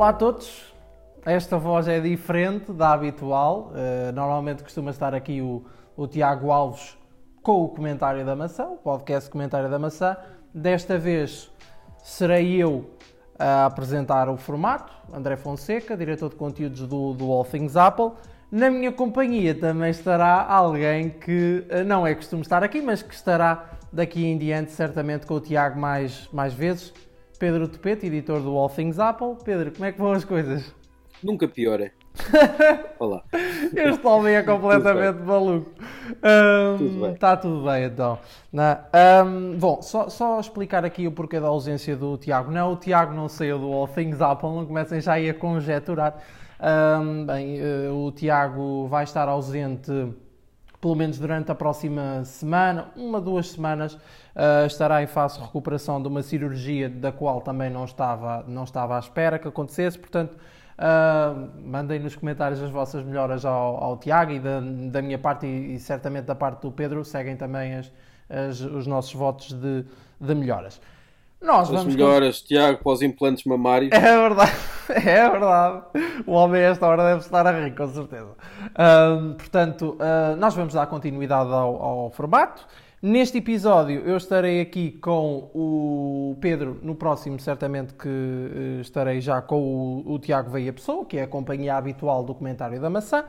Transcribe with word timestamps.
Olá 0.00 0.08
a 0.08 0.12
todos. 0.14 0.74
Esta 1.26 1.58
voz 1.58 1.86
é 1.86 2.00
diferente 2.00 2.72
da 2.72 2.94
habitual. 2.94 3.70
Uh, 3.70 4.10
normalmente 4.14 4.62
costuma 4.62 4.90
estar 4.90 5.14
aqui 5.14 5.42
o, 5.42 5.62
o 5.94 6.06
Tiago 6.08 6.50
Alves 6.50 6.96
com 7.42 7.64
o 7.64 7.68
Comentário 7.68 8.24
da 8.24 8.34
Maçã, 8.34 8.64
o 8.64 8.78
podcast 8.78 9.28
Comentário 9.28 9.68
da 9.68 9.78
Maçã. 9.78 10.16
Desta 10.54 10.96
vez 10.96 11.52
serei 12.02 12.56
eu 12.56 12.88
a 13.38 13.66
apresentar 13.66 14.30
o 14.30 14.38
formato, 14.38 14.90
André 15.12 15.36
Fonseca, 15.36 15.94
diretor 15.94 16.30
de 16.30 16.36
conteúdos 16.36 16.80
do, 16.86 17.12
do 17.12 17.30
All 17.30 17.44
Things 17.44 17.76
Apple. 17.76 18.12
Na 18.50 18.70
minha 18.70 18.92
companhia 18.92 19.54
também 19.54 19.90
estará 19.90 20.46
alguém 20.46 21.10
que 21.10 21.66
uh, 21.70 21.84
não 21.84 22.06
é 22.06 22.14
costume 22.14 22.40
estar 22.40 22.64
aqui, 22.64 22.80
mas 22.80 23.02
que 23.02 23.12
estará 23.12 23.72
daqui 23.92 24.24
em 24.24 24.38
diante, 24.38 24.72
certamente, 24.72 25.26
com 25.26 25.34
o 25.34 25.40
Tiago 25.40 25.78
mais, 25.78 26.26
mais 26.32 26.54
vezes. 26.54 26.90
Pedro 27.40 27.66
Tepete, 27.66 28.04
editor 28.04 28.42
do 28.42 28.54
All 28.54 28.68
Things 28.68 28.98
Apple. 28.98 29.34
Pedro, 29.42 29.72
como 29.72 29.86
é 29.86 29.92
que 29.92 29.98
vão 29.98 30.12
as 30.12 30.26
coisas? 30.26 30.74
Nunca 31.22 31.48
piora. 31.48 31.90
Olá. 33.00 33.22
Este 33.74 34.06
homem 34.06 34.34
é 34.34 34.42
completamente 34.42 35.16
tudo 35.16 35.26
maluco. 35.26 35.70
Um, 36.22 36.76
tudo 36.76 37.06
Está 37.06 37.38
tudo 37.38 37.64
bem 37.64 37.84
então. 37.84 38.18
Um, 38.52 39.56
bom, 39.56 39.80
só, 39.80 40.10
só, 40.10 40.38
explicar 40.38 40.84
aqui 40.84 41.06
o 41.06 41.12
porquê 41.12 41.40
da 41.40 41.46
ausência 41.48 41.96
do 41.96 42.18
Tiago. 42.18 42.52
Não, 42.52 42.74
o 42.74 42.76
Tiago 42.76 43.14
não 43.14 43.26
saiu 43.26 43.58
do 43.58 43.72
All 43.72 43.88
Things 43.88 44.20
Apple, 44.20 44.50
não 44.50 44.66
comecem 44.66 45.00
já 45.00 45.14
aí 45.14 45.30
a 45.30 45.32
conjeturar. 45.32 46.18
Um, 46.60 47.24
bem, 47.24 47.58
uh, 47.58 48.04
o 48.04 48.12
Tiago 48.12 48.86
vai 48.86 49.04
estar 49.04 49.30
ausente 49.30 49.90
pelo 50.80 50.94
menos 50.94 51.18
durante 51.18 51.50
a 51.50 51.54
próxima 51.54 52.24
semana, 52.24 52.88
uma, 52.96 53.20
duas 53.20 53.50
semanas, 53.50 53.98
uh, 54.34 54.66
estará 54.66 55.02
em 55.02 55.06
fase 55.06 55.38
de 55.38 55.44
recuperação 55.44 56.00
de 56.00 56.08
uma 56.08 56.22
cirurgia 56.22 56.88
da 56.88 57.12
qual 57.12 57.40
também 57.40 57.70
não 57.70 57.84
estava, 57.84 58.44
não 58.46 58.64
estava 58.64 58.96
à 58.96 58.98
espera 58.98 59.38
que 59.38 59.48
acontecesse, 59.48 59.98
portanto, 59.98 60.36
uh, 60.78 61.50
mandem 61.64 61.98
nos 61.98 62.16
comentários 62.16 62.62
as 62.62 62.70
vossas 62.70 63.04
melhoras 63.04 63.44
ao, 63.44 63.82
ao 63.82 63.96
Tiago 63.98 64.32
e 64.32 64.40
da, 64.40 64.60
da 64.60 65.02
minha 65.02 65.18
parte 65.18 65.46
e, 65.46 65.74
e, 65.74 65.78
certamente 65.78 66.24
da 66.24 66.34
parte 66.34 66.62
do 66.62 66.70
Pedro, 66.70 67.04
seguem 67.04 67.36
também 67.36 67.76
as, 67.76 67.92
as, 68.28 68.60
os 68.60 68.86
nossos 68.86 69.12
votos 69.12 69.52
de, 69.52 69.84
de 70.20 70.34
melhoras. 70.34 70.80
Nós 71.40 71.70
As 71.70 71.74
vamos 71.74 71.94
melhoras, 71.94 72.40
com... 72.40 72.48
Tiago, 72.48 72.82
para 72.82 72.92
os 72.92 73.02
implantes 73.02 73.44
mamários. 73.44 73.90
É 73.96 74.00
verdade, 74.00 74.52
é 74.90 75.30
verdade. 75.30 75.82
O 76.26 76.32
homem 76.32 76.60
a 76.62 76.68
esta 76.68 76.86
hora 76.86 77.02
deve 77.04 77.20
estar 77.20 77.46
a 77.46 77.52
rir, 77.52 77.74
com 77.74 77.86
certeza. 77.86 78.32
Um, 78.78 79.34
portanto, 79.34 79.96
uh, 79.96 80.36
nós 80.36 80.54
vamos 80.54 80.74
dar 80.74 80.86
continuidade 80.86 81.48
ao, 81.50 81.82
ao, 81.82 82.10
formato. 82.10 82.66
Neste 83.02 83.38
episódio 83.38 84.02
eu 84.04 84.18
estarei 84.18 84.60
aqui 84.60 84.90
com 84.90 85.50
o 85.54 86.36
Pedro, 86.38 86.78
no 86.82 86.94
próximo 86.94 87.40
certamente 87.40 87.94
que 87.94 88.06
uh, 88.06 88.80
estarei 88.82 89.22
já 89.22 89.40
com 89.40 90.02
o, 90.04 90.12
o 90.12 90.18
Tiago 90.18 90.50
Veia 90.50 90.70
Pessoa, 90.70 91.06
que 91.06 91.16
é 91.16 91.22
a 91.22 91.26
companhia 91.26 91.76
habitual 91.76 92.22
do 92.22 92.34
comentário 92.34 92.78
da 92.78 92.90
maçã. 92.90 93.24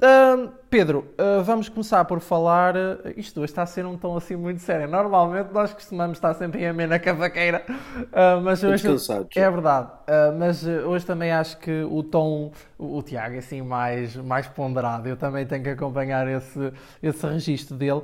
Uh, 0.00 0.52
Pedro, 0.70 1.12
uh, 1.18 1.42
vamos 1.42 1.68
começar 1.68 2.04
por 2.04 2.20
falar. 2.20 2.76
Uh, 2.76 3.14
isto 3.16 3.40
hoje 3.40 3.50
está 3.50 3.62
a 3.62 3.66
ser 3.66 3.84
um 3.84 3.98
tom 3.98 4.16
assim 4.16 4.36
muito 4.36 4.60
sério. 4.60 4.86
Normalmente 4.86 5.52
nós 5.52 5.74
costumamos 5.74 6.18
estar 6.18 6.34
sempre 6.34 6.62
em 6.62 6.68
amena 6.68 7.00
cavaqueira, 7.00 7.64
uh, 7.68 8.40
mas 8.40 8.62
hoje. 8.62 8.86
É 9.34 9.50
verdade, 9.50 9.90
mas 10.38 10.64
hoje 10.64 11.04
também 11.04 11.32
acho 11.32 11.58
que 11.58 11.82
o 11.82 12.04
tom. 12.04 12.52
O, 12.78 12.98
o, 12.98 13.02
Tiago 13.02 13.34
é 13.34 13.38
assim 13.38 13.60
mais, 13.60 14.14
mais 14.14 14.46
ponderado. 14.46 15.08
Eu 15.08 15.16
também 15.16 15.44
tenho 15.44 15.64
que 15.64 15.70
acompanhar 15.70 16.28
esse, 16.28 16.72
esse 17.02 17.26
registro 17.26 17.76
dele. 17.76 18.02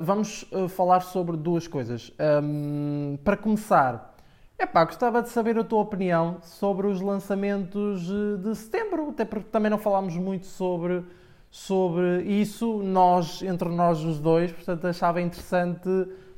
vamos 0.00 0.44
falar 0.68 1.00
sobre 1.00 1.34
duas 1.38 1.66
coisas. 1.66 2.12
Um, 2.42 3.16
para 3.24 3.38
começar, 3.38 4.14
Epá, 4.58 4.84
gostava 4.84 5.22
de 5.22 5.30
saber 5.30 5.58
a 5.58 5.64
tua 5.64 5.80
opinião 5.80 6.36
sobre 6.42 6.86
os 6.86 7.00
lançamentos 7.00 8.02
de 8.42 8.54
setembro, 8.54 9.08
até 9.08 9.24
porque 9.24 9.48
também 9.50 9.70
não 9.70 9.78
falámos 9.78 10.14
muito 10.16 10.46
sobre 10.46 11.02
sobre 11.52 12.22
isso, 12.22 12.82
nós, 12.82 13.42
entre 13.42 13.68
nós 13.68 14.02
os 14.02 14.18
dois, 14.18 14.50
portanto 14.50 14.86
achava 14.86 15.20
interessante 15.20 15.86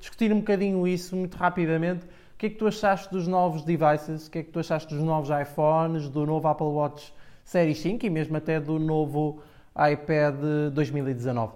discutir 0.00 0.32
um 0.32 0.40
bocadinho 0.40 0.86
isso 0.88 1.14
muito 1.14 1.36
rapidamente. 1.36 2.04
O 2.04 2.36
que 2.36 2.46
é 2.46 2.50
que 2.50 2.56
tu 2.56 2.66
achaste 2.66 3.12
dos 3.12 3.28
novos 3.28 3.62
devices? 3.62 4.26
O 4.26 4.30
que 4.30 4.40
é 4.40 4.42
que 4.42 4.50
tu 4.50 4.58
achaste 4.58 4.92
dos 4.92 5.04
novos 5.04 5.30
iPhones, 5.30 6.08
do 6.08 6.26
novo 6.26 6.48
Apple 6.48 6.66
Watch 6.66 7.14
Série 7.44 7.76
5 7.76 8.04
e 8.04 8.10
mesmo 8.10 8.36
até 8.36 8.58
do 8.58 8.76
novo 8.80 9.40
iPad 9.70 10.34
2019? 10.72 11.52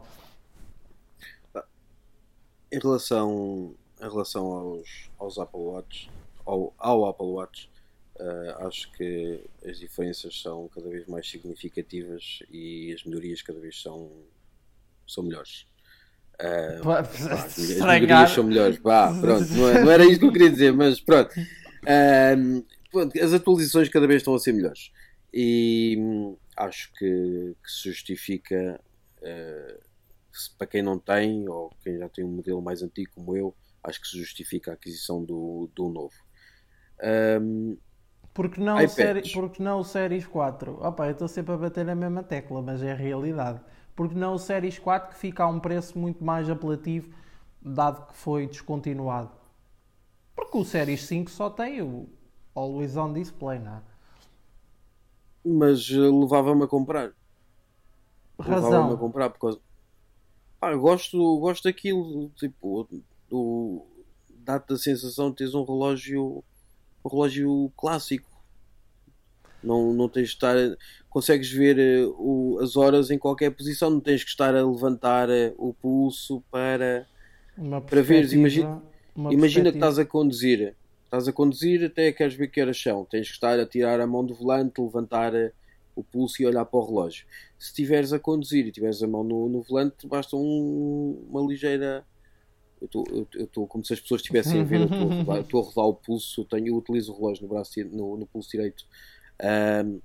Em 2.71 2.79
relação, 2.79 3.75
em 4.01 4.09
relação 4.09 4.47
aos, 4.53 5.11
aos 5.19 5.37
Apple 5.37 5.61
Watch, 5.61 6.09
ao, 6.47 6.73
ao 6.79 7.07
Apple 7.07 7.27
Watch, 7.27 7.69
Uh, 8.19 8.67
acho 8.67 8.91
que 8.93 9.45
as 9.65 9.79
diferenças 9.79 10.41
são 10.41 10.69
cada 10.69 10.89
vez 10.89 11.07
mais 11.07 11.29
significativas 11.31 12.43
e 12.51 12.93
as 12.93 13.05
melhorias 13.05 13.43
cada 13.43 13.61
vez 13.61 13.81
são, 13.81 14.11
são 15.07 15.23
melhores. 15.23 15.67
Uh, 16.35 16.83
pá, 16.83 17.01
as 17.01 17.57
melhorias 17.57 18.31
são 18.35 18.45
melhores. 18.45 18.79
Bah, 18.79 19.17
pronto, 19.21 19.49
não, 19.53 19.69
é, 19.69 19.85
não, 19.85 19.91
era 19.91 20.05
isto 20.05 20.21
que 20.21 20.27
eu 20.27 20.33
queria 20.33 20.51
dizer, 20.51 20.73
mas 20.73 21.01
pronto. 21.01 21.33
Uh, 21.39 22.65
pronto. 22.91 23.23
As 23.23 23.33
atualizações 23.33 23.89
cada 23.89 24.07
vez 24.07 24.23
estão 24.23 24.35
a 24.35 24.39
ser 24.41 24.53
melhores. 24.53 24.91
E 25.33 25.97
hum, 25.99 26.37
acho 26.57 26.93
que, 26.95 27.55
que, 27.63 27.71
se 27.71 27.89
justifica 27.91 28.81
para 30.57 30.67
quem 30.67 30.83
não 30.83 30.99
tem 30.99 31.49
ou 31.49 31.71
quem 31.83 31.99
já 31.99 32.09
tem 32.09 32.25
um 32.25 32.29
modelo 32.29 32.63
mais 32.63 32.83
antigo 32.83 33.11
como 33.15 33.37
eu, 33.37 33.55
acho 33.83 34.01
que 34.01 34.09
se 34.09 34.19
justifica 34.19 34.71
a 34.71 34.75
aquisição 34.75 35.25
do, 35.25 35.71
do 35.75 35.89
novo. 35.89 36.15
Um, 37.41 37.77
porque 38.39 38.61
não, 38.61 38.87
série, 38.87 39.29
porque 39.33 39.61
não 39.61 39.81
o 39.81 39.85
Series 39.85 40.25
4? 40.25 40.79
Opa, 40.81 41.07
eu 41.07 41.11
estou 41.11 41.27
sempre 41.27 41.55
a 41.55 41.57
bater 41.57 41.85
na 41.85 41.97
mesma 41.97 42.23
tecla, 42.23 42.63
mas 42.63 42.81
é 42.85 42.93
a 42.93 42.95
realidade. 42.95 43.61
Porque 43.97 44.15
não 44.15 44.35
o 44.35 44.39
Series 44.39 44.79
4 44.79 45.11
que 45.11 45.17
fica 45.17 45.43
a 45.43 45.49
um 45.49 45.59
preço 45.59 45.99
muito 45.99 46.23
mais 46.23 46.49
apelativo, 46.49 47.13
dado 47.61 48.07
que 48.07 48.15
foi 48.15 48.47
descontinuado. 48.47 49.33
Porque 50.37 50.57
o 50.57 50.65
Series 50.65 51.03
5 51.03 51.29
só 51.29 51.51
tem 51.51 51.83
o 51.83 52.09
Always 52.55 52.97
On 52.97 53.13
Display, 53.13 53.59
não 53.59 53.73
é? 53.73 53.83
Mas 55.45 55.91
eh, 55.91 55.97
levava-me 55.97 56.63
a 56.63 56.69
comprar. 56.69 57.11
Razão. 58.39 58.71
Levava-me 58.71 58.95
a 58.95 58.99
comprar 58.99 59.31
por 59.31 59.41
causa. 59.41 59.61
Pá, 60.61 60.73
gosto, 60.77 61.41
gosto 61.41 61.65
daquilo. 61.65 62.29
Tipo, 62.37 62.89
do... 63.29 63.85
dá-te 64.31 64.75
a 64.75 64.77
sensação 64.77 65.31
de 65.31 65.39
teres 65.39 65.55
um 65.55 65.65
relógio 65.65 66.45
relógio 67.09 67.73
clássico. 67.77 68.29
Não, 69.63 69.93
não 69.93 70.09
tens 70.09 70.29
de 70.29 70.35
estar. 70.35 70.55
Consegues 71.11 71.51
ver 71.51 71.77
uh, 71.79 72.15
o, 72.19 72.59
as 72.61 72.77
horas 72.77 73.11
em 73.11 73.19
qualquer 73.19 73.51
posição, 73.51 73.91
não 73.91 74.01
tens 74.01 74.23
que 74.23 74.31
estar 74.31 74.55
a 74.55 74.65
levantar 74.65 75.29
uh, 75.29 75.55
o 75.57 75.75
pulso 75.75 76.43
para, 76.51 77.07
para 77.89 78.03
ver. 78.03 78.33
Imagina, 78.33 78.83
imagina 79.17 79.71
que 79.71 79.79
estás 79.79 79.99
a 79.99 80.05
conduzir. 80.05 80.75
Estás 81.05 81.27
a 81.27 81.33
conduzir, 81.33 81.85
até 81.85 82.13
queres 82.13 82.35
ver 82.35 82.49
que 82.49 82.61
horas 82.61 82.81
são. 82.81 83.05
Tens 83.05 83.29
que 83.29 83.35
estar 83.35 83.59
a 83.59 83.67
tirar 83.67 84.01
a 84.01 84.07
mão 84.07 84.25
do 84.25 84.35
volante, 84.35 84.81
levantar 84.81 85.35
uh, 85.35 85.51
o 85.97 86.05
pulso 86.05 86.41
e 86.41 86.47
olhar 86.47 86.65
para 86.65 86.79
o 86.79 86.87
relógio. 86.87 87.27
Se 87.59 87.69
estiveres 87.69 88.13
a 88.13 88.19
conduzir 88.19 88.67
e 88.67 88.71
tiveres 88.71 89.03
a 89.03 89.09
mão 89.09 89.25
no, 89.25 89.49
no 89.49 89.63
volante, 89.63 90.07
basta 90.07 90.37
um, 90.37 91.27
uma 91.29 91.41
ligeira 91.41 92.05
eu 92.81 93.27
estou 93.45 93.67
como 93.67 93.85
se 93.85 93.93
as 93.93 94.01
pessoas 94.01 94.21
estivessem 94.21 94.61
a 94.61 94.65
ver, 94.65 94.81
eu 94.81 95.41
estou 95.41 95.61
a 95.61 95.65
rodar 95.65 95.87
o 95.87 95.95
pulso, 95.95 96.41
eu, 96.41 96.45
tenho, 96.45 96.69
eu 96.69 96.77
utilizo 96.77 97.13
o 97.13 97.17
relógio 97.17 97.43
no, 97.43 97.49
braço, 97.49 97.73
no, 97.85 98.17
no 98.17 98.27
pulso 98.27 98.51
direito. 98.51 98.85
Um, 99.43 100.01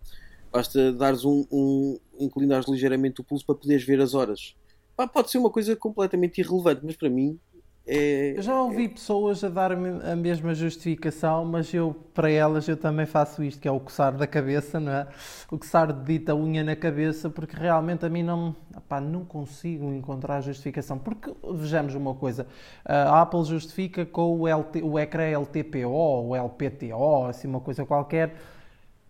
basta 0.51 0.91
dares 0.93 1.25
um, 1.25 1.45
um 1.51 1.99
inclinares 2.19 2.67
ligeiramente 2.67 3.21
o 3.21 3.23
pulso 3.23 3.45
para 3.45 3.55
poderes 3.55 3.83
ver 3.83 3.99
as 4.01 4.13
horas. 4.13 4.55
pode 5.11 5.31
ser 5.31 5.37
uma 5.37 5.49
coisa 5.49 5.75
completamente 5.75 6.39
irrelevante, 6.39 6.81
mas 6.83 6.95
para 6.95 7.09
mim 7.09 7.39
é, 7.85 8.37
eu 8.37 8.41
já 8.41 8.61
ouvi 8.61 8.85
é... 8.85 8.87
pessoas 8.87 9.43
a 9.43 9.49
dar 9.49 9.73
a 9.73 10.15
mesma 10.15 10.55
justificação, 10.55 11.43
mas 11.43 11.73
eu, 11.73 11.93
para 12.13 12.31
elas, 12.31 12.67
eu 12.67 12.77
também 12.77 13.05
faço 13.05 13.43
isto, 13.43 13.59
que 13.59 13.67
é 13.67 13.71
o 13.71 13.79
coçar 13.79 14.15
da 14.15 14.25
cabeça, 14.25 14.79
não 14.79 14.91
é? 14.91 15.07
O 15.51 15.57
coçar 15.57 15.91
de 15.91 16.03
dita 16.03 16.33
unha 16.33 16.63
na 16.63 16.75
cabeça, 16.77 17.29
porque 17.29 17.57
realmente 17.57 18.05
a 18.05 18.09
mim 18.09 18.23
não, 18.23 18.55
opá, 18.75 19.01
não 19.01 19.25
consigo 19.25 19.91
encontrar 19.93 20.39
justificação. 20.39 20.97
Porque, 20.97 21.33
vejamos 21.55 21.93
uma 21.93 22.15
coisa, 22.15 22.47
a 22.85 23.21
Apple 23.21 23.43
justifica 23.43 24.05
com 24.05 24.39
o, 24.39 24.47
LT, 24.47 24.81
o 24.81 24.97
ecrã 24.97 25.23
LTPO, 25.23 25.89
ou 25.89 26.35
LPTO, 26.35 27.25
assim 27.25 27.49
uma 27.49 27.59
coisa 27.59 27.85
qualquer, 27.85 28.33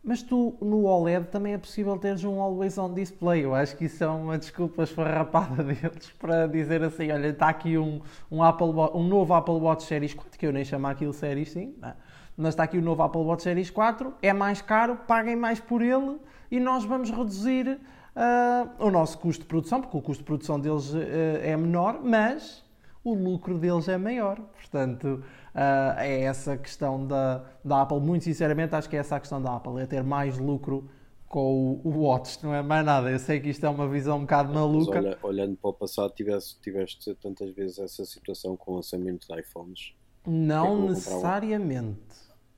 mas 0.03 0.21
tu, 0.21 0.55
no 0.59 0.83
OLED, 0.83 1.27
também 1.27 1.53
é 1.53 1.57
possível 1.57 1.97
teres 1.97 2.23
um 2.23 2.41
Always 2.41 2.77
On 2.77 2.94
Display. 2.94 3.45
Eu 3.45 3.55
acho 3.55 3.77
que 3.77 3.85
isso 3.85 4.03
é 4.03 4.07
uma 4.07 4.38
desculpa 4.38 4.83
esfarrapada 4.83 5.63
deles 5.63 6.11
para 6.19 6.45
dizer 6.47 6.83
assim: 6.83 7.11
olha, 7.11 7.27
está 7.27 7.47
aqui 7.47 7.77
um, 7.77 8.01
um, 8.29 8.44
Apple, 8.44 8.67
um 8.94 9.03
novo 9.03 9.33
Apple 9.33 9.55
Watch 9.55 9.83
Series 9.83 10.13
4, 10.13 10.38
que 10.38 10.45
eu 10.45 10.51
nem 10.51 10.65
chamo 10.65 10.88
aquilo 10.88 11.13
Series 11.13 11.51
5, 11.51 11.79
não. 11.79 11.89
É? 11.89 11.95
mas 12.35 12.50
está 12.50 12.63
aqui 12.63 12.77
o 12.77 12.81
novo 12.81 13.03
Apple 13.03 13.21
Watch 13.21 13.44
Series 13.44 13.69
4, 13.69 14.13
é 14.21 14.33
mais 14.33 14.61
caro, 14.61 14.97
paguem 15.07 15.35
mais 15.35 15.59
por 15.59 15.81
ele 15.81 16.17
e 16.50 16.59
nós 16.59 16.83
vamos 16.83 17.11
reduzir 17.11 17.79
uh, 18.15 18.69
o 18.85 18.89
nosso 18.89 19.17
custo 19.19 19.44
de 19.44 19.47
produção, 19.47 19.81
porque 19.81 19.97
o 19.97 20.01
custo 20.01 20.23
de 20.23 20.25
produção 20.25 20.59
deles 20.59 20.94
uh, 20.94 21.00
é 21.41 21.55
menor, 21.55 22.00
mas 22.03 22.63
o 23.03 23.13
lucro 23.13 23.57
deles 23.57 23.88
é 23.88 23.97
maior. 23.97 24.39
Portanto, 24.53 25.23
uh, 25.53 26.00
é 26.00 26.21
essa 26.21 26.57
questão 26.57 27.05
da, 27.05 27.44
da 27.63 27.81
Apple. 27.81 28.00
Muito 28.00 28.23
sinceramente, 28.23 28.75
acho 28.75 28.89
que 28.89 28.95
é 28.95 29.00
essa 29.00 29.15
a 29.15 29.19
questão 29.19 29.41
da 29.41 29.55
Apple: 29.55 29.81
é 29.81 29.85
ter 29.85 30.03
mais 30.03 30.38
lucro 30.38 30.89
com 31.27 31.81
o, 31.83 31.88
o 31.88 32.03
Watch, 32.03 32.44
não 32.44 32.53
é 32.53 32.61
mais 32.61 32.85
nada. 32.85 33.09
Eu 33.09 33.19
sei 33.19 33.39
que 33.39 33.50
isto 33.50 33.65
é 33.65 33.69
uma 33.69 33.88
visão 33.89 34.17
um 34.17 34.21
bocado 34.21 34.53
maluca. 34.53 35.00
Olha, 35.00 35.17
olhando 35.23 35.57
para 35.57 35.69
o 35.71 35.73
passado, 35.73 36.13
tiveste, 36.13 36.59
tiveste 36.61 37.15
tantas 37.15 37.53
vezes 37.55 37.79
essa 37.79 38.05
situação 38.05 38.55
com 38.55 38.73
o 38.73 38.75
lançamento 38.75 39.27
de 39.27 39.39
iPhones. 39.39 39.94
Não 40.27 40.89
necessariamente. 40.89 42.00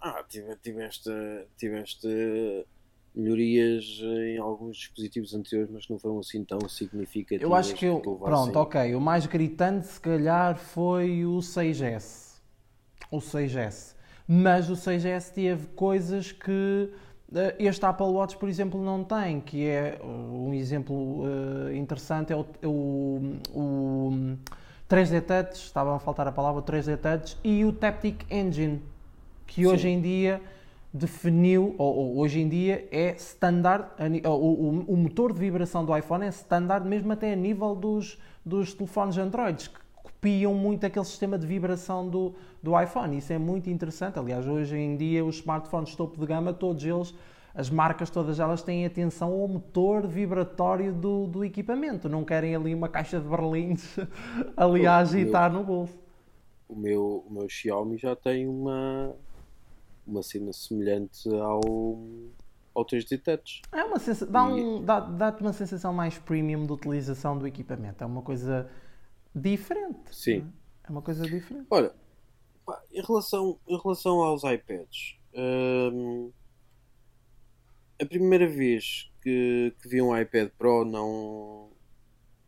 Ah, 0.01 0.23
tiveste, 0.61 1.09
tiveste 1.57 2.07
melhorias 3.15 4.01
em 4.01 4.37
alguns 4.37 4.77
dispositivos 4.77 5.33
anteriores, 5.33 5.71
mas 5.71 5.87
não 5.87 5.97
foram 5.97 6.19
assim 6.19 6.43
tão 6.43 6.59
significativas. 6.67 7.49
Eu 7.49 7.55
acho 7.55 7.73
que, 7.73 7.85
eu, 7.85 7.99
pronto, 8.01 8.59
ok, 8.59 8.93
o 8.93 8.99
mais 8.99 9.25
gritante 9.25 9.87
se 9.87 9.99
calhar 9.99 10.57
foi 10.57 11.25
o 11.25 11.37
6S. 11.37 12.34
O 13.15 13.19
6S. 13.19 13.95
Mas 14.27 14.69
o 14.69 14.73
6S 14.73 15.31
teve 15.31 15.67
coisas 15.67 16.31
que 16.31 16.91
eh, 17.33 17.55
este 17.59 17.85
Apple 17.85 18.07
Watch, 18.07 18.37
por 18.37 18.49
exemplo, 18.49 18.81
não 18.83 19.03
tem, 19.03 19.39
que 19.39 19.67
é 19.67 19.99
um 20.03 20.53
exemplo 20.53 21.23
uh, 21.23 21.73
interessante, 21.73 22.33
é 22.33 22.35
o, 22.35 22.45
o, 22.63 23.37
o 23.53 24.37
3D 24.89 25.21
Touch, 25.21 25.65
estava 25.65 25.95
a 25.95 25.99
faltar 25.99 26.27
a 26.27 26.31
palavra, 26.31 26.61
o 26.61 26.63
3D 26.63 26.97
Touch, 26.97 27.37
e 27.43 27.65
o 27.65 27.71
Taptic 27.71 28.25
Engine, 28.31 28.81
que 29.47 29.61
Sim. 29.61 29.67
hoje 29.67 29.87
em 29.89 30.01
dia 30.01 30.41
definiu, 30.93 31.75
ou, 31.77 31.95
ou, 31.95 32.17
hoje 32.19 32.39
em 32.39 32.47
dia 32.47 32.87
é 32.91 33.15
standard, 33.15 33.85
o, 34.25 34.29
o, 34.29 34.85
o, 34.93 34.97
motor 34.97 35.33
de 35.33 35.39
vibração 35.39 35.83
do 35.83 35.95
iPhone 35.95 36.25
é 36.25 36.29
standard 36.29 36.87
mesmo 36.87 37.11
até 37.11 37.33
a 37.33 37.35
nível 37.35 37.75
dos, 37.75 38.17
dos 38.45 38.73
telefones 38.73 39.17
Androids, 39.17 39.67
que 39.67 39.79
copiam 40.25 40.55
muito 40.55 40.83
aquele 40.83 41.05
sistema 41.05 41.37
de 41.37 41.45
vibração 41.45 42.09
do, 42.09 42.33
do 42.61 42.79
iPhone. 42.81 43.15
Isso 43.15 43.31
é 43.31 43.37
muito 43.37 43.69
interessante. 43.69 44.17
Aliás, 44.17 44.47
hoje 44.47 44.75
em 44.75 44.97
dia 44.97 45.23
os 45.23 45.35
smartphones 45.35 45.95
topo 45.95 46.19
de 46.19 46.25
gama, 46.25 46.51
todos 46.51 46.83
eles, 46.83 47.13
as 47.53 47.69
marcas 47.69 48.09
todas 48.09 48.39
elas 48.39 48.63
têm 48.63 48.87
atenção 48.87 49.31
ao 49.31 49.47
motor 49.47 50.07
vibratório 50.07 50.91
do, 50.91 51.27
do 51.27 51.45
equipamento. 51.45 52.09
Não 52.09 52.25
querem 52.25 52.55
ali 52.55 52.73
uma 52.73 52.89
caixa 52.89 53.19
de 53.19 53.27
berlins 53.27 53.97
ali 54.57 54.87
a 54.87 54.97
agitar 54.97 55.53
no 55.53 55.63
bolso. 55.63 55.95
O 56.67 56.75
meu, 56.75 57.23
o 57.27 57.31
meu 57.31 57.47
Xiaomi 57.47 57.95
já 57.95 58.15
tem 58.15 58.47
uma 58.47 59.15
uma 60.07 60.21
cena 60.21 60.53
semelhante 60.53 61.27
ao, 61.29 61.61
ao 62.73 62.85
3D 62.85 63.21
Touch. 63.21 63.61
É 63.71 63.83
uma 63.83 63.97
sensação, 63.97 64.31
dá, 64.31 64.43
um, 64.43 64.83
dá, 64.83 64.99
dá-te 64.99 65.41
uma 65.41 65.53
sensação 65.53 65.91
mais 65.93 66.17
premium 66.17 66.65
de 66.65 66.73
utilização 66.73 67.37
do 67.37 67.47
equipamento. 67.47 68.03
É 68.03 68.07
uma 68.07 68.21
coisa 68.21 68.69
diferente. 69.35 70.15
Sim. 70.15 70.51
É? 70.83 70.87
é 70.87 70.91
uma 70.91 71.01
coisa 71.01 71.23
diferente. 71.23 71.67
Olha, 71.69 71.93
em 72.91 73.01
relação, 73.01 73.59
em 73.67 73.77
relação 73.77 74.21
aos 74.21 74.43
iPads, 74.43 75.17
hum, 75.33 76.31
a 78.01 78.05
primeira 78.05 78.47
vez 78.47 79.11
que, 79.21 79.73
que 79.81 79.89
vi 79.89 80.01
um 80.01 80.17
iPad 80.17 80.49
Pro 80.57 80.85
não. 80.85 81.71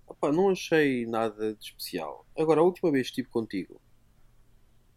Opa, 0.07 0.31
não 0.31 0.49
achei 0.49 1.05
nada 1.05 1.53
de 1.53 1.63
especial. 1.63 2.25
Agora, 2.37 2.61
a 2.61 2.63
última 2.63 2.89
vez 2.91 3.07
que 3.07 3.21
estive 3.21 3.29
contigo, 3.29 3.81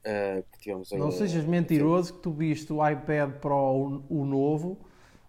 Uh, 0.00 0.96
Não 0.96 1.10
sejas 1.10 1.44
mentiroso 1.44 2.14
que 2.14 2.20
tu 2.20 2.32
viste 2.32 2.72
o 2.72 2.87
iPad 2.87 3.32
Pro, 3.32 4.02
o, 4.08 4.25
novo, 4.25 4.78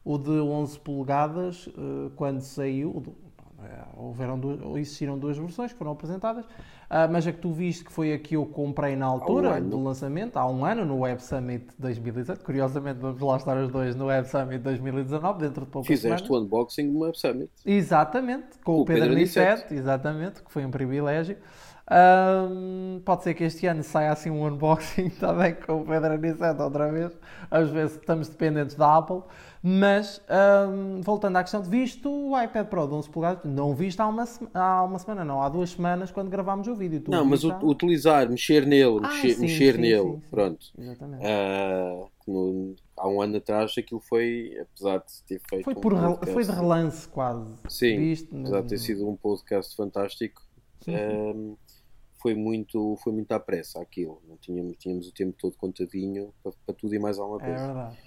o 0.03 0.17
de 0.17 0.29
11 0.29 0.79
polegadas, 0.79 1.67
uh, 1.67 2.09
quando 2.15 2.39
saiu. 2.41 3.03
Eh, 3.63 3.83
houveram 3.95 4.39
duas, 4.39 4.59
existiram 4.77 5.17
duas 5.17 5.37
versões 5.37 5.71
que 5.71 5.77
foram 5.77 5.91
apresentadas, 5.91 6.45
uh, 6.45 7.09
mas 7.11 7.25
a 7.27 7.31
que 7.31 7.39
tu 7.39 7.51
viste 7.51 7.83
que 7.85 7.91
foi 7.91 8.13
a 8.13 8.19
que 8.19 8.35
eu 8.35 8.45
comprei 8.45 8.95
na 8.95 9.05
altura 9.05 9.55
um 9.55 9.69
do 9.69 9.83
lançamento, 9.83 10.37
há 10.37 10.49
um 10.49 10.65
ano, 10.65 10.85
no 10.85 10.99
Web 10.99 11.23
Summit 11.23 11.67
2017. 11.77 12.43
Curiosamente, 12.43 12.99
vamos 12.99 13.21
lá 13.21 13.37
estar 13.37 13.57
os 13.57 13.71
dois 13.71 13.95
no 13.95 14.05
Web 14.05 14.27
Summit 14.27 14.59
2019, 14.59 15.39
dentro 15.39 15.65
de 15.65 15.71
poucos 15.71 15.87
Fizeste 15.87 16.25
semanas. 16.25 16.29
o 16.29 16.45
unboxing 16.45 16.91
do 16.91 16.99
Web 16.99 17.19
Summit. 17.19 17.51
Exatamente, 17.65 18.57
com, 18.63 18.75
com 18.75 18.81
o 18.81 18.85
Pedro, 18.85 19.03
Pedro 19.03 19.17
Nicete, 19.17 19.73
exatamente, 19.73 20.41
que 20.43 20.51
foi 20.51 20.65
um 20.65 20.71
privilégio. 20.71 21.37
Um, 21.91 23.01
pode 23.03 23.23
ser 23.23 23.33
que 23.33 23.43
este 23.43 23.67
ano 23.67 23.83
saia 23.83 24.13
assim 24.13 24.29
um 24.29 24.45
unboxing 24.45 25.09
também 25.19 25.53
com 25.55 25.81
o 25.81 25.85
Pedro 25.85 26.13
Aniceto 26.13 26.63
outra 26.63 26.89
vez. 26.89 27.11
Às 27.49 27.69
vezes 27.69 27.97
estamos 27.97 28.29
dependentes 28.29 28.75
da 28.75 28.97
Apple. 28.97 29.21
Mas, 29.63 30.19
um, 30.69 31.01
voltando 31.01 31.35
à 31.35 31.43
questão 31.43 31.61
de 31.61 31.69
visto 31.69 32.09
o 32.09 32.41
iPad 32.41 32.65
Pro 32.65 32.87
de 32.87 32.93
11 32.95 33.09
polegadas, 33.11 33.43
não 33.45 33.75
visto 33.75 33.99
há 33.99 34.07
uma, 34.07 34.25
há 34.55 34.83
uma 34.83 34.97
semana, 34.97 35.23
não, 35.23 35.39
há 35.39 35.49
duas 35.49 35.71
semanas 35.71 36.09
quando 36.09 36.29
gravámos 36.29 36.67
o 36.67 36.73
vídeo. 36.73 36.99
Tu 37.01 37.11
não, 37.11 37.23
mas 37.23 37.43
o, 37.43 37.53
utilizar, 37.61 38.27
mexer 38.27 38.65
nele, 38.65 38.99
ah, 39.03 39.09
mexer, 39.09 39.35
sim, 39.35 39.41
mexer 39.41 39.75
sim, 39.75 39.81
nele, 39.81 40.13
sim, 40.13 40.21
pronto. 40.31 40.65
Exatamente. 40.79 41.23
Uh, 41.23 42.09
no, 42.27 42.75
há 42.97 43.07
um 43.07 43.21
ano 43.21 43.37
atrás 43.37 43.75
aquilo 43.77 43.99
foi, 43.99 44.57
apesar 44.59 44.97
de 44.97 45.23
ter 45.27 45.41
feito. 45.47 45.63
Foi, 45.63 45.75
um 45.75 45.79
por, 45.79 45.93
podcast, 45.93 46.33
foi 46.33 46.43
de 46.43 46.51
relance 46.51 47.07
quase. 47.07 47.45
Sim, 47.69 47.99
visto, 47.99 48.35
apesar 48.35 48.61
de 48.61 48.67
ter 48.67 48.77
sido 48.79 49.07
um 49.07 49.15
podcast 49.15 49.75
fantástico. 49.75 50.41
Um, 50.87 51.55
foi 52.21 52.35
muito, 52.35 52.95
foi 53.03 53.11
muito 53.11 53.31
à 53.31 53.39
pressa 53.39 53.81
aquilo. 53.81 54.21
Não 54.27 54.37
tínhamos, 54.37 54.77
tínhamos 54.77 55.07
o 55.07 55.13
tempo 55.13 55.35
todo 55.39 55.55
contadinho 55.57 56.31
para, 56.43 56.51
para 56.65 56.75
tudo 56.75 56.93
e 56.93 56.99
mais 56.99 57.17
alguma 57.17 57.41
é 57.41 57.45
coisa. 57.45 57.63
É 57.63 57.67
verdade. 57.67 57.97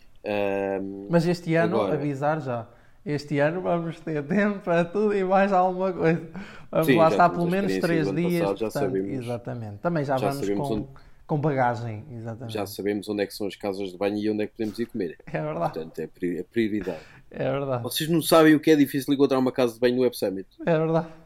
Um, 0.85 1.07
Mas 1.11 1.27
este 1.27 1.55
ano, 1.55 1.77
agora... 1.77 1.95
avisar 1.95 2.41
já, 2.41 2.67
este 3.05 3.39
ano 3.39 3.61
vamos 3.61 4.01
ter 4.01 4.23
tempo 4.25 4.61
para 4.61 4.85
tudo 4.85 5.15
e 5.15 5.25
mais 5.25 5.53
alguma 5.53 5.93
coisa. 5.93 6.27
Vamos 6.71 6.87
Sim, 6.87 6.97
lá 6.97 7.09
estar 7.09 7.29
pelo 7.29 7.51
menos 7.51 7.77
3 7.77 8.15
dias. 8.15 8.41
Passado, 8.41 8.59
já 8.59 8.67
portanto, 8.67 8.73
sabemos, 8.73 9.11
exatamente. 9.11 9.79
Também 9.79 10.05
já, 10.05 10.17
já 10.17 10.31
vamos 10.31 10.49
com, 10.49 10.75
onde, 10.75 10.89
com 11.27 11.41
bagagem. 11.41 12.05
Exatamente. 12.11 12.55
Já 12.55 12.67
sabemos 12.67 13.09
onde 13.09 13.23
é 13.23 13.27
que 13.27 13.35
são 13.35 13.47
as 13.47 13.57
casas 13.57 13.91
de 13.91 13.99
banho 13.99 14.17
e 14.17 14.31
onde 14.31 14.45
é 14.45 14.47
que 14.47 14.53
podemos 14.53 14.79
ir 14.79 14.87
comer. 14.87 15.19
É 15.27 15.43
verdade. 15.43 15.75
Portanto, 15.75 15.99
é, 15.99 16.05
é 16.05 16.43
prioridade. 16.45 17.01
É 17.31 17.51
verdade. 17.51 17.83
Vocês 17.83 18.09
não 18.09 18.23
sabem 18.23 18.55
o 18.55 18.61
que 18.61 18.71
é 18.71 18.77
difícil 18.77 19.13
encontrar 19.13 19.39
uma 19.39 19.53
casa 19.53 19.75
de 19.75 19.81
banho 19.81 19.97
no 19.97 20.03
Web 20.03 20.17
Summit. 20.17 20.49
É 20.65 20.79
verdade 20.79 21.24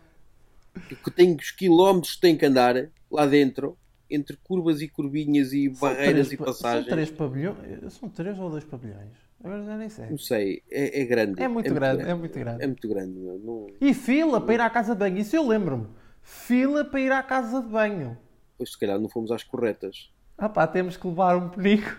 que 0.78 1.10
tem 1.10 1.34
os 1.34 1.50
quilómetros 1.50 2.14
que 2.14 2.20
tem 2.20 2.36
que 2.36 2.46
andar 2.46 2.88
lá 3.10 3.26
dentro, 3.26 3.76
entre 4.10 4.36
curvas 4.36 4.80
e 4.80 4.88
curvinhas 4.88 5.52
e 5.52 5.74
são 5.74 5.88
barreiras 5.88 6.28
três, 6.28 6.32
e 6.32 6.44
passagens. 6.44 6.86
São 6.86 6.94
três 6.94 7.10
pavilhões? 7.10 7.92
São 7.92 8.08
três 8.08 8.38
ou 8.38 8.50
dois 8.50 8.64
pavilhões? 8.64 9.12
Agora 9.42 9.64
já 9.64 9.76
nem 9.76 9.88
sei. 9.88 10.10
Não 10.10 10.18
sei, 10.18 10.62
é, 10.70 11.02
é 11.02 11.04
grande. 11.04 11.42
É 11.42 11.46
muito, 11.46 11.66
é 11.66 11.72
grande, 11.72 11.96
grande, 11.98 12.10
é 12.10 12.14
muito 12.14 12.38
grande. 12.38 12.64
É 12.64 12.66
muito 12.66 12.88
grande. 12.88 13.12
Não... 13.14 13.66
E 13.80 13.94
fila 13.94 14.40
para 14.40 14.54
ir 14.54 14.60
à 14.60 14.70
casa 14.70 14.94
de 14.94 14.98
banho, 14.98 15.18
isso 15.18 15.36
eu 15.36 15.46
lembro-me. 15.46 15.86
Fila 16.22 16.84
para 16.84 17.00
ir 17.00 17.12
à 17.12 17.22
casa 17.22 17.62
de 17.62 17.68
banho. 17.68 18.18
Pois 18.56 18.72
se 18.72 18.78
calhar 18.78 18.98
não 18.98 19.08
fomos 19.08 19.30
às 19.30 19.44
corretas. 19.44 20.10
Ah 20.36 20.48
pá, 20.48 20.66
temos 20.66 20.96
que 20.96 21.06
levar 21.06 21.36
um 21.36 21.48
penico. 21.48 21.96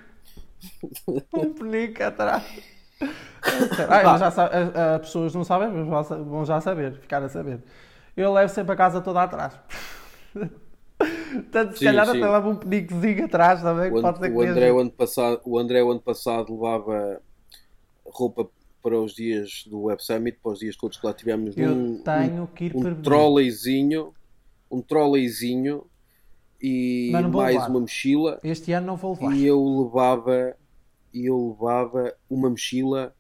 um 1.34 1.54
penico 1.54 2.04
atrás. 2.04 2.44
Ah, 3.88 4.18
já 4.18 4.28
as 4.28 5.02
pessoas 5.04 5.34
não 5.34 5.46
sabem, 5.46 5.70
mas 5.70 6.10
vão 6.10 6.44
já 6.44 6.60
saber, 6.60 6.96
ficar 7.00 7.24
a 7.24 7.30
saber 7.30 7.62
eu 8.22 8.34
levo 8.34 8.54
sempre 8.54 8.74
a 8.74 8.76
casa 8.76 9.02
toda 9.02 9.24
atrás. 9.24 9.54
Portanto, 11.34 11.74
se 11.74 11.80
sim, 11.80 11.86
calhar 11.86 12.06
sim. 12.06 12.18
até 12.18 12.32
leva 12.32 12.50
um 12.50 12.56
penicozinho 12.56 13.26
atrás 13.26 13.62
também. 13.62 13.92
O, 13.92 14.02
pode 14.02 14.20
ser 14.20 14.32
o, 14.32 14.42
André, 14.42 14.72
o, 14.72 14.80
ano 14.80 14.92
passado, 14.92 15.42
o 15.46 15.58
André, 15.58 15.84
o 15.84 15.92
ano 15.92 16.02
passado, 16.02 16.54
levava 16.54 17.22
roupa 18.06 18.50
para 18.82 19.00
os 19.00 19.14
dias 19.14 19.64
do 19.68 19.84
Web 19.84 20.04
Summit, 20.04 20.40
para 20.42 20.52
os 20.52 20.60
dias 20.60 20.76
todos 20.76 20.98
que 20.98 21.06
lá 21.06 21.14
tivemos. 21.14 21.56
Eu 21.56 21.72
um, 21.72 22.02
tenho 22.04 22.48
que 22.48 22.66
ir 22.66 22.76
um 22.76 23.02
trolleyzinho, 23.02 24.14
um 24.70 24.82
trolleyzinho 24.82 25.86
e 26.62 27.12
mais 27.14 27.56
levar. 27.56 27.70
uma 27.70 27.80
mochila. 27.80 28.40
Este 28.44 28.74
ano 28.74 28.88
não 28.88 28.98
vou 28.98 29.14
levar. 29.14 29.34
E 29.34 29.46
eu 29.46 29.64
levava, 29.84 30.56
e 31.14 31.26
eu 31.30 31.50
levava 31.58 32.14
uma 32.30 32.50
mochila 32.50 33.16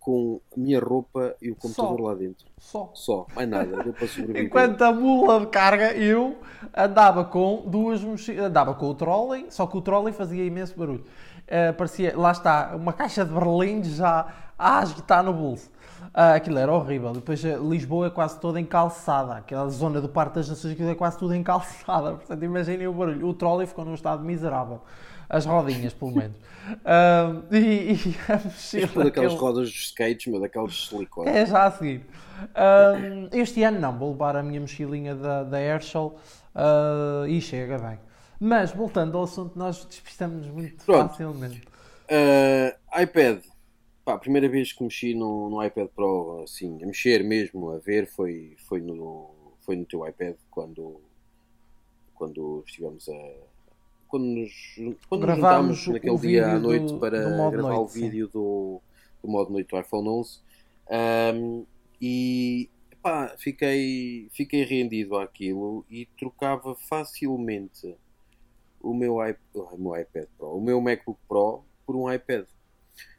com 0.00 0.40
a 0.56 0.58
minha 0.58 0.80
roupa 0.80 1.36
e 1.40 1.50
o 1.50 1.54
computador 1.54 1.98
Só. 1.98 2.04
lá 2.04 2.14
dentro. 2.14 2.46
Só. 2.58 2.90
Só, 2.94 3.26
mais 3.36 3.48
nada. 3.48 3.82
Deu 3.84 3.92
para 3.92 4.08
sobreviver. 4.08 4.44
Enquanto 4.44 4.82
a 4.82 4.92
mula 4.92 5.40
de 5.40 5.46
carga, 5.46 5.92
eu 5.92 6.38
andava 6.76 7.24
com 7.24 7.62
duas 7.66 8.02
mochilas, 8.02 8.46
andava 8.46 8.74
com 8.74 8.86
o 8.86 8.94
trolley, 8.94 9.46
só 9.50 9.66
que 9.66 9.76
o 9.76 9.80
trolley 9.80 10.12
fazia 10.12 10.44
imenso 10.44 10.76
barulho. 10.76 11.04
Uh, 11.46 11.74
parecia, 11.74 12.16
lá 12.16 12.32
está, 12.32 12.74
uma 12.74 12.92
caixa 12.92 13.24
de 13.24 13.32
berlim 13.32 13.84
já 13.84 14.26
a 14.58 14.78
agitar 14.78 15.22
no 15.22 15.32
bolso. 15.32 15.70
Uh, 16.14 16.34
aquilo 16.36 16.58
era 16.58 16.72
horrível. 16.72 17.12
Depois 17.12 17.44
uh, 17.44 17.68
Lisboa 17.68 18.06
é 18.06 18.10
quase 18.10 18.40
toda 18.40 18.58
encalçada. 18.58 19.34
Aquela 19.34 19.68
zona 19.68 20.00
do 20.00 20.08
Parque 20.08 20.36
das 20.36 20.48
Nações, 20.48 20.72
aquilo 20.72 20.90
é 20.90 20.94
quase 20.94 21.18
tudo 21.18 21.34
encalçada. 21.34 22.12
Portanto, 22.16 22.42
imaginem 22.42 22.86
o 22.86 22.92
barulho. 22.92 23.28
O 23.28 23.34
trolley 23.34 23.66
ficou 23.66 23.84
num 23.84 23.94
estado 23.94 24.24
miserável 24.24 24.80
as 25.30 25.46
rodinhas, 25.46 25.94
pelo 25.94 26.12
menos. 26.12 26.36
Uh, 26.70 27.52
e, 27.52 27.94
e 27.94 28.16
a 28.28 28.36
mochila. 28.36 28.86
Tipo 28.86 29.02
daquelas 29.02 29.32
aquele... 29.32 29.40
rodas 29.40 29.70
dos 29.70 29.86
skates, 29.86 30.30
meu, 30.30 30.40
daqueles 30.40 30.86
silicone. 30.86 31.28
É 31.28 31.44
já 31.44 31.64
a 31.64 31.70
seguir. 31.72 32.06
Uh, 32.42 33.28
este 33.32 33.64
ano 33.64 33.80
não, 33.80 33.98
vou 33.98 34.12
levar 34.12 34.36
a 34.36 34.42
minha 34.42 34.60
mochilinha 34.60 35.16
da, 35.16 35.42
da 35.42 35.60
Herschel 35.60 36.14
uh, 36.54 37.26
e 37.26 37.40
chega 37.40 37.76
bem. 37.76 37.98
Mas 38.38 38.70
voltando 38.70 39.18
ao 39.18 39.24
assunto, 39.24 39.58
nós 39.58 39.84
despistamos 39.84 40.46
muito 40.46 40.84
Pronto. 40.84 41.08
facilmente. 41.08 41.62
iPad. 43.02 43.40
Pá, 44.04 44.14
a 44.14 44.18
primeira 44.18 44.48
vez 44.48 44.72
que 44.72 44.84
mexi 44.84 45.12
no, 45.12 45.50
no 45.50 45.64
iPad 45.64 45.88
Pro, 45.88 46.42
assim, 46.44 46.80
a 46.84 46.86
mexer 46.86 47.24
mesmo, 47.24 47.72
a 47.72 47.78
ver, 47.78 48.06
foi, 48.06 48.54
foi, 48.68 48.80
no, 48.80 49.34
foi 49.58 49.74
no 49.74 49.84
teu 49.84 50.06
iPad 50.06 50.36
quando 50.48 51.00
quando 52.20 52.62
estivemos 52.66 53.08
a. 53.08 53.49
Quando 54.10 54.24
nos, 54.26 54.52
quando 55.08 55.26
nos 55.26 55.36
Gravámos 55.38 55.78
juntámos 55.78 55.86
naquele 55.86 56.14
o 56.16 56.18
dia 56.18 56.52
à 56.56 56.58
noite 56.58 56.92
do- 56.92 56.98
para 56.98 57.22
do 57.22 57.50
gravar 57.50 57.74
o 57.74 57.78
noite, 57.78 57.92
sim. 57.92 58.00
vídeo 58.00 58.28
do, 58.28 58.80
do 59.22 59.28
modo 59.30 59.52
noite 59.52 59.68
do 59.68 59.78
iPhone 59.78 60.08
11. 60.08 60.40
Ahm, 60.90 61.64
e 62.00 62.68
pá, 63.00 63.34
fiquei, 63.38 64.28
fiquei 64.32 64.64
rendido 64.64 65.16
àquilo 65.16 65.86
e 65.88 66.06
trocava 66.18 66.74
facilmente 66.74 67.94
o 68.82 68.92
meu, 68.92 69.24
iP- 69.24 69.38
o 69.54 69.76
meu 69.78 69.96
iPad 69.96 70.26
Pro, 70.36 70.56
o 70.56 70.60
meu 70.60 70.80
MacBook 70.80 71.20
Pro 71.28 71.62
por 71.86 71.94
um 71.94 72.12
iPad. 72.12 72.46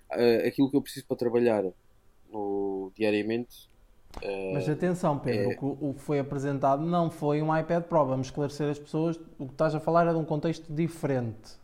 Ah, 0.09 0.45
aquilo 0.47 0.69
que 0.69 0.75
eu 0.75 0.81
preciso 0.81 1.05
para 1.07 1.15
trabalhar 1.17 1.63
no- 2.29 2.91
diariamente. 2.95 3.70
Mas 4.53 4.67
atenção, 4.69 5.17
Pedro, 5.17 5.51
é- 5.51 5.57
o 5.61 5.77
que- 5.93 5.93
que 5.95 6.01
foi 6.01 6.19
apresentado 6.19 6.83
não 6.83 7.09
foi 7.09 7.41
um 7.41 7.55
iPad 7.57 7.83
Pro. 7.83 8.05
Vamos 8.05 8.27
esclarecer 8.27 8.69
as 8.69 8.77
pessoas. 8.79 9.19
O 9.39 9.45
que 9.47 9.53
estás 9.53 9.73
a 9.73 9.79
falar 9.79 10.05
é 10.07 10.11
de 10.11 10.17
um 10.17 10.25
contexto 10.25 10.71
diferente. 10.71 11.59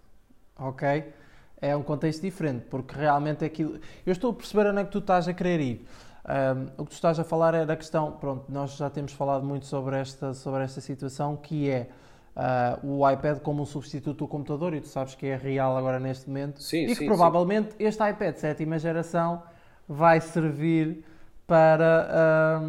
Ok? 0.58 1.12
É 1.60 1.76
um 1.76 1.84
contexto 1.84 2.22
diferente, 2.22 2.66
porque 2.70 2.96
realmente 2.96 3.44
aquilo. 3.44 3.80
Eu 4.06 4.12
estou 4.12 4.32
a 4.32 4.34
perceber 4.34 4.68
onde 4.70 4.82
é 4.82 4.84
que 4.84 4.92
tu 4.92 5.00
estás 5.00 5.28
a 5.28 5.34
querer 5.34 5.60
ir. 5.60 5.88
Ahm, 6.26 6.68
o 6.78 6.84
que 6.86 6.92
tu 6.92 6.94
estás 6.94 7.20
a 7.20 7.24
falar 7.24 7.54
é 7.54 7.66
da 7.66 7.76
questão. 7.76 8.12
Pronto, 8.14 8.46
nós 8.50 8.76
já 8.76 8.90
temos 8.90 9.12
falado 9.14 9.44
muito 9.46 9.66
sobre 9.66 9.98
esta, 9.98 10.34
sobre 10.34 10.64
esta 10.64 10.82
situação, 10.82 11.36
que 11.36 11.70
é 11.70 11.90
ah, 12.36 12.78
o 12.84 13.10
iPad 13.10 13.40
como 13.40 13.64
um 13.64 13.66
substituto 13.66 14.20
do 14.20 14.28
computador, 14.28 14.74
e 14.76 14.82
tu 14.82 14.88
sabes 14.88 15.16
que 15.16 15.26
é 15.26 15.36
real 15.36 15.76
agora 15.76 16.00
neste 16.00 16.28
momento. 16.28 16.62
Sim, 16.62 16.84
e 16.84 16.88
que 16.88 16.96
sim, 16.96 17.06
provavelmente 17.08 17.70
este 17.80 18.08
iPad 18.08 18.36
sétima 18.36 18.78
geração 18.78 19.42
vai 19.88 20.22
servir 20.22 21.04
para, 21.48 22.62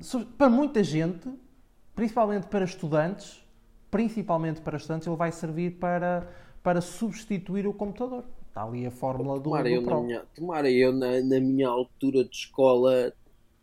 so- 0.00 0.24
para 0.38 0.48
muita 0.48 0.82
gente, 0.84 1.28
principalmente 1.94 2.46
para 2.46 2.64
estudantes, 2.64 3.42
principalmente 3.90 4.60
para 4.60 4.76
estudantes, 4.76 5.06
ele 5.06 5.16
vai 5.16 5.32
servir 5.32 5.72
para, 5.78 6.28
para 6.62 6.80
substituir 6.80 7.66
o 7.66 7.74
computador. 7.74 8.24
Está 8.48 8.64
ali 8.64 8.86
a 8.86 8.90
fórmula 8.90 9.38
do, 9.38 9.44
Tomara 9.44 9.64
do 9.64 9.68
eu, 9.68 9.82
na 9.82 9.88
Pro. 9.88 10.02
minha, 10.02 10.22
tomara 10.34 10.70
eu 10.70 10.92
na, 10.92 11.20
na 11.22 11.40
minha 11.40 11.68
altura 11.68 12.24
de 12.24 12.34
escola 12.36 13.12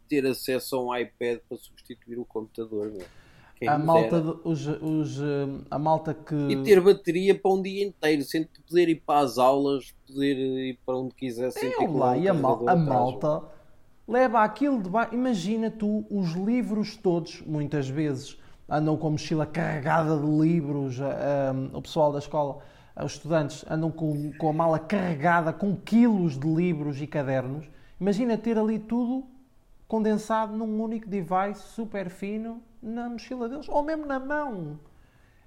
ter 0.08 0.26
acesso 0.26 0.76
a 0.76 0.84
um 0.84 0.96
iPad 0.96 1.40
para 1.48 1.58
substituir 1.58 2.20
o 2.20 2.26
computador. 2.26 2.92
Meu. 2.92 3.06
Quem 3.56 3.68
A 3.68 3.78
malta, 3.78 4.22
de- 4.22 4.40
os, 4.44 4.66
os, 4.68 5.20
a 5.70 5.78
malta 5.78 6.14
que... 6.14 6.34
E 6.34 6.64
ter 6.64 6.82
bateria 6.82 7.38
para 7.38 7.52
um 7.52 7.62
dia 7.62 7.86
inteiro, 7.86 8.24
sem 8.24 8.46
poder 8.68 8.90
ir 8.90 9.04
para 9.06 9.20
as 9.20 9.38
aulas, 9.38 9.94
poder 10.08 10.36
ir 10.38 10.80
para 10.86 10.98
onde 10.98 11.14
quiser 11.14 11.52
sem 11.52 11.70
ter 11.70 11.84
É, 11.84 11.88
lá, 11.88 12.12
um 12.14 12.22
e 12.22 12.28
a, 12.28 12.34
mal- 12.34 12.68
a 12.68 12.76
malta 12.76 13.44
leva 14.10 14.44
aquilo 14.44 14.82
de 14.82 14.90
baixo. 14.90 15.14
Imagina 15.14 15.70
tu 15.70 16.04
os 16.10 16.32
livros 16.32 16.98
todos, 16.98 17.42
muitas 17.46 17.88
vezes 17.88 18.38
andam 18.68 18.98
com 18.98 19.12
mochila 19.12 19.46
carregada 19.46 20.18
de 20.18 20.26
livros. 20.26 21.00
ah, 21.00 21.54
ah, 21.54 21.78
o 21.78 21.82
pessoal 21.82 22.12
da 22.12 22.18
escola, 22.20 22.58
ah, 22.96 23.06
os 23.06 23.14
estudantes, 23.14 23.64
andam 23.70 23.92
com, 23.92 24.32
com 24.34 24.50
a 24.50 24.54
mala 24.54 24.80
carregada 24.80 25.54
com 25.54 25.76
quilos 25.76 26.38
de 26.38 26.48
livros 26.48 27.00
e 27.02 27.06
cadernos. 27.08 27.70
Imagina 28.02 28.38
ter 28.38 28.58
ali 28.58 28.80
tudo 28.80 29.26
condensado 29.88 30.56
num 30.56 30.82
único 30.82 31.08
device 31.08 31.62
super 31.76 32.10
fino 32.10 32.62
na 32.82 33.10
mochila 33.10 33.48
deles, 33.48 33.68
ou 33.70 33.84
mesmo 33.84 34.06
na 34.06 34.20
mão. 34.20 34.80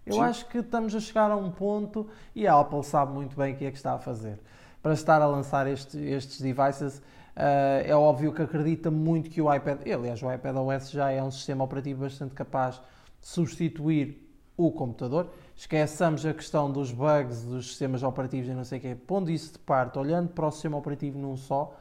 Eu 0.05 0.15
Sim. 0.15 0.21
acho 0.21 0.47
que 0.49 0.59
estamos 0.59 0.95
a 0.95 1.01
chegar 1.01 1.31
a 1.31 1.37
um 1.37 1.51
ponto, 1.51 2.09
e 2.35 2.47
a 2.47 2.59
Apple 2.59 2.83
sabe 2.83 3.13
muito 3.13 3.37
bem 3.37 3.55
o 3.55 3.57
que 3.57 3.65
é 3.65 3.71
que 3.71 3.77
está 3.77 3.95
a 3.95 3.99
fazer, 3.99 4.39
para 4.83 4.93
estar 4.95 5.23
a 5.23 5.27
lançar 5.27 5.67
este- 5.69 5.99
estes 5.99 6.41
devices. 6.41 7.01
Eh, 7.37 7.85
é 7.89 7.95
óbvio 7.97 8.33
que 8.33 8.43
acredita 8.43 8.91
muito 8.91 9.31
que 9.31 9.41
o 9.41 9.53
iPad, 9.53 9.81
aliás, 9.87 10.23
o 10.23 10.33
iPad 10.33 10.57
OS 10.57 10.91
já 10.91 11.11
é 11.11 11.23
um 11.23 11.31
sistema 11.31 11.65
operativo 11.65 12.03
bastante 12.03 12.35
capaz 12.35 12.77
de 13.21 13.29
substituir 13.29 14.19
o 14.57 14.71
computador. 14.71 15.29
Esqueçamos 15.57 16.25
a 16.27 16.33
questão 16.35 16.71
dos 16.71 16.93
bugs, 16.93 17.43
dos 17.45 17.69
sistemas 17.69 18.03
operativos 18.03 18.49
e 18.51 18.55
não 18.55 18.65
sei 18.65 18.79
o 18.79 18.81
quê, 18.83 18.95
pondo 18.95 19.31
isso 19.31 19.53
de 19.55 19.59
parte, 19.61 19.99
olhando 19.99 20.29
para 20.31 20.47
o 20.47 20.51
sistema 20.51 20.77
operativo 20.77 21.19
num 21.19 21.37
só, 21.37 21.75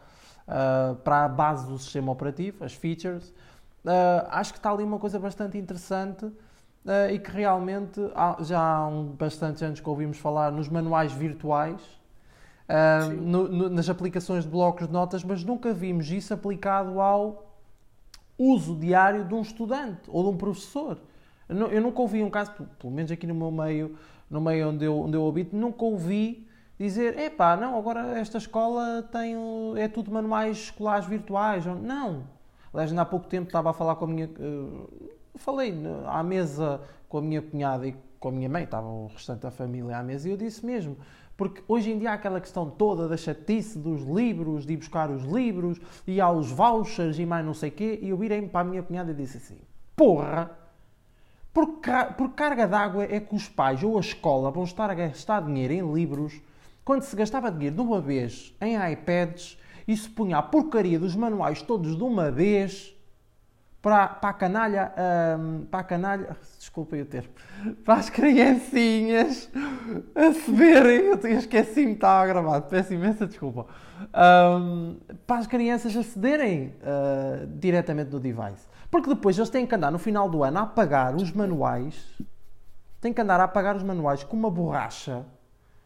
uh, 0.47 0.95
para 0.95 1.25
a 1.25 1.27
base 1.27 1.67
do 1.67 1.77
sistema 1.77 2.11
operativo, 2.11 2.63
as 2.63 2.73
features, 2.73 3.29
uh, 3.85 4.27
acho 4.29 4.53
que 4.53 4.59
está 4.59 4.71
ali 4.71 4.83
uma 4.83 4.99
coisa 4.99 5.19
bastante 5.19 5.57
interessante 5.57 6.25
uh, 6.25 6.35
e 7.11 7.19
que 7.19 7.31
realmente 7.31 7.99
há- 8.15 8.37
já 8.41 8.59
há 8.59 8.87
um, 8.87 9.07
bastantes 9.07 9.61
anos 9.63 9.79
que 9.79 9.89
ouvimos 9.89 10.17
falar 10.17 10.51
nos 10.51 10.69
manuais 10.69 11.11
virtuais, 11.11 11.81
uh, 12.69 13.11
no- 13.11 13.47
no- 13.47 13.69
nas 13.69 13.89
aplicações 13.89 14.43
de 14.43 14.49
blocos 14.49 14.87
de 14.87 14.93
notas, 14.93 15.23
mas 15.23 15.43
nunca 15.43 15.73
vimos 15.73 16.09
isso 16.11 16.33
aplicado 16.33 16.99
ao 16.99 17.47
uso 18.37 18.75
diário 18.75 19.23
de 19.23 19.33
um 19.33 19.41
estudante 19.41 20.01
ou 20.07 20.23
de 20.23 20.29
um 20.29 20.37
professor. 20.37 20.97
Eu, 21.47 21.55
nu- 21.55 21.67
eu 21.67 21.81
nunca 21.81 22.01
ouvi 22.01 22.23
um 22.23 22.29
caso, 22.29 22.51
pelo- 22.79 22.93
menos 22.93 23.11
aqui 23.11 23.27
no 23.27 23.35
meu 23.35 23.51
meio, 23.51 23.95
no 24.29 24.41
meio 24.41 24.69
onde 24.69 24.85
eu, 24.85 24.99
onde 24.99 25.15
eu 25.15 25.27
habito, 25.27 25.55
nunca 25.55 25.83
ouvi 25.83 26.47
dizer, 26.79 27.19
epá, 27.19 27.55
não, 27.55 27.77
agora 27.77 28.17
esta 28.17 28.37
escola 28.39 29.03
tem, 29.11 29.35
é 29.77 29.87
tudo 29.87 30.09
manuais 30.11 30.57
escolares 30.57 31.05
virtuais. 31.05 31.65
Não. 31.65 32.23
Aliás, 32.73 32.89
ainda 32.89 33.01
há 33.03 33.05
pouco 33.05 33.27
tempo 33.27 33.47
estava 33.47 33.69
a 33.69 33.73
falar 33.73 33.95
com 33.95 34.05
a 34.05 34.07
minha... 34.07 34.25
eh, 34.25 35.09
falei 35.35 35.73
à 36.07 36.23
mesa 36.23 36.81
com 37.07 37.17
a 37.17 37.21
minha 37.21 37.41
cunhada 37.41 37.85
e 37.87 37.95
com 38.19 38.29
a 38.29 38.31
minha 38.31 38.47
mãe, 38.47 38.63
estava 38.63 38.87
o 38.87 39.07
restante 39.07 39.41
da 39.41 39.51
família 39.51 39.97
à 39.97 40.03
mesa, 40.03 40.27
e 40.27 40.31
eu 40.31 40.37
disse 40.37 40.65
mesmo, 40.65 40.95
porque 41.41 41.63
hoje 41.67 41.89
em 41.89 41.97
dia 41.97 42.11
há 42.11 42.13
aquela 42.13 42.39
questão 42.39 42.69
toda 42.69 43.07
da 43.07 43.17
chatice 43.17 43.79
dos 43.79 44.03
livros, 44.03 44.63
de 44.63 44.73
ir 44.73 44.77
buscar 44.77 45.09
os 45.09 45.23
livros, 45.23 45.81
e 46.05 46.21
há 46.21 46.29
os 46.29 46.51
vouchers 46.51 47.17
e 47.17 47.25
mais 47.25 47.43
não 47.43 47.55
sei 47.55 47.69
o 47.69 47.71
quê, 47.71 47.97
e 47.99 48.09
eu 48.09 48.17
virei-me 48.17 48.47
para 48.47 48.61
a 48.61 48.63
minha 48.63 48.83
cunhada 48.83 49.09
e 49.09 49.15
disse 49.15 49.37
assim, 49.37 49.57
porra, 49.95 50.55
por, 51.51 51.79
por 52.15 52.29
carga 52.33 52.67
d'água 52.67 53.05
é 53.05 53.19
que 53.19 53.33
os 53.33 53.49
pais 53.49 53.81
ou 53.81 53.97
a 53.97 54.01
escola 54.01 54.51
vão 54.51 54.63
estar 54.63 54.91
a 54.91 54.93
gastar 54.93 55.41
dinheiro 55.41 55.73
em 55.73 55.91
livros 55.91 56.39
quando 56.85 57.01
se 57.01 57.15
gastava 57.15 57.51
dinheiro 57.51 57.75
de 57.75 57.81
uma 57.81 57.99
vez 57.99 58.55
em 58.61 58.75
iPads 58.91 59.57
e 59.87 59.97
se 59.97 60.07
punha 60.07 60.37
a 60.37 60.43
porcaria 60.43 60.99
dos 60.99 61.15
manuais 61.15 61.63
todos 61.63 61.97
de 61.97 62.03
uma 62.03 62.29
vez 62.29 62.95
para, 63.81 64.07
para 64.07 64.29
a 64.29 64.33
canalha, 64.33 64.93
hum, 65.39 65.65
para 65.69 65.79
a 65.79 65.83
canalha, 65.83 66.37
desculpem 66.57 67.01
o 67.01 67.05
termo, 67.05 67.29
para 67.83 67.95
as 67.95 68.09
criancinhas 68.09 69.49
acederem, 70.15 71.07
eu 71.07 71.17
eu 71.17 71.37
esqueci-me, 71.39 71.93
estava 71.93 72.27
gravado, 72.27 72.67
peço 72.67 72.93
imensa 72.93 73.25
desculpa, 73.25 73.67
Hum, 74.13 74.97
para 75.27 75.37
as 75.37 75.47
crianças 75.47 75.95
acederem 75.95 76.73
ah, 76.83 77.45
diretamente 77.47 78.09
do 78.09 78.19
device. 78.19 78.67
Porque 78.89 79.09
depois 79.09 79.37
eles 79.37 79.49
têm 79.49 79.65
que 79.65 79.75
andar 79.75 79.91
no 79.91 79.99
final 79.99 80.29
do 80.29 80.43
ano 80.43 80.59
a 80.59 80.61
apagar 80.63 81.15
os 81.15 81.31
manuais, 81.31 82.17
têm 82.99 83.13
que 83.13 83.21
andar 83.21 83.39
a 83.39 83.45
apagar 83.45 83.75
os 83.75 83.83
manuais 83.83 84.23
com 84.23 84.35
uma 84.35 84.49
borracha 84.49 85.25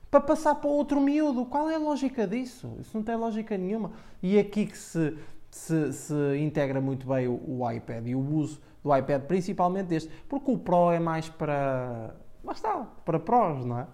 para 0.09 0.21
passar 0.21 0.55
para 0.55 0.69
outro 0.69 0.99
miúdo. 1.01 1.45
Qual 1.45 1.69
é 1.69 1.75
a 1.75 1.79
lógica 1.79 2.25
disso? 2.25 2.75
Isso 2.79 2.91
não 2.95 3.03
tem 3.03 3.15
lógica 3.15 3.57
nenhuma. 3.57 3.91
E 4.23 4.39
aqui 4.39 4.65
que 4.65 4.77
se, 4.77 5.15
se, 5.55 5.93
se 5.93 6.37
integra 6.37 6.81
muito 6.81 7.07
bem 7.07 7.29
o, 7.29 7.61
o 7.61 7.71
iPad 7.71 8.05
e 8.05 8.13
o 8.13 8.19
uso 8.19 8.61
do 8.83 8.95
iPad, 8.95 9.23
principalmente 9.23 9.95
este, 9.95 10.11
porque 10.27 10.51
o 10.51 10.57
Pro 10.57 10.91
é 10.91 10.99
mais 10.99 11.29
para. 11.29 12.13
Lá 12.43 12.51
está, 12.51 12.83
para 13.05 13.17
prós, 13.19 13.63
não 13.65 13.79
é? 13.79 13.87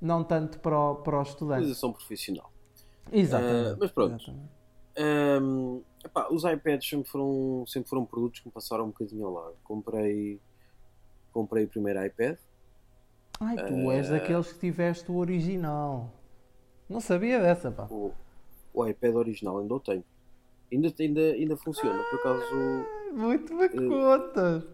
Não 0.00 0.22
tanto 0.22 0.60
para, 0.60 0.94
para 0.94 1.20
os 1.20 1.28
estudantes. 1.30 1.62
Utilização 1.64 1.92
profissional. 1.92 2.52
Exatamente. 3.12 3.70
Ah, 3.72 3.76
mas 3.80 3.90
pronto. 3.90 4.14
Exatamente. 4.14 4.48
Hum, 5.42 5.82
epá, 6.04 6.28
os 6.30 6.44
iPads 6.44 6.88
sempre 6.88 7.10
foram, 7.10 7.64
sempre 7.66 7.90
foram 7.90 8.04
produtos 8.06 8.40
que 8.40 8.46
me 8.46 8.52
passaram 8.52 8.84
um 8.84 8.88
bocadinho 8.88 9.26
ao 9.26 9.32
lado. 9.32 9.54
Comprei, 9.64 10.40
comprei 11.32 11.64
o 11.64 11.68
primeiro 11.68 12.06
iPad. 12.06 12.38
Ai, 13.40 13.56
tu 13.56 13.90
és 13.90 14.08
Ah. 14.08 14.12
daqueles 14.12 14.52
que 14.52 14.60
tiveste 14.60 15.10
o 15.10 15.16
original. 15.16 16.08
Não 16.88 17.00
sabia 17.00 17.40
dessa, 17.40 17.70
pá. 17.70 17.88
O, 17.90 18.12
o 18.72 18.86
iPad 18.86 19.16
original 19.16 19.58
ainda 19.58 19.74
o 19.74 19.80
tenho. 19.80 20.04
Ainda, 20.72 20.92
ainda, 20.98 21.20
ainda 21.20 21.56
funciona. 21.56 22.02
Por 22.04 22.20
acaso, 22.20 22.54
Muito 23.12 23.54
me 23.54 23.68
contas. 23.68 24.64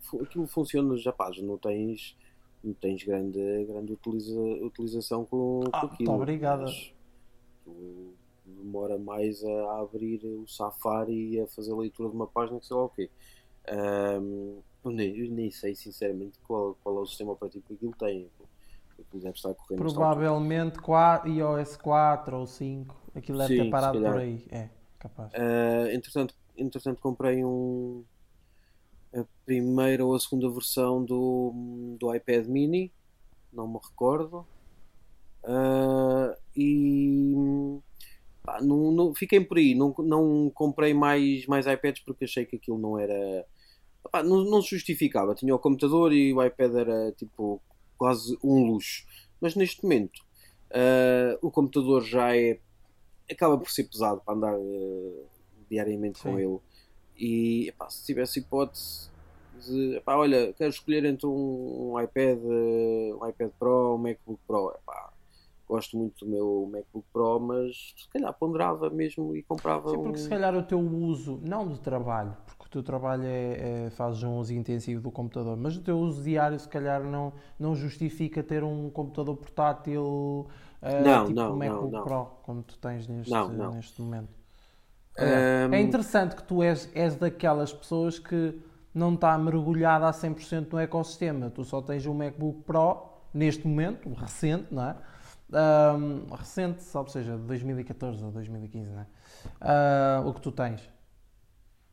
fu- 0.00 0.22
aquilo 0.22 0.46
funciona 0.46 0.96
já 0.96 1.12
pá, 1.12 1.30
já 1.30 1.42
não 1.42 1.58
tens, 1.58 2.16
não 2.64 2.72
tens 2.74 3.02
grande, 3.04 3.38
grande 3.66 3.92
utiliza, 3.92 4.38
utilização 4.40 5.24
com, 5.24 5.60
Ah, 5.72 5.80
com 5.80 5.86
muito 5.86 5.94
aquilo. 5.94 6.14
obrigada. 6.14 6.62
Mas 6.64 6.92
tu 7.64 8.14
demora 8.46 8.98
mais 8.98 9.44
a, 9.44 9.50
a 9.72 9.80
abrir 9.80 10.24
o 10.24 10.46
Safari 10.48 11.34
e 11.34 11.40
a 11.40 11.46
fazer 11.46 11.72
a 11.72 11.76
leitura 11.76 12.08
de 12.08 12.16
uma 12.16 12.26
página 12.26 12.58
que 12.58 12.66
sei 12.66 12.76
lá 12.76 12.84
o 12.84 12.88
quê. 12.88 13.10
Eu, 14.82 14.90
nem, 14.90 15.28
nem 15.30 15.50
sei 15.50 15.74
sinceramente 15.74 16.38
qual, 16.46 16.74
qual 16.82 16.96
é 16.98 17.00
o 17.00 17.06
sistema 17.06 17.32
operativo 17.32 17.64
que 17.66 17.74
aquilo 17.74 17.94
tem. 17.98 18.28
Aquilo 18.98 19.22
deve 19.22 19.36
estar 19.36 19.54
correndo. 19.54 19.78
Provavelmente 19.82 20.78
4, 20.80 21.30
iOS 21.30 21.76
4 21.76 22.36
ou 22.38 22.46
5. 22.46 22.96
Aquilo 23.14 23.38
deve 23.38 23.48
Sim, 23.48 23.64
ter 23.64 23.70
parado 23.70 23.98
por 24.00 24.16
aí. 24.18 24.44
É, 24.50 24.68
capaz. 25.00 25.32
Ah, 25.34 25.92
entretanto, 25.92 26.34
entretanto 26.56 27.00
comprei 27.00 27.44
um 27.44 28.04
a 29.14 29.24
primeira 29.44 30.04
ou 30.04 30.14
a 30.14 30.20
segunda 30.20 30.48
versão 30.48 31.04
do, 31.04 31.96
do 31.98 32.14
iPad 32.14 32.46
mini, 32.46 32.92
não 33.52 33.66
me 33.66 33.78
recordo. 33.82 34.46
Ah, 35.44 36.36
e 36.56 37.34
pá, 38.42 38.60
não, 38.62 38.92
não- 38.92 39.14
fiquei 39.14 39.40
por 39.40 39.58
aí, 39.58 39.74
não, 39.74 39.94
não 39.98 40.50
comprei 40.50 40.94
mais, 40.94 41.46
mais 41.46 41.66
iPads 41.66 42.02
porque 42.04 42.24
achei 42.24 42.44
que 42.44 42.56
aquilo 42.56 42.78
não 42.78 42.98
era 42.98 43.46
Epá, 44.06 44.22
não, 44.22 44.44
não 44.44 44.62
se 44.62 44.70
justificava. 44.70 45.34
Tinha 45.34 45.54
o 45.54 45.58
computador 45.58 46.12
e 46.12 46.32
o 46.32 46.44
iPad 46.44 46.74
era 46.74 47.12
tipo 47.12 47.62
quase 47.98 48.36
um 48.42 48.64
luxo. 48.66 49.04
Mas 49.40 49.54
neste 49.54 49.82
momento 49.82 50.18
uh, 50.72 51.38
o 51.42 51.50
computador 51.50 52.02
já 52.04 52.36
é 52.36 52.58
acaba 53.30 53.56
por 53.56 53.70
ser 53.70 53.84
pesado 53.84 54.20
para 54.24 54.34
andar 54.34 54.58
uh, 54.58 55.26
diariamente 55.68 56.18
Sim. 56.18 56.30
com 56.30 56.38
ele. 56.38 56.58
E 57.16 57.68
epá, 57.68 57.88
se 57.90 58.04
tivesse 58.04 58.40
hipótese 58.40 59.10
de 59.66 59.96
epá, 59.96 60.16
olha, 60.16 60.52
quero 60.54 60.70
escolher 60.70 61.04
entre 61.04 61.26
um, 61.26 61.92
um 61.92 62.00
iPad, 62.00 62.38
uh, 62.38 63.18
um 63.22 63.28
iPad 63.28 63.50
Pro, 63.58 63.94
um 63.94 63.98
MacBook 63.98 64.40
Pro. 64.46 64.70
Epá, 64.70 65.12
gosto 65.70 65.96
muito 65.96 66.24
do 66.24 66.30
meu 66.30 66.68
MacBook 66.70 67.06
Pro, 67.12 67.38
mas 67.38 67.94
se 67.96 68.08
calhar 68.08 68.34
ponderava 68.34 68.90
mesmo 68.90 69.36
e 69.36 69.42
comprava 69.42 69.90
Sim, 69.90 69.96
porque 69.96 70.18
um... 70.18 70.22
se 70.22 70.28
calhar 70.28 70.54
o 70.56 70.62
teu 70.64 70.80
uso, 70.80 71.40
não 71.44 71.68
de 71.68 71.78
trabalho, 71.78 72.36
porque 72.44 72.64
o 72.66 72.68
teu 72.68 72.82
trabalho 72.82 73.24
é, 73.24 73.86
é 73.86 73.90
fazes 73.90 74.22
um 74.24 74.36
uso 74.36 74.52
intensivo 74.52 75.00
do 75.00 75.12
computador, 75.12 75.56
mas 75.56 75.76
o 75.76 75.80
teu 75.80 75.96
uso 75.96 76.22
diário 76.22 76.58
se 76.58 76.68
calhar 76.68 77.04
não, 77.04 77.32
não 77.58 77.76
justifica 77.76 78.42
ter 78.42 78.64
um 78.64 78.90
computador 78.90 79.36
portátil 79.36 80.48
uh, 80.82 81.04
não, 81.04 81.24
tipo 81.24 81.40
não, 81.40 81.56
MacBook 81.56 81.92
não, 81.92 82.04
Pro, 82.04 82.24
como 82.42 82.62
tu 82.62 82.78
tens 82.78 83.06
neste, 83.06 83.30
não, 83.30 83.48
não. 83.48 83.72
neste 83.72 84.00
momento. 84.00 84.40
É, 85.16 85.66
Um... 85.68 85.74
é 85.74 85.80
interessante 85.80 86.36
que 86.36 86.42
tu 86.42 86.62
és, 86.62 86.90
és 86.94 87.16
daquelas 87.16 87.72
pessoas 87.72 88.18
que 88.18 88.60
não 88.94 89.14
está 89.14 89.36
mergulhada 89.38 90.08
a 90.08 90.12
100% 90.12 90.72
no 90.72 90.78
ecossistema. 90.78 91.50
Tu 91.50 91.64
só 91.64 91.80
tens 91.80 92.06
um 92.06 92.14
MacBook 92.14 92.62
Pro 92.62 93.10
neste 93.32 93.66
momento, 93.66 94.12
recente, 94.14 94.72
não 94.72 94.82
é? 94.84 94.96
Um, 95.52 96.32
recente, 96.32 96.84
ou 96.94 97.08
seja, 97.08 97.36
de 97.36 97.42
2014 97.42 98.24
ou 98.24 98.30
2015, 98.30 98.90
não 98.90 99.00
é? 99.00 99.06
Uh, 100.22 100.28
o 100.28 100.34
que 100.34 100.40
tu 100.40 100.52
tens 100.52 100.88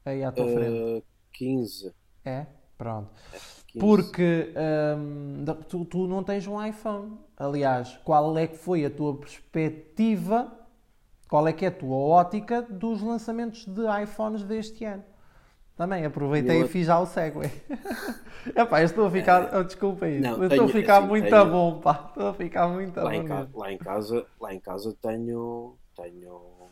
aí 0.06 0.24
à 0.24 0.32
tua 0.32 0.46
uh, 0.46 0.53
frente? 0.53 1.06
15. 1.34 1.94
É? 2.24 2.46
Pronto. 2.77 3.12
É, 3.34 3.38
15. 3.67 3.79
Porque 3.79 4.53
um, 4.98 5.46
tu, 5.67 5.86
tu, 5.86 6.08
não 6.08 6.24
tens 6.24 6.46
um 6.48 6.63
iPhone. 6.63 7.17
Aliás, 7.38 7.98
qual 8.03 8.36
é 8.38 8.48
que 8.48 8.58
foi 8.58 8.84
a 8.84 8.89
tua 8.89 9.15
perspectiva? 9.15 10.51
Qual 11.29 11.48
é 11.48 11.53
que 11.53 11.65
é 11.65 11.67
a 11.67 11.72
tua 11.72 11.96
ótica 11.96 12.63
dos 12.63 13.01
lançamentos 13.01 13.65
de 13.65 13.82
iPhones 14.03 14.44
deste 14.44 14.84
ano? 14.84 15.03
Também 15.75 16.03
aproveitei 16.03 16.63
e 16.63 16.67
fiz 16.67 16.88
já 16.88 17.00
o 17.00 17.06
segue. 17.06 17.38
Epá, 18.56 18.82
eu 18.82 18.86
estou 18.86 19.06
a 19.06 19.12
ficar. 19.12 19.56
Oh, 19.56 19.63
desculpa 19.63 20.06
aí. 20.06 20.20
Não, 20.20 20.41
eu 20.41 20.50
tenho, 20.50 20.63
estou 20.63 20.65
a 20.65 20.70
ficar 20.70 20.98
assim, 20.98 21.08
muito 21.08 21.29
tenho... 21.29 21.51
bom, 21.51 21.79
pá. 21.79 22.06
Estou 22.10 22.27
a 22.29 22.34
ficar 22.34 22.67
muito 22.67 22.98
lá 22.98 23.03
bom. 23.03 23.12
Em 23.12 23.25
casa, 23.25 23.50
lá, 23.53 23.72
em 23.72 23.77
casa, 23.77 24.27
lá 24.41 24.53
em 24.56 24.60
casa 24.60 24.98
tenho. 25.00 25.77
Tenho. 25.96 26.72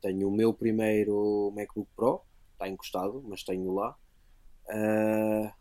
Tenho 0.00 0.28
o 0.28 0.32
meu 0.32 0.52
primeiro 0.52 1.52
MacBook 1.54 1.88
Pro. 1.94 2.22
Está 2.54 2.68
encostado, 2.68 3.22
mas 3.24 3.44
tenho 3.44 3.72
lá. 3.72 3.94
Uh, 4.68 5.52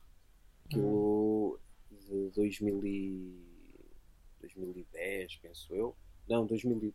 aquilo 0.66 1.60
de 1.92 2.32
2000 2.36 2.86
e... 2.86 3.47
2010, 4.56 5.38
penso 5.38 5.74
eu. 5.74 5.96
Não, 6.28 6.46
2000 6.46 6.94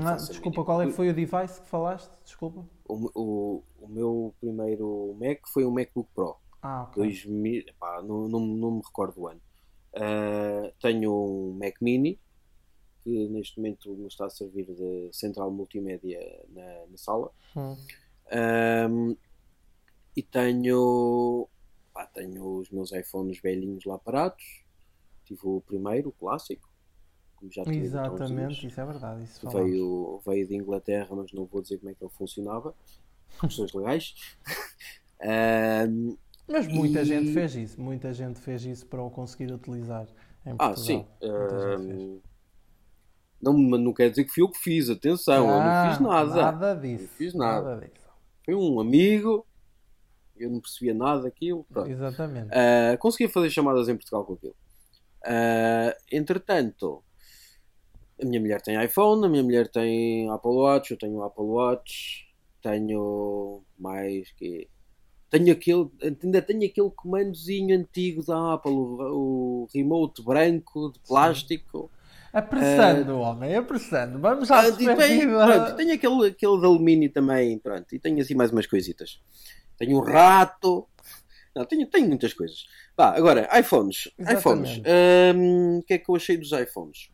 ah, 0.00 0.16
desculpa, 0.16 0.62
qual 0.62 0.82
é 0.82 0.86
que 0.86 0.92
foi 0.92 1.08
o 1.08 1.14
device 1.14 1.60
que 1.60 1.68
falaste? 1.68 2.12
Desculpa. 2.22 2.66
O, 2.86 3.10
o, 3.14 3.64
o 3.80 3.88
meu 3.88 4.34
primeiro 4.38 5.16
Mac 5.18 5.46
foi 5.48 5.64
um 5.64 5.70
MacBook 5.70 6.10
Pro. 6.14 6.36
Ah, 6.60 6.82
ok. 6.82 7.02
2000, 7.02 7.64
epá, 7.68 8.02
não, 8.02 8.28
não, 8.28 8.40
não 8.40 8.70
me 8.72 8.82
recordo 8.84 9.22
o 9.22 9.28
ano. 9.28 9.40
Uh, 9.94 10.70
tenho 10.80 11.10
um 11.10 11.58
Mac 11.58 11.76
Mini, 11.80 12.20
que 13.02 13.28
neste 13.28 13.56
momento 13.58 13.90
me 13.96 14.06
está 14.06 14.26
a 14.26 14.30
servir 14.30 14.66
de 14.66 15.08
central 15.12 15.50
multimédia 15.50 16.20
na, 16.50 16.86
na 16.90 16.96
sala. 16.98 17.30
Hum. 17.56 17.76
Um, 18.90 19.16
e 20.14 20.22
tenho, 20.22 21.48
pá, 21.94 22.04
tenho 22.06 22.58
os 22.58 22.70
meus 22.70 22.92
iPhones 22.92 23.40
velhinhos 23.40 23.86
lá 23.86 23.98
parados. 23.98 24.62
Tive 25.24 25.40
o 25.44 25.62
primeiro, 25.62 26.10
o 26.10 26.12
clássico 26.12 26.68
como 27.36 27.52
já 27.52 27.62
tinha 27.64 27.76
Exatamente, 27.76 28.66
isso 28.66 28.80
é 28.80 28.84
verdade. 28.84 29.24
Isso 29.24 29.48
veio, 29.48 30.20
veio 30.26 30.46
de 30.46 30.56
Inglaterra, 30.56 31.08
mas 31.14 31.32
não 31.32 31.46
vou 31.46 31.62
dizer 31.62 31.78
como 31.78 31.90
é 31.90 31.94
que 31.94 32.02
ele 32.02 32.12
funcionava, 32.12 32.74
questões 33.40 33.72
legais. 33.72 34.14
um, 35.88 36.16
mas 36.48 36.66
muita 36.68 37.02
e... 37.02 37.04
gente 37.04 37.32
fez 37.32 37.54
isso, 37.54 37.80
muita 37.80 38.12
gente 38.12 38.40
fez 38.40 38.64
isso 38.64 38.86
para 38.86 39.02
o 39.02 39.10
conseguir 39.10 39.52
utilizar 39.52 40.06
em 40.44 40.56
Portugal. 40.56 40.72
Ah, 40.72 40.76
sim. 40.76 41.06
Um, 41.22 42.20
não, 43.40 43.52
não 43.52 43.92
quer 43.92 44.10
dizer 44.10 44.24
que 44.24 44.30
fui 44.30 44.42
eu 44.42 44.48
que 44.48 44.58
fiz, 44.58 44.88
atenção, 44.88 45.48
ah, 45.48 45.52
eu 45.52 45.62
não 45.62 45.90
fiz 45.90 46.00
nada. 46.00 46.52
Nada 46.52 46.74
disso. 46.74 47.02
Não 47.02 47.08
fiz 47.10 47.34
nada. 47.34 47.68
nada 47.68 47.86
disso. 47.86 48.06
Foi 48.44 48.54
um 48.54 48.80
amigo, 48.80 49.46
eu 50.36 50.50
não 50.50 50.60
percebia 50.60 50.94
nada 50.94 51.22
daquilo. 51.22 51.64
Pronto. 51.64 51.90
Exatamente. 51.90 52.48
Uh, 52.48 52.98
conseguia 52.98 53.28
fazer 53.28 53.50
chamadas 53.50 53.88
em 53.88 53.96
Portugal 53.96 54.24
com 54.24 54.34
aquilo. 54.34 54.56
Uh, 55.24 55.92
entretanto, 56.10 57.02
a 58.20 58.24
minha 58.24 58.40
mulher 58.40 58.60
tem 58.62 58.82
iPhone, 58.82 59.24
a 59.24 59.28
minha 59.28 59.42
mulher 59.42 59.68
tem 59.68 60.30
Apple 60.30 60.52
Watch, 60.52 60.90
eu 60.90 60.98
tenho 60.98 61.22
Apple 61.22 61.44
Watch, 61.44 62.26
tenho 62.62 63.62
mais 63.78 64.32
que. 64.32 64.68
Tenho 65.28 65.52
aquele, 65.52 65.90
ainda 66.02 66.40
tenho 66.40 66.64
aquele 66.64 66.90
comandozinho 66.90 67.76
antigo 67.76 68.24
da 68.24 68.54
Apple, 68.54 68.72
o, 68.72 69.64
o 69.64 69.68
remote 69.74 70.22
branco 70.22 70.92
de 70.92 71.00
plástico. 71.00 71.90
Apressando, 72.32 73.14
uh, 73.14 73.20
homem, 73.20 73.54
apressando. 73.56 74.18
Vamos 74.20 74.50
à 74.50 74.68
uh, 74.68 74.76
bem, 74.96 75.26
pronto, 75.26 75.76
Tenho 75.76 75.94
aquele, 75.94 76.26
aquele 76.28 76.58
de 76.58 76.66
alumínio 76.66 77.12
também, 77.12 77.58
pronto, 77.58 77.94
e 77.94 77.98
tenho 77.98 78.20
assim 78.20 78.34
mais 78.34 78.52
umas 78.52 78.66
coisitas. 78.66 79.20
Tenho 79.76 79.98
um 79.98 80.00
rato. 80.00 80.86
Não, 81.54 81.64
tenho, 81.64 81.86
tenho 81.86 82.06
muitas 82.06 82.32
coisas. 82.32 82.64
Vá, 82.96 83.16
agora, 83.16 83.48
iPhones. 83.58 84.08
Exatamente. 84.18 84.80
iPhones. 84.80 84.82
Um, 85.34 85.78
o 85.78 85.82
que 85.82 85.94
é 85.94 85.98
que 85.98 86.08
eu 86.08 86.16
achei 86.16 86.36
dos 86.36 86.52
iPhones? 86.52 87.10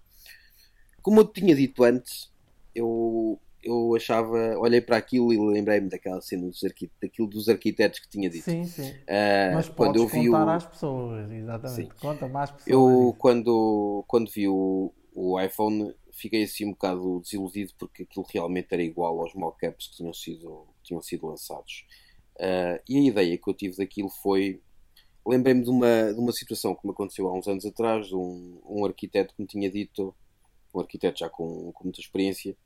Como 1.03 1.21
eu 1.21 1.25
tinha 1.25 1.55
dito 1.55 1.83
antes, 1.85 2.33
eu, 2.75 3.39
eu 3.63 3.95
achava, 3.95 4.59
olhei 4.59 4.81
para 4.81 4.97
aquilo 4.97 5.33
e 5.33 5.39
lembrei-me 5.39 5.89
daquela 5.89 6.21
cena 6.21 6.49
dos, 6.49 6.63
arquitetos, 6.65 7.01
daquilo 7.01 7.29
dos 7.29 7.49
arquitetos 7.49 8.01
que 8.01 8.09
tinha 8.09 8.29
dito. 8.29 8.45
Sim, 8.45 8.65
sim. 8.65 8.91
Uh, 8.91 9.55
Mas 9.55 9.69
quando 9.69 9.97
eu 9.97 10.07
vi 10.07 10.27
contar 10.27 10.47
o... 10.47 10.51
às 10.51 10.67
pessoas, 10.67 11.31
exatamente. 11.31 11.83
Sim. 11.83 11.89
Conta 12.01 12.29
mais 12.29 12.51
pessoas. 12.51 12.69
Eu, 12.69 13.15
quando, 13.19 14.05
quando 14.07 14.31
vi 14.31 14.49
o, 14.49 14.93
o 15.15 15.41
iPhone, 15.41 15.95
fiquei 16.13 16.45
assim 16.45 16.67
um 16.67 16.71
bocado 16.71 17.21
desiludido 17.21 17.73
porque 17.79 18.03
aquilo 18.03 18.27
realmente 18.33 18.69
era 18.71 18.83
igual 18.83 19.21
aos 19.21 19.35
mockups 19.35 19.89
que 19.89 19.97
tinham 19.97 20.13
sido, 20.13 20.67
que 20.79 20.89
tinham 20.89 21.03
sido 21.03 21.27
lançados. 21.27 21.87
Uh, 22.37 22.81
e 22.89 22.99
a 22.99 23.03
ideia 23.03 23.39
que 23.39 23.49
eu 23.49 23.55
tive 23.55 23.77
daquilo 23.77 24.09
foi. 24.09 24.61
Lembrei-me 25.25 25.63
de 25.63 25.71
uma, 25.71 26.13
de 26.13 26.19
uma 26.19 26.33
situação 26.33 26.75
que 26.75 26.85
me 26.85 26.93
aconteceu 26.93 27.29
há 27.29 27.33
uns 27.33 27.47
anos 27.47 27.65
atrás, 27.65 28.09
de 28.09 28.17
um, 28.17 28.61
um 28.69 28.85
arquiteto 28.85 29.33
que 29.37 29.43
me 29.43 29.47
tinha 29.47 29.71
dito 29.71 30.13
um 30.75 30.81
arquiteto 30.81 31.21
já 31.21 31.29
com, 31.29 31.73
com 31.73 31.85
muita 31.85 32.01
experiência, 32.01 32.57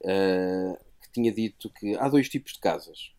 uh, 0.00 0.78
que 1.02 1.12
tinha 1.12 1.32
dito 1.32 1.70
que 1.70 1.96
há 1.96 2.08
dois 2.08 2.28
tipos 2.28 2.54
de 2.54 2.60
casas. 2.60 3.12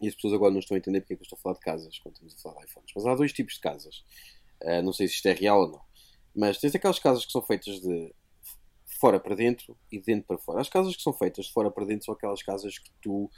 E 0.00 0.08
as 0.08 0.14
pessoas 0.14 0.34
agora 0.34 0.52
não 0.52 0.60
estão 0.60 0.76
a 0.76 0.78
entender 0.78 1.00
porque 1.00 1.14
é 1.14 1.16
que 1.16 1.22
eu 1.22 1.24
estou 1.24 1.38
a 1.38 1.42
falar 1.42 1.54
de 1.54 1.60
casas 1.60 1.98
quando 1.98 2.14
estamos 2.14 2.34
a 2.34 2.38
falar 2.38 2.60
de 2.60 2.70
iPhones. 2.70 2.92
Mas 2.94 3.06
há 3.06 3.14
dois 3.14 3.32
tipos 3.32 3.54
de 3.54 3.60
casas. 3.60 4.04
Uh, 4.62 4.82
não 4.82 4.92
sei 4.92 5.08
se 5.08 5.14
isto 5.14 5.26
é 5.26 5.32
real 5.32 5.62
ou 5.62 5.68
não. 5.68 5.82
Mas 6.34 6.58
tens 6.58 6.74
aquelas 6.74 6.98
casas 6.98 7.26
que 7.26 7.32
são 7.32 7.42
feitas 7.42 7.80
de 7.80 8.14
fora 8.98 9.20
para 9.20 9.34
dentro 9.34 9.76
e 9.90 9.98
de 9.98 10.04
dentro 10.04 10.26
para 10.26 10.38
fora. 10.38 10.60
As 10.60 10.68
casas 10.68 10.96
que 10.96 11.02
são 11.02 11.12
feitas 11.12 11.46
de 11.46 11.52
fora 11.52 11.70
para 11.70 11.84
dentro 11.84 12.06
são 12.06 12.14
aquelas 12.14 12.42
casas 12.42 12.78
que 12.78 12.90
tu. 13.00 13.30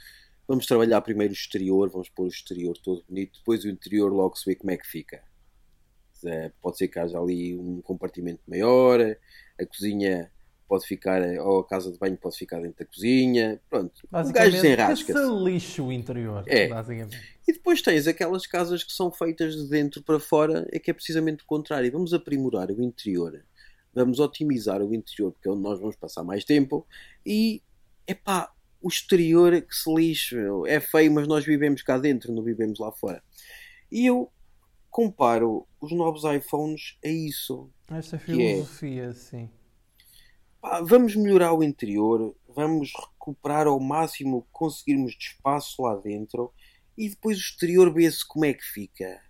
Vamos 0.47 0.65
trabalhar 0.65 1.01
primeiro 1.01 1.31
o 1.31 1.35
exterior, 1.35 1.89
vamos 1.89 2.09
pôr 2.09 2.25
o 2.25 2.27
exterior 2.27 2.75
todo 2.77 3.05
bonito, 3.07 3.39
depois 3.39 3.63
o 3.63 3.69
interior 3.69 4.11
logo 4.11 4.35
se 4.35 4.45
vê 4.45 4.55
como 4.55 4.71
é 4.71 4.77
que 4.77 4.87
fica. 4.87 5.23
É, 6.25 6.51
pode 6.61 6.77
ser 6.77 6.87
que 6.87 6.99
haja 6.99 7.17
ali 7.17 7.55
um 7.55 7.81
compartimento 7.81 8.41
maior, 8.47 8.99
a 9.59 9.65
cozinha 9.65 10.31
pode 10.67 10.87
ficar, 10.87 11.21
ou 11.39 11.59
a 11.59 11.67
casa 11.67 11.91
de 11.91 11.99
banho 11.99 12.15
pode 12.15 12.37
ficar 12.37 12.61
dentro 12.61 12.79
da 12.79 12.85
cozinha. 12.85 13.61
Pronto, 13.69 14.07
o 14.09 14.31
gajo 14.31 14.51
desenrasca 14.51 15.13
-se. 15.13 15.43
lixo 15.43 15.85
o 15.85 15.91
interior, 15.91 16.45
é. 16.47 16.69
E 17.45 17.51
depois 17.51 17.81
tens 17.81 18.07
aquelas 18.07 18.47
casas 18.47 18.81
que 18.81 18.93
são 18.93 19.11
feitas 19.11 19.53
de 19.55 19.67
dentro 19.69 20.01
para 20.01 20.17
fora, 20.17 20.65
é 20.71 20.79
que 20.79 20.89
é 20.89 20.93
precisamente 20.93 21.43
o 21.43 21.45
contrário. 21.45 21.91
Vamos 21.91 22.13
aprimorar 22.13 22.71
o 22.71 22.81
interior, 22.81 23.43
vamos 23.93 24.19
otimizar 24.19 24.81
o 24.81 24.95
interior, 24.95 25.33
porque 25.33 25.49
é 25.49 25.51
onde 25.51 25.61
nós 25.61 25.77
vamos 25.77 25.97
passar 25.97 26.23
mais 26.23 26.45
tempo, 26.45 26.87
e 27.25 27.61
epá, 28.07 28.49
o 28.81 28.87
exterior 28.87 29.53
é 29.53 29.59
que 29.59 29.75
se 29.75 29.93
lixe, 29.93 30.37
é 30.67 30.79
feio, 30.79 31.11
mas 31.11 31.27
nós 31.27 31.45
vivemos 31.45 31.81
cá 31.81 31.97
dentro, 31.97 32.33
não 32.33 32.41
vivemos 32.41 32.79
lá 32.79 32.91
fora. 32.93 33.21
E 33.91 34.05
eu 34.05 34.31
comparo 34.89 35.67
os 35.79 35.91
novos 35.91 36.23
iPhones 36.23 36.97
a 37.03 37.07
isso. 37.07 37.69
Esta 37.91 38.17
filosofia, 38.17 39.03
é, 39.03 39.13
sim. 39.13 39.49
Pá, 40.61 40.81
vamos 40.81 41.15
melhorar 41.15 41.53
o 41.53 41.63
interior, 41.63 42.35
vamos 42.47 42.91
recuperar 42.95 43.67
ao 43.67 43.79
máximo 43.79 44.43
que 44.43 44.49
conseguirmos 44.51 45.11
de 45.13 45.25
espaço 45.25 45.81
lá 45.81 45.95
dentro 45.95 46.53
e 46.97 47.09
depois 47.09 47.37
o 47.37 47.41
exterior 47.41 47.93
vê-se 47.93 48.25
como 48.25 48.45
é 48.45 48.53
que 48.53 48.63
fica. 48.63 49.21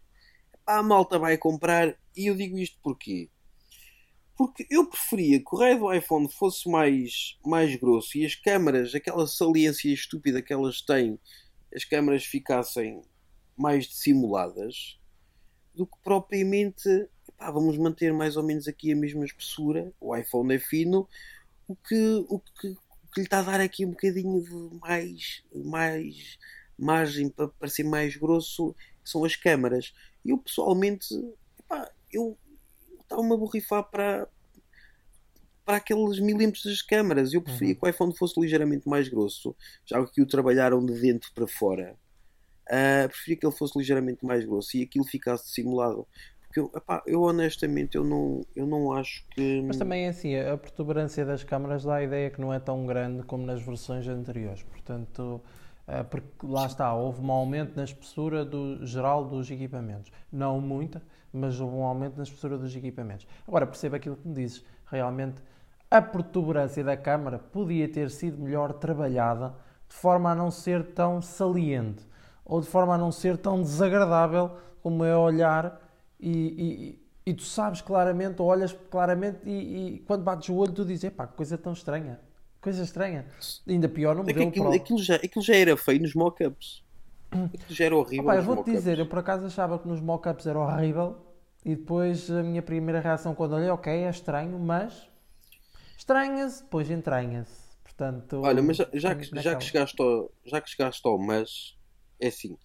Pá, 0.65 0.77
a 0.77 0.83
malta 0.83 1.17
vai 1.17 1.37
comprar 1.37 1.97
e 2.15 2.27
eu 2.27 2.35
digo 2.35 2.57
isto 2.57 2.77
porquê? 2.83 3.29
Porque 4.37 4.67
eu 4.69 4.87
preferia 4.87 5.39
que 5.39 5.55
o 5.55 5.57
raio 5.57 5.79
do 5.79 5.93
iPhone 5.93 6.31
fosse 6.31 6.69
mais, 6.69 7.37
mais 7.45 7.75
grosso 7.75 8.17
e 8.17 8.25
as 8.25 8.35
câmaras, 8.35 8.93
aquela 8.93 9.25
saliência 9.25 9.91
estúpida 9.91 10.41
que 10.41 10.53
elas 10.53 10.81
têm, 10.81 11.19
as 11.73 11.85
câmaras 11.85 12.25
ficassem 12.25 13.01
mais 13.57 13.87
dissimuladas 13.87 14.99
do 15.73 15.85
que 15.85 15.97
propriamente 16.03 16.89
epá, 17.41 17.49
vamos 17.49 17.77
manter 17.77 18.13
mais 18.13 18.37
ou 18.37 18.43
menos 18.43 18.67
aqui 18.67 18.91
a 18.91 18.95
mesma 18.95 19.25
espessura. 19.25 19.91
O 19.99 20.15
iPhone 20.15 20.53
é 20.53 20.59
fino, 20.59 21.07
o 21.67 21.75
que, 21.75 22.25
o 22.29 22.39
que, 22.39 22.67
o 22.67 23.07
que 23.13 23.19
lhe 23.19 23.25
está 23.25 23.39
a 23.39 23.43
dar 23.43 23.59
aqui 23.59 23.85
um 23.85 23.91
bocadinho 23.91 24.43
de 24.43 24.79
mais, 24.79 25.43
mais 25.53 26.37
margem 26.77 27.29
para 27.29 27.47
parecer 27.47 27.83
mais 27.83 28.15
grosso 28.15 28.75
são 29.03 29.25
as 29.25 29.35
câmaras. 29.35 29.93
Eu 30.23 30.37
pessoalmente, 30.37 31.07
epá, 31.59 31.91
eu 32.11 32.37
estava-me 33.01 33.33
a 33.33 33.37
borrifar 33.37 33.83
para, 33.83 34.27
para 35.65 35.77
aqueles 35.77 36.19
milímetros 36.19 36.63
das 36.63 36.81
câmaras. 36.81 37.33
Eu 37.33 37.41
preferia 37.41 37.73
uhum. 37.73 37.79
que 37.79 37.85
o 37.85 37.89
iPhone 37.89 38.15
fosse 38.15 38.39
ligeiramente 38.39 38.87
mais 38.87 39.09
grosso, 39.09 39.55
já 39.85 40.05
que 40.05 40.21
o 40.21 40.27
trabalharam 40.27 40.85
de 40.85 40.93
dentro 40.93 41.31
para 41.33 41.47
fora. 41.47 41.95
Uh, 42.67 43.09
preferia 43.09 43.37
que 43.37 43.45
ele 43.45 43.55
fosse 43.55 43.77
ligeiramente 43.77 44.23
mais 44.23 44.45
grosso 44.45 44.77
e 44.77 44.83
aquilo 44.83 45.03
ficasse 45.03 45.49
simulado. 45.49 46.07
Porque 46.51 46.59
eu, 46.59 46.69
epá, 46.75 47.01
eu 47.07 47.21
honestamente 47.21 47.95
eu 47.95 48.03
não, 48.03 48.41
eu 48.53 48.67
não 48.67 48.91
acho 48.91 49.25
que. 49.29 49.61
Mas 49.65 49.77
também 49.77 50.05
é 50.05 50.09
assim, 50.09 50.37
a 50.37 50.57
protuberância 50.57 51.25
das 51.25 51.45
câmaras 51.45 51.85
dá 51.85 51.95
a 51.95 52.03
ideia 52.03 52.29
que 52.29 52.41
não 52.41 52.53
é 52.53 52.59
tão 52.59 52.85
grande 52.85 53.23
como 53.23 53.45
nas 53.45 53.61
versões 53.61 54.05
anteriores. 54.05 54.61
Portanto, 54.63 55.41
uh, 55.87 56.03
porque 56.09 56.27
lá 56.43 56.65
está, 56.65 56.93
houve 56.93 57.21
um 57.21 57.31
aumento 57.31 57.77
na 57.77 57.85
espessura 57.85 58.43
do, 58.43 58.85
geral 58.85 59.23
dos 59.23 59.49
equipamentos. 59.49 60.11
Não 60.29 60.59
muita, 60.59 61.01
mas 61.31 61.57
houve 61.57 61.73
um 61.73 61.85
aumento 61.85 62.17
na 62.17 62.23
espessura 62.23 62.57
dos 62.57 62.75
equipamentos. 62.75 63.25
Agora 63.47 63.65
perceba 63.65 63.95
aquilo 63.95 64.17
que 64.17 64.27
me 64.27 64.35
dizes. 64.35 64.61
Realmente 64.87 65.41
a 65.89 66.01
protuberância 66.01 66.83
da 66.83 66.97
câmara 66.97 67.39
podia 67.39 67.87
ter 67.87 68.09
sido 68.09 68.41
melhor 68.41 68.73
trabalhada 68.73 69.55
de 69.87 69.95
forma 69.95 70.31
a 70.31 70.35
não 70.35 70.51
ser 70.51 70.83
tão 70.87 71.21
saliente 71.21 72.05
ou 72.43 72.59
de 72.59 72.67
forma 72.67 72.95
a 72.95 72.97
não 72.97 73.09
ser 73.09 73.37
tão 73.37 73.61
desagradável 73.61 74.51
como 74.83 75.05
é 75.05 75.15
olhar 75.15 75.79
e, 76.21 76.99
e, 77.25 77.31
e 77.31 77.33
tu 77.33 77.43
sabes 77.43 77.81
claramente, 77.81 78.41
ou 78.41 78.47
olhas 78.47 78.73
claramente 78.89 79.39
e, 79.45 79.95
e, 79.95 79.99
quando 79.99 80.23
bates 80.23 80.49
o 80.49 80.55
olho 80.55 80.71
tu 80.71 80.85
dizes, 80.85 81.09
pá, 81.11 81.27
coisa 81.27 81.57
tão 81.57 81.73
estranha, 81.73 82.19
coisa 82.61 82.83
estranha. 82.83 83.25
Ainda 83.67 83.89
pior 83.89 84.15
no 84.15 84.23
modelo 84.23 84.39
é 84.39 84.47
aquilo, 84.47 84.71
aquilo, 84.73 84.99
já, 84.99 85.15
aquilo 85.15 85.43
já 85.43 85.55
era 85.55 85.75
feio 85.75 86.01
nos 86.01 86.13
mock-ups. 86.13 86.83
Aquilo 87.31 87.75
já 87.75 87.85
era 87.85 87.95
horrível. 87.95 88.25
Opa, 88.25 88.35
eu 88.35 88.43
vou-te 88.43 88.71
dizer, 88.71 88.99
eu 88.99 89.05
por 89.05 89.19
acaso 89.19 89.45
achava 89.45 89.79
que 89.79 89.87
nos 89.87 89.99
mock-ups 89.99 90.45
era 90.45 90.59
horrível 90.59 91.17
e 91.65 91.75
depois 91.75 92.29
a 92.29 92.43
minha 92.43 92.61
primeira 92.61 92.99
reação 92.99 93.33
quando 93.33 93.53
olhei, 93.55 93.69
ok, 93.69 93.91
é 93.91 94.09
estranho, 94.09 94.59
mas 94.59 95.11
Estranha-se, 96.01 96.63
depois 96.63 96.89
entranha-se. 96.89 97.61
Portanto, 97.83 98.41
Olha, 98.41 98.63
mas 98.63 98.77
já, 98.77 98.89
já, 98.91 99.15
que, 99.15 99.23
já, 99.39 99.55
que 99.55 99.63
chegaste 99.63 100.01
ao, 100.01 100.31
já 100.43 100.59
que 100.59 100.69
chegaste 100.71 101.07
ao 101.07 101.19
mas, 101.19 101.77
é 102.19 102.27
assim, 102.27 102.57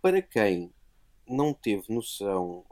para 0.00 0.22
quem 0.22 0.72
não 1.28 1.52
teve 1.52 1.92
noção, 1.92 2.64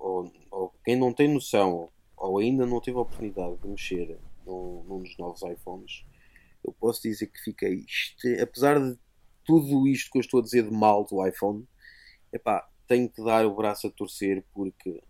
quem 0.89 0.97
não 0.97 1.13
tem 1.13 1.29
noção, 1.29 1.91
ou 2.17 2.39
ainda 2.39 2.65
não 2.65 2.81
teve 2.81 2.97
a 2.97 3.03
oportunidade 3.03 3.59
de 3.59 3.69
mexer 3.69 4.19
num, 4.47 4.83
num 4.89 5.03
dos 5.03 5.19
novos 5.19 5.43
iPhones, 5.43 6.03
eu 6.65 6.73
posso 6.73 7.03
dizer 7.03 7.27
que 7.27 7.39
fiquei, 7.41 7.85
apesar 8.41 8.81
de 8.81 8.99
tudo 9.45 9.87
isto 9.87 10.11
que 10.11 10.17
eu 10.17 10.23
estou 10.23 10.41
a 10.41 10.43
dizer 10.43 10.63
de 10.63 10.71
mal 10.71 11.05
do 11.05 11.27
iPhone, 11.27 11.69
epá, 12.33 12.67
tenho 12.87 13.07
que 13.07 13.23
dar 13.23 13.45
o 13.45 13.55
braço 13.55 13.87
a 13.87 13.91
torcer 13.91 14.43
porque 14.55 15.03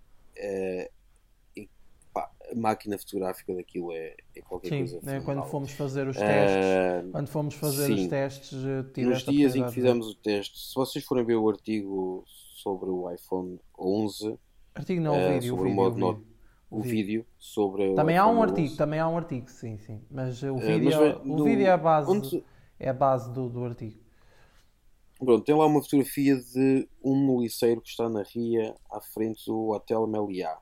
uh, 1.57 1.69
pá, 2.13 2.29
a 2.51 2.57
máquina 2.57 2.99
fotográfica 2.99 3.55
daquilo 3.55 3.93
é, 3.93 4.17
é 4.35 4.41
qualquer 4.41 4.71
sim, 4.71 4.79
coisa. 4.79 5.01
Sim, 5.01 5.25
quando 5.25 5.45
fomos 5.45 5.71
fazer 5.71 6.09
os 6.09 6.17
testes, 6.17 7.07
uh, 7.07 7.13
quando 7.13 7.29
fomos 7.29 7.55
fazer 7.55 7.87
sim, 7.87 8.03
os 8.03 8.09
testes, 8.09 8.59
eh, 8.65 9.01
nos 9.03 9.23
dias 9.23 9.55
em 9.55 9.65
que 9.65 9.75
fizemos 9.75 10.09
o 10.09 10.15
teste, 10.17 10.59
se 10.59 10.75
vocês 10.75 11.05
forem 11.05 11.25
ver 11.25 11.37
o 11.37 11.49
artigo 11.49 12.25
sobre 12.57 12.91
o 12.91 13.09
iPhone 13.13 13.61
11, 13.79 14.37
artigo 14.79 15.01
não, 15.01 15.15
o 15.15 15.33
vídeo, 15.33 15.51
sobre 15.51 15.63
o, 15.63 15.69
vídeo, 15.69 15.73
o, 15.73 15.99
modo, 15.99 16.27
o, 16.71 16.81
vídeo. 16.81 16.97
vídeo 16.97 17.27
sobre 17.39 17.95
também 17.95 18.17
há 18.17 18.27
um 18.27 18.43
artigo, 18.43 18.69
11. 18.69 18.77
também 18.77 19.01
há 19.01 19.09
um 19.09 19.17
artigo, 19.17 19.51
sim, 19.51 19.79
sim, 19.79 20.01
mas 20.11 20.43
o 20.43 20.57
vídeo, 20.57 20.89
uh, 20.89 21.21
mas, 21.25 21.41
o 21.41 21.45
vídeo 21.45 21.67
é 21.67 21.71
a 21.71 21.77
base, 21.77 22.45
é 22.79 22.89
a 22.89 22.95
base 22.95 23.33
do, 23.33 23.49
do 23.49 23.65
artigo. 23.65 23.99
Pronto, 25.19 25.45
tem 25.45 25.55
lá 25.55 25.67
uma 25.67 25.83
fotografia 25.83 26.37
de 26.37 26.89
um 27.03 27.17
moliceiro 27.17 27.81
que 27.81 27.89
está 27.89 28.09
na 28.09 28.23
ria 28.23 28.75
à 28.91 29.01
frente 29.01 29.45
do 29.47 29.71
Hotel 29.71 30.07
Meliá 30.07 30.57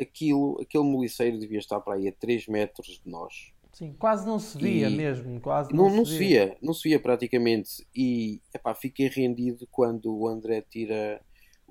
aquilo, 0.00 0.60
aquele 0.60 0.84
moliceiro 0.84 1.38
devia 1.38 1.58
estar 1.58 1.80
para 1.80 1.94
aí 1.94 2.08
a 2.08 2.12
3 2.12 2.46
metros 2.48 3.00
de 3.04 3.10
nós. 3.10 3.52
Sim, 3.72 3.94
quase 3.98 4.26
não 4.26 4.38
se 4.38 4.58
via 4.58 4.88
e 4.88 4.94
mesmo, 4.94 5.40
quase 5.40 5.72
não, 5.72 5.88
não, 5.88 5.96
não 5.96 6.04
se 6.04 6.18
via. 6.18 6.46
via. 6.46 6.58
Não 6.60 6.74
se 6.74 6.88
via 6.88 7.00
praticamente. 7.00 7.86
E 7.94 8.40
epá, 8.54 8.74
fiquei 8.74 9.08
rendido 9.08 9.66
quando 9.70 10.14
o 10.14 10.28
André 10.28 10.60
tira 10.60 11.22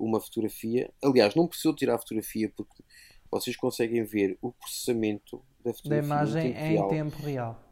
uma 0.04 0.20
fotografia. 0.20 0.90
Aliás, 1.02 1.34
não 1.34 1.46
precisou 1.46 1.74
tirar 1.74 1.94
a 1.94 1.98
fotografia 1.98 2.52
porque 2.56 2.82
vocês 3.30 3.56
conseguem 3.56 4.04
ver 4.04 4.36
o 4.40 4.52
processamento 4.52 5.42
da 5.64 5.72
fotografia. 5.72 6.00
Da 6.02 6.06
imagem 6.06 6.50
em 6.50 6.54
tempo 6.54 6.62
real. 6.62 6.86
Em 6.86 6.90
tempo 6.90 7.22
real. 7.22 7.62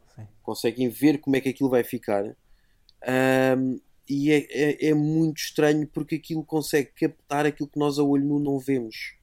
Conseguem 0.41 0.89
ver 0.89 1.19
como 1.19 1.35
é 1.35 1.41
que 1.41 1.49
aquilo 1.49 1.69
vai 1.69 1.83
ficar. 1.83 2.25
Um, 2.25 3.79
e 4.09 4.31
é, 4.31 4.47
é, 4.49 4.89
é, 4.89 4.93
muito 4.93 5.37
estranho 5.37 5.87
porque 5.87 6.15
aquilo 6.15 6.43
consegue 6.43 6.91
captar 6.93 7.45
aquilo 7.45 7.69
que 7.69 7.79
nós 7.79 7.97
a 7.97 8.03
olho 8.03 8.25
nu 8.25 8.39
não 8.39 8.59
vemos 8.59 9.15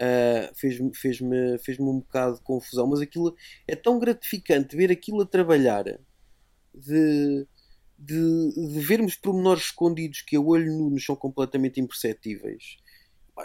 uh, 0.00 0.54
fez-me 0.54 0.94
fez 0.94 1.20
-me, 1.20 1.58
fez 1.58 1.78
-me 1.78 1.86
um 1.86 2.00
bocado 2.00 2.36
de 2.36 2.42
confusão, 2.42 2.86
mas 2.86 3.00
aquilo 3.00 3.34
é 3.68 3.76
tão 3.76 3.98
gratificante 3.98 4.76
ver 4.76 4.90
aquilo 4.90 5.22
a 5.22 5.26
trabalhar, 5.26 5.84
de, 6.74 7.46
de, 8.00 8.72
de 8.72 8.80
vermos 8.80 9.14
pormenores 9.14 9.64
escondidos 9.64 10.22
que 10.22 10.36
a 10.36 10.40
olho 10.40 10.72
nu 10.72 10.90
nos 10.90 11.04
são 11.04 11.14
completamente 11.14 11.80
imperceptíveis. 11.80 12.78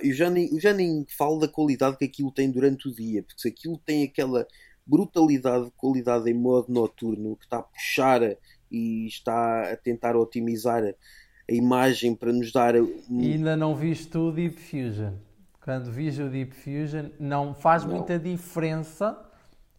Eu 0.01 0.13
já, 0.13 0.29
nem, 0.29 0.53
eu 0.53 0.59
já 0.59 0.73
nem 0.73 1.05
falo 1.17 1.39
da 1.39 1.47
qualidade 1.47 1.97
que 1.97 2.05
aquilo 2.05 2.31
tem 2.31 2.49
durante 2.49 2.87
o 2.87 2.93
dia, 2.93 3.23
porque 3.23 3.41
se 3.41 3.47
aquilo 3.47 3.77
tem 3.77 4.03
aquela 4.03 4.47
brutalidade 4.85 5.65
de 5.65 5.71
qualidade 5.71 6.29
em 6.29 6.33
modo 6.33 6.71
noturno 6.71 7.35
que 7.35 7.45
está 7.45 7.57
a 7.57 7.63
puxar 7.63 8.21
e 8.71 9.07
está 9.07 9.71
a 9.71 9.77
tentar 9.77 10.15
otimizar 10.15 10.83
a 10.83 11.53
imagem 11.53 12.15
para 12.15 12.33
nos 12.33 12.51
dar. 12.51 12.75
Um... 12.75 13.21
E 13.21 13.33
ainda 13.33 13.55
não 13.55 13.75
viste 13.75 14.17
o 14.17 14.31
Deep 14.31 14.59
Fusion 14.59 15.13
quando 15.65 15.91
Visual 15.91 16.29
Deep 16.29 16.53
Fusion, 16.53 17.09
não 17.19 17.55
faz 17.55 17.83
não. 17.83 17.95
muita 17.95 18.19
diferença, 18.19 19.19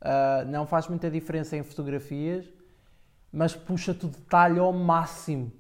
uh, 0.03 0.45
não 0.51 0.67
faz 0.67 0.89
muita 0.89 1.09
diferença 1.09 1.57
em 1.57 1.63
fotografias, 1.63 2.45
mas 3.37 3.55
puxa-te 3.55 4.07
o 4.07 4.09
detalhe 4.09 4.59
ao 4.59 4.73
máximo. 4.73 5.53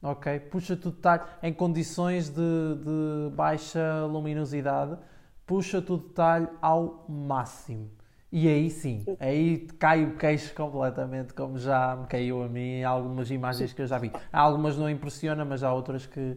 Ok? 0.00 0.38
Puxa-te 0.38 0.86
o 0.86 0.92
detalhe 0.92 1.24
em 1.42 1.52
condições 1.52 2.28
de, 2.28 2.36
de 2.36 3.34
baixa 3.34 4.06
luminosidade, 4.06 4.96
puxa-te 5.44 5.90
o 5.90 5.96
detalhe 5.96 6.48
ao 6.62 7.04
máximo. 7.08 7.90
E 8.30 8.46
aí 8.46 8.70
sim, 8.70 9.04
aí 9.18 9.66
cai 9.78 10.04
o 10.04 10.16
queixo 10.16 10.54
completamente, 10.54 11.34
como 11.34 11.58
já 11.58 11.96
me 11.96 12.06
caiu 12.06 12.44
a 12.44 12.48
mim 12.48 12.78
em 12.78 12.84
algumas 12.84 13.28
imagens 13.28 13.72
que 13.72 13.82
eu 13.82 13.86
já 13.88 13.98
vi. 13.98 14.12
Há 14.32 14.40
algumas 14.40 14.76
não 14.76 14.88
impressiona, 14.88 15.44
mas 15.44 15.64
há 15.64 15.74
outras 15.74 16.06
que, 16.06 16.36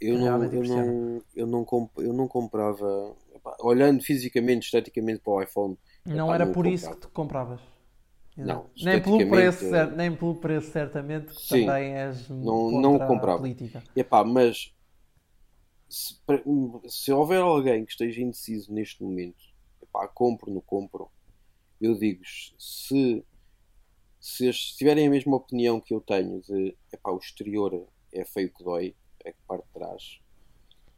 eu, 0.00 0.16
não, 0.16 0.44
eu, 0.44 0.62
não, 0.64 1.22
eu, 1.34 1.46
não 1.46 1.64
comp, 1.64 1.90
eu 1.98 2.12
não 2.12 2.28
comprava, 2.28 3.16
epá, 3.34 3.56
olhando 3.60 4.00
fisicamente, 4.02 4.66
esteticamente 4.66 5.20
para 5.20 5.32
o 5.32 5.42
iPhone. 5.42 5.76
Não 6.06 6.26
epá, 6.26 6.34
era 6.36 6.46
não 6.46 6.52
por 6.52 6.66
comprava. 6.66 6.74
isso 6.74 6.90
que 6.90 6.96
tu 6.98 7.08
compravas. 7.08 7.77
Não, 8.44 8.70
nem 8.80 9.02
pelo 9.02 9.28
preço, 9.28 9.64
nem 9.96 10.14
pelo 10.14 10.36
preço 10.36 10.70
certamente, 10.70 11.34
que 11.34 11.42
sim, 11.42 11.66
também 11.66 11.92
és 11.94 12.28
não, 12.28 12.70
não 12.70 12.98
comprava. 12.98 13.38
política. 13.38 13.82
Epá, 13.96 14.22
mas 14.22 14.72
se, 15.88 16.16
se, 16.86 17.12
houver 17.12 17.40
alguém 17.40 17.84
que 17.84 17.90
esteja 17.90 18.20
indeciso 18.20 18.72
neste 18.72 19.02
momento, 19.02 19.42
epá, 19.82 20.06
compro, 20.06 20.52
não 20.52 20.60
compro, 20.60 21.10
eu 21.80 21.98
digo 21.98 22.22
se, 22.24 23.24
se 24.20 24.52
tiverem 24.76 25.08
a 25.08 25.10
mesma 25.10 25.36
opinião 25.36 25.80
que 25.80 25.92
eu 25.92 26.00
tenho 26.00 26.40
de 26.42 26.76
epá, 26.92 27.10
o 27.10 27.18
exterior 27.18 27.88
é 28.12 28.24
feio 28.24 28.52
que 28.52 28.62
dói, 28.62 28.94
é 29.24 29.32
que 29.32 29.38
parte 29.48 29.66
de 29.66 29.72
trás. 29.72 30.20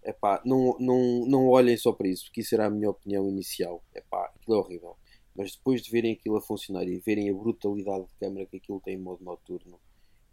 Epá, 0.02 0.42
não, 0.44 0.76
não, 0.78 1.26
não 1.26 1.48
olhem 1.48 1.76
só 1.76 1.92
para 1.92 2.08
isso, 2.08 2.24
porque 2.24 2.40
isso 2.40 2.54
era 2.54 2.66
a 2.66 2.70
minha 2.70 2.90
opinião 2.90 3.28
inicial. 3.28 3.82
Epá, 3.94 4.30
aquilo 4.34 4.56
é 4.56 4.58
horrível. 4.58 4.96
Mas 5.34 5.54
depois 5.54 5.82
de 5.82 5.90
verem 5.90 6.12
aquilo 6.12 6.36
a 6.36 6.40
funcionar 6.40 6.84
e 6.84 6.98
verem 6.98 7.30
a 7.30 7.34
brutalidade 7.34 8.06
de 8.06 8.14
câmera 8.14 8.46
que 8.46 8.56
aquilo 8.56 8.80
tem 8.80 8.94
em 8.94 8.98
modo 9.00 9.24
noturno, 9.24 9.78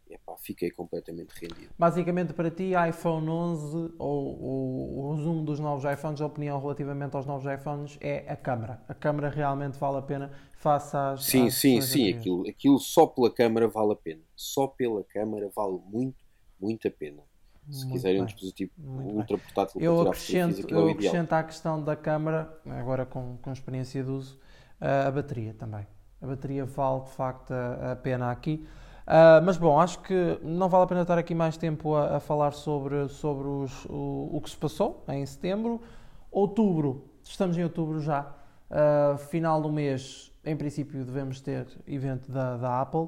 epá, 0.09 0.35
fiquei 0.37 0.71
completamente 0.71 1.31
rendido. 1.39 1.71
Basicamente, 1.77 2.33
para 2.33 2.49
ti, 2.49 2.71
iPhone 2.89 3.29
11 3.29 3.93
ou, 3.99 4.41
ou 4.41 4.99
o 4.99 5.15
resumo 5.15 5.43
dos 5.43 5.59
novos 5.59 5.85
iPhones, 5.89 6.19
a 6.19 6.25
opinião 6.25 6.59
relativamente 6.59 7.15
aos 7.15 7.25
novos 7.25 7.45
iPhones 7.51 7.97
é 8.01 8.25
a 8.27 8.35
câmera. 8.35 8.81
A 8.87 8.93
câmera 8.93 9.29
realmente 9.29 9.77
vale 9.77 9.97
a 9.97 10.01
pena 10.01 10.31
face 10.57 10.95
às. 10.97 11.25
Sim, 11.25 11.47
às 11.47 11.53
sim, 11.55 11.81
sim. 11.81 12.13
Aquilo, 12.13 12.47
aquilo 12.49 12.79
só 12.79 13.05
pela 13.05 13.31
câmera 13.31 13.67
vale 13.67 13.93
a 13.93 13.95
pena. 13.95 14.21
Só 14.35 14.67
pela 14.67 15.03
câmera 15.03 15.49
vale 15.55 15.79
muito, 15.89 16.17
muito 16.59 16.87
a 16.87 16.91
pena 16.91 17.23
se 17.69 17.83
Muito 17.85 17.93
quiserem 17.93 18.17
bem. 18.17 18.23
um 18.23 18.25
dispositivo 18.25 18.71
Muito 18.77 19.15
ultra 19.15 19.37
bem. 19.37 19.45
portátil 19.45 19.81
eu 19.81 20.01
acrescento, 20.01 20.69
eu 20.69 20.89
acrescento 20.89 21.33
à 21.33 21.43
questão 21.43 21.83
da 21.83 21.95
câmara, 21.95 22.57
agora 22.65 23.05
com, 23.05 23.37
com 23.41 23.51
experiência 23.51 24.03
de 24.03 24.09
uso, 24.09 24.39
a 24.79 25.11
bateria 25.11 25.53
também. 25.53 25.87
A 26.21 26.27
bateria 26.27 26.65
vale 26.65 27.01
de 27.01 27.09
facto 27.11 27.51
a, 27.51 27.91
a 27.91 27.95
pena 27.95 28.31
aqui. 28.31 28.65
Uh, 29.07 29.39
mas 29.45 29.55
bom, 29.55 29.79
acho 29.79 29.99
que 29.99 30.37
não 30.43 30.67
vale 30.67 30.83
a 30.83 30.87
pena 30.87 31.01
estar 31.01 31.17
aqui 31.17 31.33
mais 31.33 31.55
tempo 31.55 31.95
a, 31.95 32.17
a 32.17 32.19
falar 32.19 32.51
sobre, 32.51 33.07
sobre 33.07 33.47
os, 33.47 33.85
o, 33.85 34.29
o, 34.33 34.41
que 34.41 34.49
se 34.49 34.57
passou 34.57 35.05
em 35.07 35.25
setembro. 35.25 35.81
Outubro, 36.29 37.05
estamos 37.23 37.57
em 37.57 37.63
outubro 37.63 38.01
já. 38.01 38.35
Uh, 38.69 39.17
final 39.17 39.61
do 39.61 39.71
mês, 39.71 40.33
em 40.43 40.57
princípio, 40.57 41.05
devemos 41.05 41.39
ter 41.39 41.67
evento 41.87 42.29
da, 42.29 42.57
da 42.57 42.81
Apple. 42.81 43.07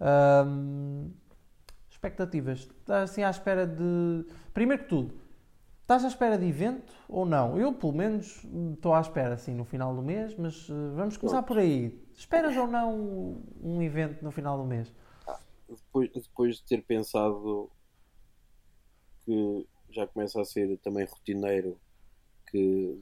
Uh, 0.00 1.10
expectativas? 1.90 2.68
Assim, 2.88 3.24
à 3.24 3.30
espera 3.30 3.66
de. 3.66 4.24
Primeiro 4.54 4.84
que 4.84 4.88
tudo, 4.88 5.14
estás 5.90 6.04
à 6.04 6.08
espera 6.08 6.38
de 6.38 6.46
evento 6.46 6.92
ou 7.08 7.26
não? 7.26 7.58
Eu, 7.58 7.72
pelo 7.72 7.92
menos, 7.92 8.44
estou 8.74 8.94
à 8.94 9.00
espera, 9.00 9.34
assim, 9.34 9.52
no 9.52 9.64
final 9.64 9.94
do 9.94 10.00
mês, 10.00 10.36
mas 10.36 10.68
vamos 10.94 11.16
começar 11.16 11.42
por 11.42 11.58
aí. 11.58 12.00
Esperas 12.14 12.56
ou 12.56 12.68
não 12.68 13.42
um 13.60 13.82
evento 13.82 14.22
no 14.22 14.30
final 14.30 14.56
do 14.56 14.64
mês? 14.64 14.92
depois, 15.68 16.10
depois 16.12 16.56
de 16.56 16.62
ter 16.64 16.82
pensado 16.82 17.68
que 19.24 19.66
já 19.90 20.06
começa 20.06 20.40
a 20.40 20.44
ser 20.44 20.76
também 20.78 21.04
rotineiro 21.04 21.76
que 22.48 23.00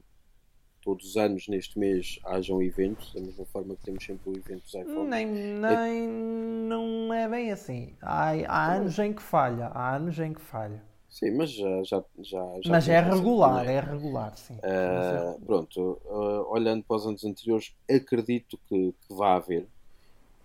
todos 0.80 1.10
os 1.10 1.16
anos 1.18 1.46
neste 1.48 1.78
mês 1.78 2.18
hajam 2.24 2.62
eventos, 2.62 3.12
da 3.12 3.20
mesma 3.20 3.44
forma 3.46 3.76
que 3.76 3.84
temos 3.84 4.04
sempre 4.04 4.30
o 4.30 4.36
evento 4.36 4.62
dos 4.62 4.74
iPhones. 4.74 5.08
Nem, 5.10 5.26
nem 5.26 6.06
é... 6.06 6.08
não 6.08 7.12
é 7.12 7.28
bem 7.28 7.52
assim. 7.52 7.96
Há, 8.00 8.30
há 8.46 8.72
anos 8.74 8.98
em 8.98 9.12
que 9.12 9.22
falha, 9.22 9.66
há 9.66 9.96
anos 9.96 10.18
em 10.18 10.32
que 10.32 10.40
falha. 10.40 10.87
Sim, 11.08 11.30
mas 11.32 11.50
já, 11.50 11.82
já, 11.84 12.04
já, 12.18 12.60
já 12.62 12.70
Mas 12.70 12.88
é 12.88 13.00
regular, 13.00 13.66
é 13.66 13.80
regular, 13.80 14.36
sim. 14.36 14.54
Uh, 14.56 15.40
pronto, 15.40 16.00
uh, 16.04 16.52
olhando 16.52 16.84
para 16.84 16.96
os 16.96 17.06
anos 17.06 17.24
anteriores, 17.24 17.74
acredito 17.90 18.58
que, 18.68 18.92
que 18.92 19.14
vá 19.14 19.36
haver. 19.36 19.66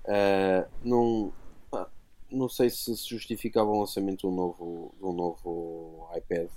Uh, 0.06 0.68
não, 0.84 1.34
não 2.32 2.48
sei 2.48 2.70
se 2.70 2.96
se 2.96 3.10
justificava 3.10 3.70
o 3.70 3.80
lançamento 3.80 4.22
de 4.22 4.28
um 4.28 4.36
novo, 4.36 4.96
de 4.98 5.06
um 5.06 5.14
novo 5.14 6.10
iPad. 6.16 6.50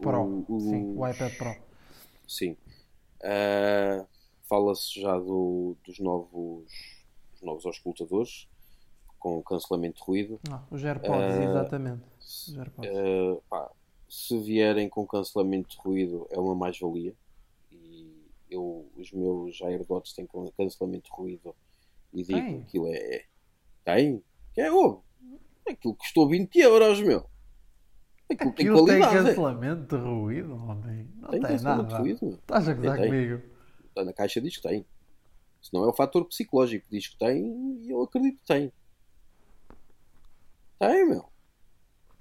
Pro, 0.00 0.44
o, 0.48 0.60
sim, 0.60 0.94
o 0.96 1.06
iPad 1.08 1.36
Pro. 1.36 1.56
Sim. 2.26 2.56
Fala-se 4.44 5.00
já 5.00 5.18
do, 5.18 5.76
dos 5.84 5.98
novos, 5.98 6.64
dos 7.32 7.42
novos 7.42 7.66
auscultadores 7.66 8.48
com 9.18 9.42
cancelamento 9.42 9.98
de 9.98 10.04
ruído. 10.04 10.40
Ah, 10.50 10.62
os 10.70 10.84
AirPods, 10.84 11.36
uh, 11.36 11.42
exatamente. 11.42 12.02
Os 12.18 12.56
AirPods. 12.56 12.90
Uh, 12.90 13.42
pá, 13.48 13.70
se 14.08 14.38
vierem 14.38 14.88
com 14.88 15.06
cancelamento 15.06 15.68
de 15.68 15.76
ruído 15.78 16.26
é 16.30 16.38
uma 16.38 16.54
mais-valia. 16.54 17.14
E 17.70 18.10
eu, 18.50 18.88
os 18.96 19.12
meus 19.12 19.60
AirDots 19.60 20.14
têm 20.14 20.26
cancelamento 20.56 21.04
de 21.04 21.16
ruído 21.16 21.54
e 22.12 22.22
digo 22.22 22.40
que 22.40 22.56
aquilo 22.56 22.88
é, 22.88 23.24
tem. 23.84 24.22
Que 24.54 24.62
é 24.62 24.72
ovo. 24.72 25.04
Aquilo 25.68 25.94
custou 25.94 26.28
20 26.28 26.56
euros, 26.56 27.00
meu. 27.02 27.26
Aquilo, 28.30 28.50
Aquilo 28.50 28.86
tem 28.86 29.00
tem 29.00 29.10
cancelamento 29.10 29.96
de 29.96 30.02
ruído, 30.02 30.54
homem. 30.54 31.08
Não 31.16 31.30
tem, 31.30 31.40
tem 31.40 31.60
nada. 31.60 31.84
de 31.84 31.94
ruído. 31.94 32.28
Estás 32.30 32.68
a 32.68 32.74
gozar 32.74 32.98
comigo? 32.98 33.42
Na 33.96 34.12
caixa 34.12 34.40
diz 34.40 34.56
que 34.56 34.62
tem. 34.62 34.86
Se 35.60 35.74
não 35.74 35.84
é 35.84 35.88
o 35.88 35.92
fator 35.92 36.24
psicológico, 36.24 36.86
diz 36.90 37.08
que 37.08 37.18
tem 37.18 37.80
e 37.82 37.90
eu 37.90 38.02
acredito 38.02 38.38
que 38.38 38.46
tem. 38.46 38.72
Tem, 40.78 41.08
meu. 41.08 41.28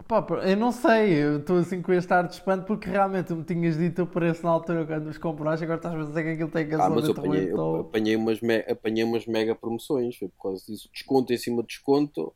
Pá, 0.07 0.25
eu 0.43 0.55
não 0.55 0.71
sei, 0.71 1.21
eu 1.21 1.39
estou 1.39 1.57
assim 1.57 1.81
com 1.81 1.91
este 1.91 2.13
ar 2.13 2.25
de 2.27 2.35
espanto 2.35 2.65
porque 2.65 2.89
realmente 2.89 3.33
me 3.33 3.43
tinhas 3.43 3.77
dito 3.77 4.03
o 4.03 4.07
preço 4.07 4.41
na 4.43 4.51
altura 4.51 4.85
quando 4.85 5.07
os 5.07 5.17
compraste, 5.17 5.65
agora 5.65 5.79
estás 5.79 5.95
a 5.95 6.03
dizer 6.05 6.23
que 6.23 6.29
aquilo 6.29 6.49
tem 6.49 6.69
cancelamento 6.69 6.93
ah, 6.93 6.95
mas 6.95 7.07
eu 7.07 7.23
apanhei, 7.23 7.51
eu 7.51 7.79
apanhei, 7.81 8.15
umas 8.15 8.39
me, 8.39 8.59
apanhei 8.59 9.03
umas 9.03 9.25
mega 9.25 9.53
promoções, 9.53 10.15
foi 10.15 10.29
por 10.29 10.43
causa 10.43 10.65
disso. 10.65 10.89
Desconto 10.93 11.33
em 11.33 11.37
cima 11.37 11.61
de 11.61 11.67
desconto 11.67 12.33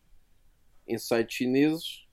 em 0.85 0.97
sites 0.97 1.37
chineses, 1.37 2.05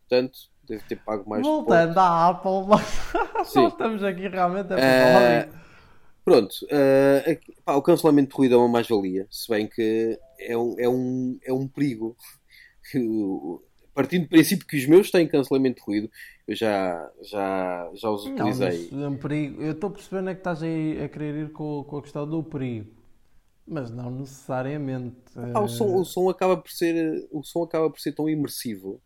portanto, 0.00 0.38
deve 0.66 0.82
ter 0.84 0.96
pago 0.96 1.28
mais 1.28 1.42
Voltando 1.42 1.98
à 1.98 2.28
Apple, 2.28 2.66
mas 3.34 3.54
estamos 3.54 4.02
aqui 4.02 4.28
realmente 4.28 4.72
a 4.72 4.78
falar. 4.78 5.46
Uh, 5.46 5.58
pronto, 6.24 6.54
uh, 6.64 7.62
pá, 7.66 7.74
o 7.74 7.82
cancelamento 7.82 8.30
de 8.30 8.36
ruído 8.36 8.54
é 8.54 8.58
uma 8.58 8.68
mais-valia, 8.68 9.26
se 9.30 9.46
bem 9.50 9.68
que 9.68 10.18
é 10.38 10.56
um, 10.56 10.74
é 10.78 10.88
um, 10.88 11.38
é 11.44 11.52
um 11.52 11.68
perigo 11.68 12.16
partindo 13.94 14.24
do 14.24 14.28
princípio 14.28 14.66
que 14.66 14.76
os 14.76 14.86
meus 14.86 15.10
têm 15.10 15.28
cancelamento 15.28 15.76
de 15.76 15.86
ruído, 15.86 16.10
eu 16.46 16.54
já, 16.54 17.10
já, 17.22 17.90
já 17.94 18.10
os 18.10 18.26
utilizei. 18.26 18.88
Não, 18.92 19.04
é 19.04 19.08
um 19.08 19.16
perigo. 19.16 19.62
Eu 19.62 19.72
estou 19.72 19.90
percebendo 19.90 20.30
é 20.30 20.34
que 20.34 20.40
estás 20.40 20.62
aí 20.62 21.02
a 21.02 21.08
querer 21.08 21.34
ir 21.34 21.52
com, 21.52 21.84
com 21.84 21.98
a 21.98 22.02
questão 22.02 22.28
do 22.28 22.42
perigo. 22.42 22.90
Mas 23.66 23.90
não 23.90 24.10
necessariamente. 24.10 25.16
Ah, 25.54 25.60
o, 25.60 25.68
som, 25.68 25.96
o, 25.96 26.04
som 26.04 26.28
acaba 26.28 26.56
por 26.56 26.70
ser, 26.70 27.26
o 27.32 27.42
som 27.42 27.62
acaba 27.62 27.88
por 27.88 27.98
ser 27.98 28.12
tão 28.12 28.28
imersivo 28.28 29.00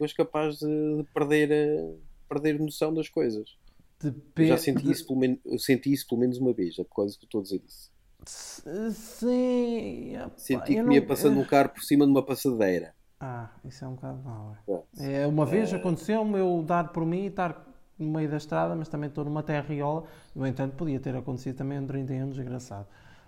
tu 0.00 0.04
és 0.04 0.14
capaz 0.14 0.58
de 0.58 1.04
perder, 1.12 1.94
perder 2.26 2.58
noção 2.58 2.92
das 2.94 3.08
coisas. 3.08 3.58
Depende... 4.02 4.48
já 4.48 4.56
senti 4.56 4.90
isso, 4.90 5.06
pelo 5.06 5.18
menos, 5.18 5.38
eu 5.44 5.58
senti 5.58 5.92
isso 5.92 6.06
pelo 6.08 6.22
menos 6.22 6.38
uma 6.38 6.54
vez, 6.54 6.78
é 6.78 6.84
por 6.84 6.96
causa 6.96 7.18
que 7.18 7.26
estou 7.26 7.40
a 7.40 7.42
dizer 7.42 7.62
isso. 7.66 7.90
Sim. 8.24 10.16
Senti 10.36 10.74
que 10.74 10.82
me 10.82 10.96
ia 10.96 11.06
passando 11.06 11.38
um 11.38 11.44
carro 11.44 11.70
por 11.70 11.82
cima 11.82 12.04
de 12.04 12.10
uma 12.10 12.24
passadeira. 12.24 12.94
Ah, 13.20 13.50
isso 13.64 13.84
é 13.84 13.88
um 13.88 13.94
bocado 13.94 14.18
mau. 14.22 14.56
É. 14.98 15.22
é 15.22 15.26
uma 15.26 15.44
vez 15.44 15.72
é... 15.72 15.76
aconteceu-me 15.76 16.38
eu 16.38 16.62
dar 16.66 16.88
por 16.88 17.04
mim 17.04 17.24
e 17.24 17.26
estar 17.26 17.66
no 17.98 18.10
meio 18.10 18.30
da 18.30 18.38
estrada, 18.38 18.74
mas 18.74 18.88
também 18.88 19.08
estou 19.08 19.24
numa 19.24 19.42
terriola. 19.42 20.04
No 20.34 20.46
entanto, 20.46 20.74
podia 20.74 20.98
ter 20.98 21.14
acontecido 21.14 21.56
também 21.56 21.78
um 21.78 21.86
31 21.86 22.30
desgraçado. 22.30 22.86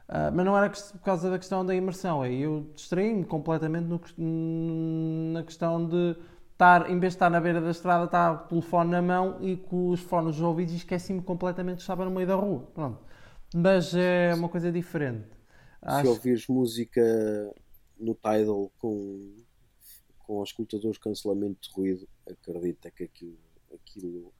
Uh, 0.08 0.32
mas 0.34 0.44
não 0.44 0.56
era 0.56 0.68
por 0.68 1.00
causa 1.00 1.30
da 1.30 1.38
questão 1.38 1.64
da 1.64 1.74
imersão, 1.74 2.24
é 2.24 2.30
eu 2.32 2.66
distraí-me 2.74 3.24
completamente 3.24 3.86
no, 3.86 5.32
na 5.32 5.42
questão 5.42 5.86
de 5.86 6.16
estar, 6.52 6.90
em 6.90 6.98
vez 6.98 7.12
de 7.12 7.16
estar 7.16 7.30
na 7.30 7.40
beira 7.40 7.60
da 7.60 7.70
estrada, 7.70 8.04
estar 8.04 8.32
o 8.32 8.38
telefone 8.48 8.90
na 8.90 9.00
mão 9.00 9.36
e 9.40 9.56
com 9.56 9.88
os 9.88 10.00
fones 10.00 10.36
nos 10.36 10.40
ouvidos 10.40 10.74
e 10.74 10.76
esqueci-me 10.78 11.22
completamente 11.22 11.76
que 11.76 11.82
estava 11.82 12.04
no 12.04 12.10
meio 12.10 12.26
da 12.26 12.34
rua. 12.34 12.68
Pronto. 12.74 12.98
Mas 13.54 13.94
é 13.94 14.34
uma 14.34 14.48
coisa 14.48 14.70
diferente. 14.72 15.28
Se 15.28 15.36
Acho... 15.82 16.08
ouvires 16.08 16.46
música 16.46 17.02
no 17.98 18.14
Tidal 18.14 18.70
com 18.78 19.42
com 20.32 20.40
os 20.40 20.48
escutadores 20.48 20.94
de 20.94 21.00
cancelamento 21.00 21.68
de 21.68 21.74
ruído, 21.74 22.08
acredita 22.30 22.90
que 22.90 23.04
aquilo, 23.04 23.38
aquilo 23.74 24.32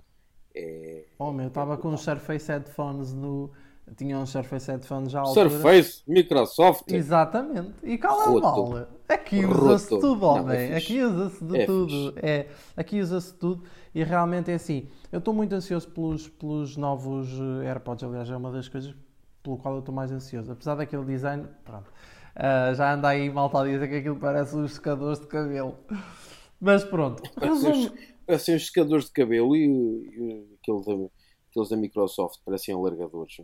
é. 0.54 1.04
Oh, 1.18 1.32
meu, 1.32 1.44
eu 1.44 1.48
estava 1.48 1.76
com 1.76 1.92
os 1.92 2.00
Surface 2.00 2.50
Headphones 2.50 3.12
no. 3.12 3.50
Tinha 3.96 4.18
uns 4.18 4.30
Surface 4.30 4.70
Headphones 4.70 5.12
já 5.12 5.20
altura. 5.20 5.50
Surface, 5.50 6.02
Microsoft. 6.06 6.90
Exatamente. 6.90 7.74
E 7.82 7.98
cala 7.98 8.40
mal. 8.40 8.86
Aqui 9.08 9.44
usa-se 9.44 9.88
tudo, 9.88 10.24
homem. 10.24 10.56
É 10.56 10.76
aqui 10.76 11.02
usa-se 11.02 11.44
de 11.44 11.58
é 11.58 11.66
tudo. 11.66 12.14
É, 12.16 12.48
aqui 12.76 13.00
usa-se 13.00 13.34
tudo. 13.34 13.62
E 13.94 14.02
realmente 14.02 14.50
é 14.50 14.54
assim. 14.54 14.88
Eu 15.10 15.18
estou 15.18 15.34
muito 15.34 15.52
ansioso 15.54 15.88
pelos, 15.90 16.28
pelos 16.28 16.76
novos 16.76 17.28
eh, 17.62 17.68
AirPods. 17.68 18.04
Aliás, 18.04 18.30
é 18.30 18.36
uma 18.36 18.50
das 18.50 18.68
coisas 18.68 18.94
pelo 19.42 19.58
qual 19.58 19.74
eu 19.74 19.80
estou 19.80 19.94
mais 19.94 20.10
ansioso. 20.10 20.50
Apesar 20.52 20.76
daquele 20.76 21.04
design, 21.04 21.46
pronto. 21.64 21.90
Uh, 22.34 22.74
já 22.74 22.94
anda 22.94 23.08
aí 23.08 23.28
malta 23.28 23.60
a 23.60 23.64
dizer 23.64 23.86
que 23.88 23.96
aquilo 23.96 24.16
parece 24.16 24.56
uns 24.56 24.74
secadores 24.74 25.20
de 25.20 25.26
cabelo. 25.26 25.76
Mas 26.58 26.82
pronto. 26.84 27.22
Parecem 27.34 27.92
parece 28.26 28.54
os 28.54 28.66
secadores 28.66 29.06
de 29.06 29.12
cabelo 29.12 29.54
e, 29.54 29.64
e 29.66 30.58
da, 30.66 30.92
aqueles 31.50 31.68
da 31.68 31.76
Microsoft 31.76 32.40
parecem 32.44 32.74
alargadores. 32.74 33.36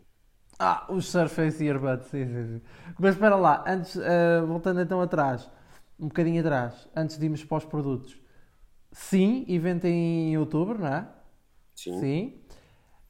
Ah, 0.59 0.87
os 0.88 1.07
Surface 1.07 1.64
Earbuds, 1.64 2.09
sim, 2.09 2.27
sim, 2.27 2.47
sim. 2.47 2.62
Mas 2.99 3.14
espera 3.14 3.37
lá, 3.37 3.64
antes, 3.66 3.94
uh, 3.94 4.47
voltando 4.47 4.81
então 4.81 5.01
atrás, 5.01 5.49
um 6.01 6.09
bocadinho 6.09 6.40
atrás, 6.40 6.88
antes 6.97 7.16
de 7.16 7.25
irmos 7.25 7.44
para 7.44 7.59
os 7.59 7.64
produtos. 7.64 8.21
Sim, 8.90 9.44
evento 9.49 9.87
em 9.87 10.37
outubro, 10.37 10.79
não 10.79 10.88
é? 10.88 11.09
Sim. 11.75 12.01
Sim. 12.01 12.40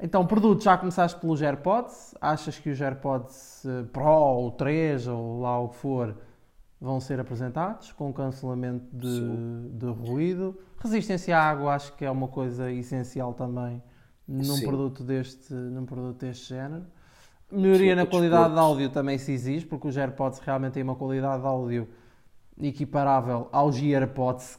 Então, 0.00 0.26
produtos, 0.26 0.64
já 0.64 0.76
começaste 0.76 1.18
pelos 1.18 1.40
AirPods. 1.40 2.14
Achas 2.20 2.58
que 2.58 2.70
os 2.70 2.80
AirPods 2.80 3.64
eh, 3.64 3.82
Pro 3.92 4.04
ou 4.04 4.50
3 4.52 5.08
ou 5.08 5.40
lá 5.40 5.58
o 5.58 5.70
que 5.70 5.76
for 5.76 6.16
vão 6.80 7.00
ser 7.00 7.18
apresentados 7.18 7.90
com 7.92 8.12
cancelamento 8.12 8.86
de, 8.96 9.68
de 9.72 9.86
ruído? 9.86 10.56
Resistência 10.78 11.36
à 11.36 11.42
água, 11.42 11.74
acho 11.74 11.96
que 11.96 12.04
é 12.04 12.10
uma 12.10 12.28
coisa 12.28 12.70
essencial 12.70 13.34
também 13.34 13.82
num 14.28 14.44
Sim. 14.44 14.66
produto 14.66 15.02
deste, 15.02 15.52
num 15.52 15.84
produto 15.84 16.18
deste 16.20 16.50
género. 16.50 16.84
Melhoria 17.50 17.96
na 17.96 18.04
qualidade 18.04 18.52
de 18.52 18.60
áudio 18.60 18.90
também 18.90 19.16
se 19.16 19.32
exige, 19.32 19.64
porque 19.64 19.88
os 19.88 19.96
AirPods 19.96 20.38
realmente 20.38 20.74
têm 20.74 20.82
uma 20.82 20.94
qualidade 20.94 21.40
de 21.40 21.46
áudio 21.46 21.88
equiparável 22.60 23.48
aos 23.50 23.76
AirPods, 23.80 24.58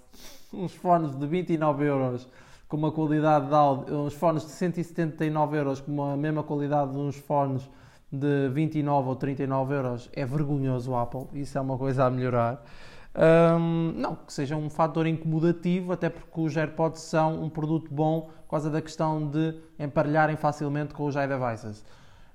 uns 0.52 0.74
fones 0.74 1.16
de 1.16 1.28
29 1.28 1.86
euros 1.86 2.28
com 2.68 2.78
uma 2.78 2.92
qualidade 2.92 3.48
de 3.48 3.54
áudio, 3.54 3.96
uns 3.96 4.16
fones 4.16 4.44
de 4.44 4.52
179 4.52 5.58
euros 5.58 5.82
com 5.82 6.04
a 6.04 6.18
mesma 6.18 6.42
qualidade 6.42 6.92
de 6.92 6.98
uns 6.98 7.16
fones 7.16 7.70
de 8.12 8.50
29 8.50 9.10
ou 9.10 9.16
39 9.16 9.74
euros, 9.76 10.10
é 10.14 10.26
vergonhoso 10.26 10.92
o 10.92 10.98
Apple, 10.98 11.28
isso 11.34 11.60
é 11.60 11.62
uma 11.62 11.78
coisa 11.78 12.06
a 12.06 12.10
melhorar. 12.10 12.64
Um, 13.16 13.92
não, 13.96 14.16
que 14.16 14.34
seja 14.34 14.56
um 14.56 14.70
fator 14.70 15.06
incomodativo, 15.06 15.92
até 15.92 16.10
porque 16.10 16.42
os 16.42 16.58
AirPods 16.58 17.02
são 17.02 17.44
um 17.44 17.50
produto 17.50 17.94
bom 17.94 18.30
por 18.44 18.50
causa 18.50 18.70
da 18.70 18.82
questão 18.82 19.28
de 19.28 19.56
emparelharem 19.78 20.36
facilmente 20.36 20.94
com 20.96 21.06
os 21.06 21.16
iDevices. 21.16 21.86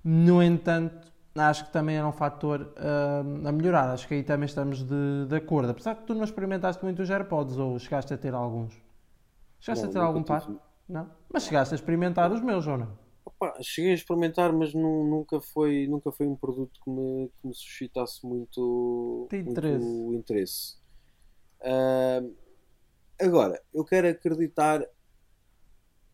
No 0.05 0.43
entanto, 0.43 1.11
acho 1.35 1.67
que 1.67 1.73
também 1.73 1.97
era 1.97 2.07
um 2.07 2.13
fator 2.13 2.75
uh, 2.77 3.49
a 3.49 3.53
melhorar. 3.53 3.91
Acho 3.91 4.07
que 4.07 4.15
aí 4.15 4.23
também 4.23 4.47
estamos 4.47 4.83
de, 4.83 5.27
de 5.29 5.37
acordo. 5.37 5.71
Apesar 5.71 5.95
que 5.95 6.05
tu 6.05 6.15
não 6.15 6.25
experimentaste 6.25 6.83
muito 6.85 7.03
os 7.03 7.11
AirPods 7.11 7.57
ou 7.59 7.79
chegaste 7.79 8.13
a 8.13 8.19
ter 8.19 8.35
alguns. 8.35 8.75
Chegaste 9.61 9.85
Não, 9.85 9.91
a 9.91 9.93
ter 9.95 9.99
algum 10.01 10.23
par? 10.23 10.43
tive. 10.43 10.59
Não? 10.89 11.11
Mas 11.33 11.45
chegaste 11.45 11.75
a 11.75 11.77
experimentar 11.77 12.31
os 12.31 12.41
meus 12.43 12.67
ou 12.67 12.77
não? 12.77 13.05
Opa, 13.25 13.55
cheguei 13.63 13.93
a 13.93 13.95
experimentar, 13.95 14.53
mas 14.53 14.75
nu- 14.75 15.09
nunca, 15.09 15.41
foi, 15.41 15.87
nunca 15.87 16.13
foi 16.13 16.27
um 16.27 16.37
produto 16.37 16.79
que 16.85 16.91
me, 16.91 17.31
que 17.41 17.49
me 17.49 17.55
suscitasse 17.55 18.25
muito, 18.27 19.27
Tem 19.31 19.43
muito 19.43 19.59
interesse. 19.59 19.87
interesse. 20.15 20.77
Ah, 21.63 22.21
agora, 23.21 23.59
eu 23.73 23.85
quero 23.85 24.09
acreditar 24.09 24.87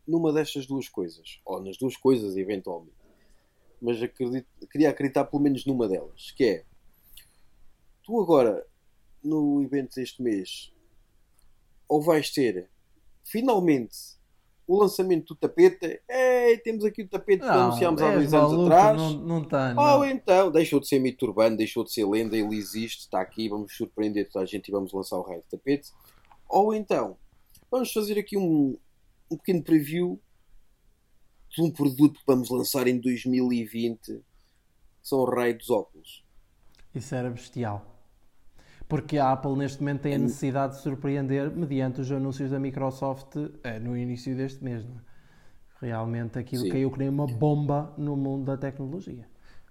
numa 0.07 0.33
destas 0.33 0.66
duas 0.66 0.88
coisas, 0.88 1.40
ou 1.44 1.62
nas 1.62 1.76
duas 1.79 1.96
coisas, 1.96 2.37
eventualmente. 2.37 3.00
Mas 3.81 4.03
acredito, 4.03 4.47
queria 4.71 4.90
acreditar 4.90 5.25
pelo 5.25 5.43
menos 5.43 5.64
numa 5.64 5.88
delas, 5.88 6.33
que 6.33 6.45
é 6.45 6.64
tu 8.03 8.21
agora, 8.21 8.66
no 9.23 9.62
evento 9.62 9.95
deste 9.95 10.23
mês, 10.23 10.73
ou 11.88 12.03
vais 12.03 12.31
ter 12.31 12.69
finalmente 13.25 14.19
o 14.71 14.79
lançamento 14.79 15.35
do 15.35 15.35
tapete. 15.35 16.01
Ei, 16.09 16.59
temos 16.59 16.85
aqui 16.85 17.03
o 17.03 17.09
tapete 17.09 17.43
que 17.43 17.49
anunciámos 17.49 18.01
há 18.01 18.14
dois 18.14 18.33
anos 18.33 18.53
maluco, 18.53 18.73
atrás. 18.73 18.97
Não, 18.97 19.12
não 19.14 19.45
tem. 19.45 19.71
Ou 19.71 19.75
não. 19.75 20.05
então, 20.05 20.51
deixou 20.53 20.79
de 20.79 20.87
ser 20.87 21.01
mito 21.01 21.27
urbano, 21.27 21.57
deixou 21.57 21.83
de 21.83 21.93
ser 21.93 22.07
lenda, 22.07 22.37
ele 22.37 22.57
existe, 22.57 23.01
está 23.01 23.21
aqui, 23.21 23.49
vamos 23.49 23.77
surpreender 23.77 24.29
toda 24.31 24.45
a 24.45 24.47
gente 24.47 24.69
e 24.69 24.71
vamos 24.71 24.93
lançar 24.93 25.16
o 25.16 25.23
raio 25.23 25.43
de 25.43 25.49
tapete. 25.49 25.90
Ou 26.49 26.73
então, 26.73 27.16
vamos 27.69 27.93
fazer 27.93 28.19
aqui 28.19 28.37
um, 28.37 28.77
um 29.29 29.37
pequeno 29.37 29.62
preview 29.62 30.21
de 31.51 31.63
um 31.63 31.71
produto 31.71 32.21
que 32.21 32.27
vamos 32.27 32.49
lançar 32.51 32.87
em 32.87 32.99
2020, 33.01 34.01
que 34.05 34.23
são 35.03 35.21
o 35.21 35.25
raio 35.25 35.57
dos 35.57 35.71
óculos. 35.71 36.25
Isso 36.95 37.15
era 37.15 37.31
bestial. 37.31 37.87
Porque 38.89 39.19
a 39.19 39.33
Apple 39.33 39.57
neste 39.57 39.81
momento 39.81 40.03
tem 40.03 40.15
a 40.15 40.19
necessidade 40.19 40.77
de 40.77 40.83
surpreender 40.83 41.51
mediante 41.51 42.01
os 42.01 42.11
anúncios 42.11 42.51
da 42.51 42.59
Microsoft 42.59 43.37
eh, 43.63 43.79
no 43.79 43.97
início 43.97 44.37
deste 44.37 44.63
mês. 44.65 44.85
é? 44.85 45.87
Realmente 45.87 46.39
aquilo 46.39 46.65
Sim. 46.65 46.71
caiu 46.71 46.91
que 46.91 46.99
nem 46.99 47.09
uma 47.09 47.27
bomba 47.27 47.95
no 47.97 48.17
mundo 48.17 48.45
da 48.47 48.57
tecnologia. 48.57 49.29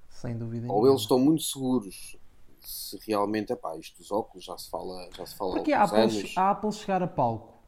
Sem 0.10 0.38
dúvida 0.38 0.68
Ou 0.68 0.74
nenhuma. 0.74 0.90
eles 0.90 1.02
estão 1.02 1.20
muito 1.20 1.44
seguros 1.44 2.18
se 2.62 2.98
realmente, 3.08 3.52
epá, 3.54 3.78
isto 3.78 3.98
dos 3.98 4.12
óculos 4.12 4.44
já 4.46 4.58
se 4.58 4.70
fala, 4.70 5.10
já 5.16 5.26
se 5.26 5.36
fala 5.36 5.54
Porque 5.56 5.72
há 5.74 5.82
a 5.82 5.84
Apple, 5.84 6.00
anos. 6.00 6.38
a 6.38 6.52
Apple 6.52 6.72
chegar 6.72 7.02
a 7.04 7.08
palco, 7.08 7.59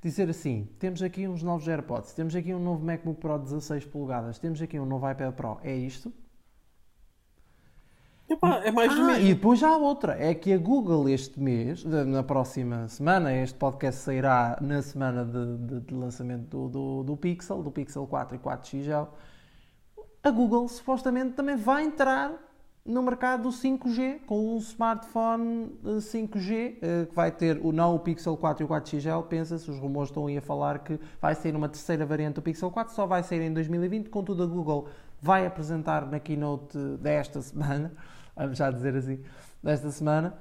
dizer 0.00 0.28
assim: 0.30 0.68
temos 0.78 1.02
aqui 1.02 1.26
uns 1.26 1.42
novos 1.42 1.66
AirPods, 1.68 2.12
temos 2.12 2.34
aqui 2.34 2.54
um 2.54 2.62
novo 2.62 2.84
MacBook 2.84 3.20
Pro 3.20 3.38
16 3.38 3.84
polegadas, 3.86 4.38
temos 4.38 4.60
aqui 4.62 4.78
um 4.78 4.86
novo 4.86 5.10
iPad 5.10 5.34
Pro, 5.34 5.58
é 5.62 5.74
isto? 5.74 6.12
Epá, 8.28 8.58
é 8.62 8.70
mais 8.70 8.94
do 8.94 9.00
Ah, 9.00 9.06
mesmo. 9.06 9.24
e 9.24 9.34
depois 9.34 9.58
já 9.58 9.70
há 9.70 9.76
outra, 9.78 10.14
é 10.22 10.34
que 10.34 10.52
a 10.52 10.58
Google 10.58 11.08
este 11.08 11.40
mês, 11.40 11.82
na 11.84 12.22
próxima 12.22 12.86
semana, 12.88 13.34
este 13.34 13.56
podcast 13.58 14.02
sairá 14.02 14.58
na 14.60 14.82
semana 14.82 15.24
de, 15.24 15.56
de- 15.56 15.80
de 15.80 15.94
lançamento 15.94 16.46
do, 16.46 16.68
do, 16.68 17.02
do 17.04 17.16
Pixel, 17.16 17.62
do 17.62 17.70
Pixel 17.70 18.06
4 18.06 18.36
e 18.36 18.38
4 18.38 18.68
XL, 18.68 19.08
a 20.22 20.30
Google 20.30 20.68
supostamente 20.68 21.32
também 21.36 21.56
vai 21.56 21.84
entrar 21.84 22.32
no 22.88 23.02
mercado 23.02 23.42
do 23.42 23.48
5G, 23.50 24.20
com 24.26 24.54
um 24.54 24.56
smartphone 24.56 25.78
eh, 25.84 25.98
5G, 25.98 26.78
eh, 26.80 27.06
que 27.06 27.14
vai 27.14 27.30
ter 27.30 27.60
o 27.62 27.70
não 27.70 27.94
o 27.94 27.98
Pixel 27.98 28.34
4 28.34 28.62
e 28.62 28.64
o 28.64 28.68
4 28.68 29.00
XL, 29.00 29.20
pensa-se, 29.28 29.70
os 29.70 29.78
rumores 29.78 30.08
estão 30.08 30.26
aí 30.26 30.38
a 30.38 30.40
falar 30.40 30.78
que 30.78 30.98
vai 31.20 31.34
ser 31.34 31.54
uma 31.54 31.68
terceira 31.68 32.06
variante 32.06 32.36
do 32.36 32.42
Pixel 32.42 32.70
4, 32.70 32.94
só 32.94 33.06
vai 33.06 33.22
sair 33.22 33.42
em 33.42 33.52
2020, 33.52 34.08
contudo 34.08 34.42
a 34.42 34.46
Google 34.46 34.88
vai 35.20 35.44
apresentar 35.44 36.06
na 36.06 36.18
keynote 36.18 36.78
desta 36.98 37.42
semana, 37.42 37.92
vamos 38.34 38.56
já 38.56 38.70
dizer 38.70 38.96
assim, 38.96 39.22
desta 39.62 39.90
semana, 39.90 40.38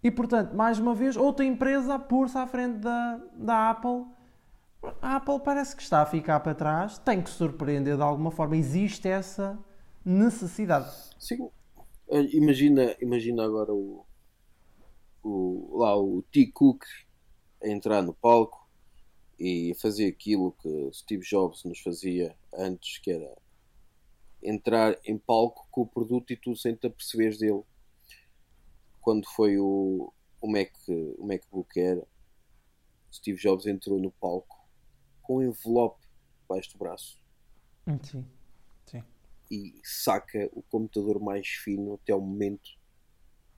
e 0.00 0.08
portanto, 0.08 0.54
mais 0.54 0.78
uma 0.78 0.94
vez, 0.94 1.16
outra 1.16 1.44
empresa 1.44 1.96
a 1.96 1.98
pôr-se 1.98 2.38
à 2.38 2.46
frente 2.46 2.78
da, 2.78 3.20
da 3.34 3.70
Apple, 3.70 4.06
a 5.02 5.16
Apple 5.16 5.40
parece 5.40 5.74
que 5.74 5.82
está 5.82 6.02
a 6.02 6.06
ficar 6.06 6.38
para 6.38 6.54
trás, 6.54 6.96
tem 6.98 7.20
que 7.20 7.28
surpreender 7.28 7.96
de 7.96 8.02
alguma 8.02 8.30
forma, 8.30 8.56
existe 8.56 9.08
essa 9.08 9.58
necessidade. 10.04 10.92
Sim. 11.18 11.50
Imagina, 12.10 12.96
imagina 13.00 13.44
agora 13.44 13.72
o, 13.72 14.04
o, 15.22 15.78
lá 15.78 15.96
o 15.96 16.22
T. 16.22 16.50
Cook 16.52 16.84
a 17.62 17.68
entrar 17.68 18.02
no 18.02 18.14
palco 18.14 18.66
e 19.38 19.74
fazer 19.80 20.06
aquilo 20.06 20.52
que 20.52 20.90
Steve 20.92 21.24
Jobs 21.24 21.64
nos 21.64 21.80
fazia 21.80 22.36
antes, 22.54 22.98
que 22.98 23.10
era 23.10 23.36
entrar 24.42 24.98
em 25.04 25.18
palco 25.18 25.66
com 25.70 25.82
o 25.82 25.86
produto 25.86 26.32
e 26.32 26.36
tu 26.36 26.56
sem 26.56 26.74
te 26.74 26.86
aperceberes 26.86 27.38
dele. 27.38 27.62
Quando 29.00 29.26
foi 29.28 29.58
o, 29.58 30.12
o, 30.40 30.50
Mac, 30.50 30.72
o 30.88 31.26
MacBook 31.26 31.78
Air, 31.78 32.02
Steve 33.12 33.38
Jobs 33.38 33.66
entrou 33.66 33.98
no 33.98 34.10
palco 34.12 34.66
com 35.22 35.38
um 35.38 35.42
envelope 35.42 36.06
debaixo 36.42 36.72
do 36.72 36.78
braço 36.78 37.20
sim. 38.02 38.24
E 39.50 39.74
saca 39.82 40.48
o 40.52 40.62
computador 40.62 41.20
mais 41.20 41.46
fino 41.48 41.94
até 41.94 42.12
ao 42.12 42.20
momento 42.20 42.70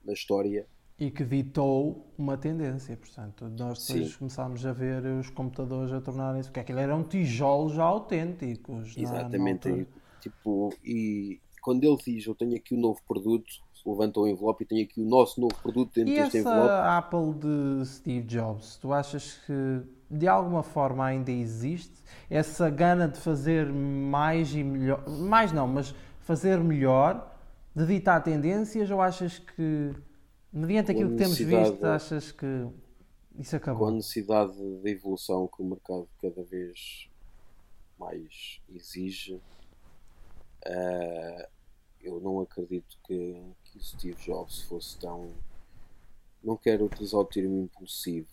da 0.03 0.13
história. 0.13 0.67
E 0.99 1.09
que 1.09 1.25
ditou 1.25 2.13
uma 2.17 2.37
tendência, 2.37 2.95
portanto, 2.95 3.45
nós 3.57 3.85
depois 3.87 4.11
Sim. 4.11 4.17
começámos 4.19 4.65
a 4.65 4.71
ver 4.71 5.03
os 5.05 5.29
computadores 5.31 5.91
a 5.91 5.99
tornarem-se, 5.99 6.49
porque 6.49 6.59
aquilo 6.59 6.79
eram 6.79 7.03
tijolos 7.03 7.73
já 7.73 7.83
autênticos. 7.83 8.95
na- 8.95 9.01
na 9.03 9.09
Exatamente. 9.09 9.69
altura. 9.69 9.87
tipo, 10.19 10.69
e 10.83 11.41
quando 11.63 11.83
ele 11.83 11.97
diz 11.97 12.27
eu 12.27 12.35
tenho 12.35 12.55
aqui 12.55 12.75
um 12.75 12.79
novo 12.79 12.99
produto, 13.07 13.47
levanta 13.83 14.19
o 14.19 14.27
envelope 14.27 14.63
e 14.63 14.67
tenho 14.67 14.83
aqui 14.83 15.01
o 15.01 15.05
nosso 15.05 15.41
novo 15.41 15.55
produto 15.59 15.91
dentro 15.95 16.13
E 16.13 16.17
deste 16.17 16.37
essa 16.37 16.49
envelope. 16.49 16.71
Apple 16.71 17.33
de 17.79 17.85
Steve 17.87 18.27
Jobs, 18.27 18.75
tu 18.77 18.93
achas 18.93 19.39
que 19.45 19.81
de 20.11 20.27
alguma 20.27 20.61
forma 20.61 21.05
ainda 21.05 21.31
existe 21.31 22.03
essa 22.29 22.69
gana 22.69 23.07
de 23.07 23.17
fazer 23.17 23.71
mais 23.71 24.53
e 24.53 24.63
melhor, 24.63 25.07
mais 25.07 25.51
não, 25.51 25.67
mas 25.67 25.95
fazer 26.19 26.59
melhor, 26.59 27.33
de 27.73 27.85
ditar 27.85 28.21
tendências, 28.21 28.91
ou 28.91 29.01
achas 29.01 29.39
que, 29.39 29.95
mediante 30.51 30.91
aquilo 30.91 31.11
que 31.11 31.17
temos 31.17 31.37
visto, 31.37 31.85
achas 31.85 32.31
que 32.31 32.67
isso 33.39 33.51
com 33.51 33.55
a 33.55 33.57
acabou? 33.57 33.91
necessidade 33.91 34.53
de 34.53 34.89
evolução 34.89 35.47
que 35.47 35.61
o 35.61 35.65
mercado 35.65 36.07
cada 36.21 36.43
vez 36.43 37.09
mais 37.97 38.61
exige, 38.75 39.39
eh, 40.65 41.49
eu 42.01 42.19
não 42.19 42.41
acredito 42.41 42.97
que, 43.05 43.41
que 43.63 43.77
o 43.77 43.81
Steve 43.81 44.15
Jobs 44.21 44.61
fosse 44.63 44.97
tão. 44.99 45.29
Não 46.43 46.57
quero 46.57 46.85
utilizar 46.85 47.21
o 47.21 47.25
termo 47.25 47.61
impulsivo, 47.61 48.27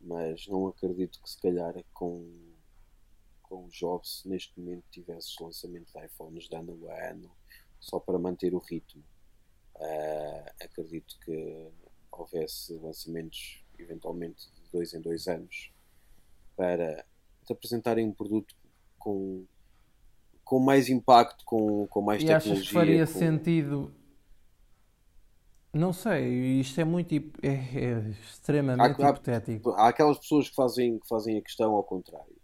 mas 0.00 0.46
não 0.48 0.66
acredito 0.68 1.20
que 1.22 1.28
se 1.30 1.40
calhar 1.40 1.74
com, 1.92 2.26
com 3.42 3.64
o 3.66 3.68
Jobs 3.68 4.22
neste 4.24 4.58
momento 4.58 4.84
tivesses 4.90 5.36
lançamento 5.40 5.92
de 5.92 6.04
iPhones 6.06 6.48
de 6.48 6.56
ano 6.56 6.88
a 6.90 7.10
ano 7.10 7.30
só 7.78 7.98
para 8.00 8.18
manter 8.18 8.54
o 8.54 8.58
ritmo. 8.58 9.02
Eh, 9.78 10.52
acredito 10.62 11.18
que 11.24 11.68
houvesse 12.10 12.74
lançamentos 12.74 13.64
eventualmente 13.78 14.50
de 14.54 14.70
dois 14.70 14.92
em 14.92 15.00
dois 15.00 15.26
anos 15.26 15.72
para 16.56 17.04
te 17.46 17.52
apresentarem 17.52 18.06
um 18.06 18.12
produto 18.12 18.54
com, 18.98 19.46
com 20.44 20.58
mais 20.60 20.88
impacto, 20.90 21.44
com, 21.46 21.86
com 21.86 22.02
mais 22.02 22.22
E 22.22 22.26
achas 22.26 22.42
tecnologia. 22.44 22.66
que 22.68 22.72
faria 22.74 23.06
com- 23.06 23.18
sentido? 23.18 23.94
Não 25.72 25.92
sei, 25.92 26.60
isto 26.60 26.80
é 26.80 26.84
muito 26.84 27.14
é, 27.14 27.48
é 27.48 27.98
extremamente 28.10 29.00
Há- 29.02 29.08
há- 29.08 29.10
hipotético. 29.12 29.70
Há 29.72 29.88
aquelas 29.88 30.18
pessoas 30.18 30.48
que 30.48 30.54
fazem, 30.54 30.98
que 30.98 31.06
fazem 31.08 31.38
a 31.38 31.42
questão 31.42 31.72
ao 31.74 31.84
contrário. 31.84 32.36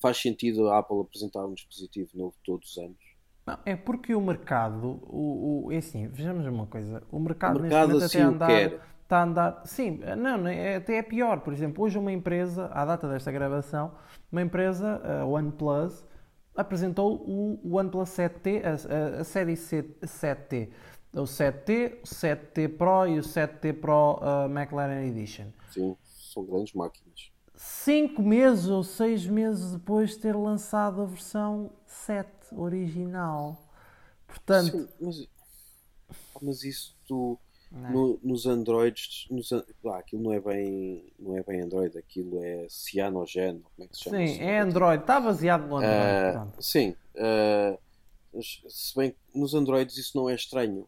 Faz 0.00 0.18
sentido 0.18 0.68
a 0.68 0.78
Apple 0.78 1.00
apresentar 1.00 1.46
um 1.46 1.54
dispositivo 1.54 2.10
novo 2.14 2.34
todos 2.44 2.70
os 2.70 2.78
anos? 2.78 2.98
Não, 3.46 3.58
é 3.64 3.76
porque 3.76 4.14
o 4.14 4.20
mercado, 4.20 5.00
o, 5.04 5.66
o, 5.66 5.72
é 5.72 5.76
assim, 5.76 6.08
vejamos 6.08 6.44
uma 6.46 6.66
coisa, 6.66 7.02
o 7.12 7.18
mercado, 7.20 7.58
O 7.58 7.62
mercado 7.62 7.62
neste 7.62 7.76
assim 7.96 8.02
momento 8.02 8.02
o 8.02 8.04
até 8.06 8.20
a 8.22 8.28
andar, 8.28 8.72
está 9.02 9.18
a 9.18 9.22
andar, 9.22 9.62
sim, 9.66 10.00
não, 10.18 10.38
não, 10.38 10.48
é, 10.48 10.76
até 10.76 10.96
é 10.96 11.02
pior, 11.02 11.40
por 11.40 11.52
exemplo, 11.52 11.84
hoje 11.84 11.96
uma 11.96 12.10
empresa, 12.10 12.66
à 12.72 12.84
data 12.84 13.08
desta 13.08 13.30
gravação, 13.30 13.94
uma 14.32 14.42
empresa, 14.42 15.00
a 15.22 15.24
OnePlus, 15.24 16.04
apresentou 16.56 17.22
o 17.24 17.76
OnePlus 17.76 18.08
7T, 18.10 18.62
a, 18.64 19.18
a, 19.18 19.20
a 19.20 19.24
série 19.24 19.54
C, 19.56 19.84
7T, 20.04 20.70
o 21.12 21.22
7T, 21.22 21.98
o 22.02 22.06
7T 22.06 22.68
Pro 22.76 23.06
e 23.08 23.18
o 23.18 23.22
7T 23.22 23.72
Pro 23.80 24.18
uh, 24.20 24.46
McLaren 24.50 25.06
Edition. 25.08 25.46
Sim, 25.70 25.96
são 26.04 26.44
grandes 26.44 26.72
máquinas. 26.74 27.30
Cinco 27.54 28.22
meses 28.22 28.68
ou 28.68 28.82
seis 28.84 29.26
meses 29.26 29.72
depois 29.72 30.10
de 30.10 30.18
ter 30.18 30.36
lançado 30.36 31.00
a 31.00 31.06
versão 31.06 31.70
7 31.86 32.28
original. 32.52 33.58
Portanto, 34.26 34.76
Sim, 34.78 34.88
mas, 35.00 35.28
mas 36.42 36.64
isso 36.64 36.94
tu, 37.08 37.38
é? 37.72 37.90
no- 37.90 38.20
nos 38.22 38.44
Androids, 38.44 39.26
nos, 39.30 39.50
ah, 39.52 39.64
aquilo 39.98 40.22
não 40.22 40.32
é 40.34 40.40
bem, 40.40 41.10
não 41.18 41.36
é 41.38 41.42
bem 41.42 41.62
Android, 41.62 41.96
aquilo 41.96 42.42
é 42.44 42.66
Cyanogen, 42.68 43.62
como 43.62 43.84
é 43.84 43.88
que 43.88 43.96
se 43.96 44.02
chama? 44.04 44.16
Sim, 44.18 44.24
isso? 44.24 44.42
é 44.42 44.58
Android, 44.60 45.02
está 45.02 45.18
baseado 45.20 45.66
no 45.66 45.76
Android. 45.76 46.20
Ah, 46.28 46.32
pronto. 46.32 46.62
sim, 46.62 46.94
ah, 47.16 47.78
Mas, 48.34 48.60
se 48.68 48.94
bem 48.94 49.12
que 49.12 49.38
nos 49.38 49.54
Androids 49.54 49.96
isso 49.96 50.14
não 50.16 50.28
é 50.28 50.34
estranho. 50.34 50.86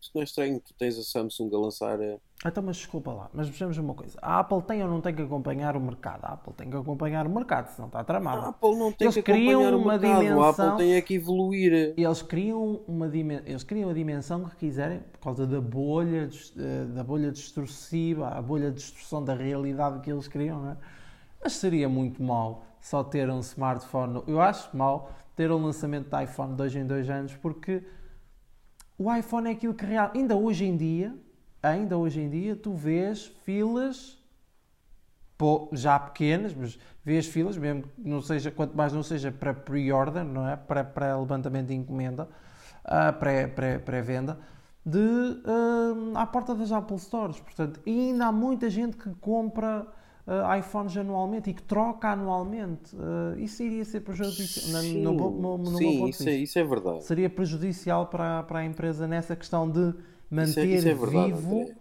Isso 0.00 0.12
não 0.14 0.20
é 0.22 0.24
estranho, 0.24 0.60
tu 0.60 0.72
tens 0.74 0.96
a 0.96 1.02
Samsung 1.02 1.50
a 1.52 1.58
lançar. 1.58 2.00
eh, 2.00 2.18
Então, 2.46 2.62
mas 2.62 2.76
desculpa 2.76 3.12
lá, 3.12 3.28
mas 3.32 3.48
vejamos 3.48 3.76
uma 3.78 3.94
coisa. 3.94 4.16
A 4.22 4.38
Apple 4.38 4.62
tem 4.62 4.80
ou 4.80 4.88
não 4.88 5.00
tem 5.00 5.12
que 5.12 5.22
acompanhar 5.22 5.76
o 5.76 5.80
mercado? 5.80 6.24
A 6.24 6.34
Apple 6.34 6.52
tem 6.52 6.70
que 6.70 6.76
acompanhar 6.76 7.26
o 7.26 7.30
mercado, 7.30 7.68
senão 7.74 7.88
está 7.88 7.98
A 7.98 8.04
tramado. 8.04 8.46
Apple 8.46 8.76
não 8.76 8.92
tem 8.92 9.06
Eles 9.06 9.14
que 9.16 9.22
criam 9.22 9.60
acompanhar 9.60 9.74
o 9.74 9.78
uma 9.82 9.92
mercado, 9.98 10.14
a 10.14 10.18
dimensão- 10.22 10.66
Apple 10.68 10.76
tem 10.86 10.94
é 10.94 11.02
que 11.02 11.14
evoluir. 11.14 11.94
Eles 11.96 12.22
criam, 12.22 12.80
uma 12.86 13.08
dimen- 13.08 13.42
eles 13.44 13.64
criam 13.64 13.90
a 13.90 13.92
dimensão 13.92 14.44
que 14.44 14.54
quiserem 14.54 15.00
por 15.00 15.18
causa 15.18 15.44
da 15.44 15.60
bolha, 15.60 16.30
eh, 16.56 16.84
da 16.94 17.02
bolha 17.02 17.32
destrutiva, 17.32 18.28
a 18.28 18.40
bolha 18.40 18.68
de 18.70 18.76
destruição 18.76 19.24
da 19.24 19.34
realidade 19.34 20.00
que 20.00 20.12
eles 20.12 20.28
criam, 20.28 20.60
não 20.62 20.70
é? 20.70 20.76
Mas 21.42 21.54
seria 21.54 21.88
muito 21.88 22.22
mau 22.22 22.64
só 22.80 23.02
ter 23.02 23.28
um 23.28 23.40
smartphone. 23.40 24.22
Eu 24.28 24.40
acho 24.40 24.76
mau 24.76 25.10
ter 25.34 25.50
um 25.50 25.60
lançamento 25.60 26.08
de 26.08 26.22
iPhone 26.24 26.54
dois 26.54 26.74
em 26.76 26.86
dois 26.86 27.10
anos, 27.10 27.34
porque 27.34 27.82
o 28.98 29.14
iPhone 29.14 29.48
é 29.48 29.52
aquilo 29.52 29.72
que 29.74 29.86
real. 29.86 30.10
Ainda 30.14 30.36
hoje 30.36 30.64
em 30.64 30.76
dia, 30.76 31.14
ainda 31.62 31.96
hoje 31.96 32.20
em 32.20 32.28
dia, 32.28 32.56
tu 32.56 32.72
vês 32.74 33.26
filas 33.44 34.18
já 35.72 35.96
pequenas, 35.98 36.52
mas 36.52 36.78
vês 37.04 37.26
filas, 37.26 37.56
mesmo 37.56 37.84
não 37.96 38.20
seja, 38.20 38.50
quanto 38.50 38.76
mais 38.76 38.92
não 38.92 39.04
seja 39.04 39.30
para 39.30 39.54
pre-order, 39.54 40.24
não 40.24 40.48
é? 40.48 40.56
Para, 40.56 40.82
para 40.82 41.16
levantamento 41.16 41.68
de 41.68 41.74
encomenda, 41.74 42.28
pré- 43.20 43.78
pré-venda, 43.78 44.38
ah, 45.46 46.22
à 46.22 46.26
porta 46.26 46.54
das 46.56 46.72
Apple 46.72 46.98
Stores. 46.98 47.38
Portanto, 47.38 47.80
ainda 47.86 48.26
há 48.26 48.32
muita 48.32 48.68
gente 48.68 48.96
que 48.96 49.10
compra 49.20 49.86
ah, 50.28 50.58
iPhones 50.58 50.96
anualmente 50.96 51.50
e 51.50 51.54
que 51.54 51.62
troca 51.62 52.08
anualmente. 52.10 52.94
Ah, 52.96 53.34
isso 53.38 53.62
iria 53.62 53.84
ser 53.84 54.00
prejudicial. 54.02 54.82
Sim, 54.82 55.02
no, 55.02 55.12
no, 55.14 55.58
no, 55.58 55.76
sim, 55.78 55.98
ponto 55.98 56.10
isso, 56.10 56.28
é, 56.28 56.36
isso 56.36 56.58
é 56.58 56.64
verdade. 56.64 57.04
seria 57.04 57.30
prejudicial 57.30 58.06
para, 58.08 58.42
para 58.44 58.60
a 58.60 58.64
empresa 58.64 59.06
nessa 59.08 59.34
questão 59.36 59.70
de 59.70 59.94
manter 60.30 60.50
Isso 60.50 60.60
é, 60.60 60.66
isso 60.66 60.88
é 60.88 60.94
verdade, 60.94 61.34
vivo 61.34 61.60
André. 61.62 61.76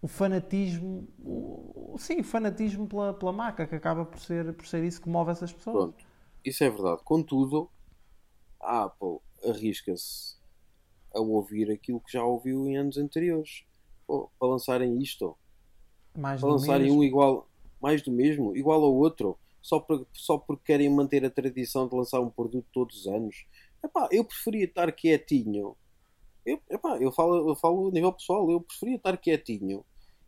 o 0.00 0.08
fanatismo, 0.08 1.08
o, 1.18 1.96
sim, 1.98 2.20
o 2.20 2.24
fanatismo 2.24 2.86
pela, 2.86 3.12
pela 3.14 3.32
marca, 3.32 3.66
que 3.66 3.74
acaba 3.74 4.04
por 4.04 4.18
ser, 4.20 4.52
por 4.54 4.66
ser 4.66 4.84
isso 4.84 5.00
que 5.00 5.08
move 5.08 5.30
essas 5.30 5.52
pessoas. 5.52 5.92
Pronto, 5.94 6.06
isso 6.44 6.64
é 6.64 6.70
verdade. 6.70 7.02
Contudo, 7.04 7.70
a 8.60 8.84
Apple 8.84 9.18
arrisca-se 9.44 10.36
a 11.14 11.20
ouvir 11.20 11.70
aquilo 11.70 12.00
que 12.00 12.12
já 12.12 12.24
ouviu 12.24 12.66
em 12.68 12.76
anos 12.76 12.96
anteriores. 12.98 13.64
Pô, 14.06 14.30
para 14.38 14.48
lançarem 14.48 14.98
isto, 15.02 15.36
Mais 16.14 16.40
para 16.40 16.50
lançarem 16.50 16.86
mesmo. 16.86 17.00
um 17.00 17.04
igual, 17.04 17.48
mais 17.80 18.02
do 18.02 18.10
mesmo, 18.10 18.56
igual 18.56 18.82
ao 18.82 18.94
outro, 18.94 19.38
só, 19.60 19.80
para, 19.80 20.00
só 20.12 20.38
porque 20.38 20.62
querem 20.64 20.88
manter 20.88 21.24
a 21.24 21.30
tradição 21.30 21.88
de 21.88 21.94
lançar 21.94 22.20
um 22.20 22.30
produto 22.30 22.66
todos 22.72 23.00
os 23.00 23.06
anos. 23.06 23.44
Epá, 23.84 24.08
eu 24.10 24.24
preferia 24.24 24.64
estar 24.64 24.90
quietinho. 24.92 25.76
Eu, 26.44 26.60
epá, 26.70 26.96
eu, 26.98 27.10
falo, 27.10 27.50
eu 27.50 27.56
falo 27.56 27.88
a 27.88 27.90
nível 27.90 28.12
pessoal, 28.12 28.50
eu 28.50 28.60
preferia 28.60 28.96
estar 28.96 29.16
quietinho 29.16 29.84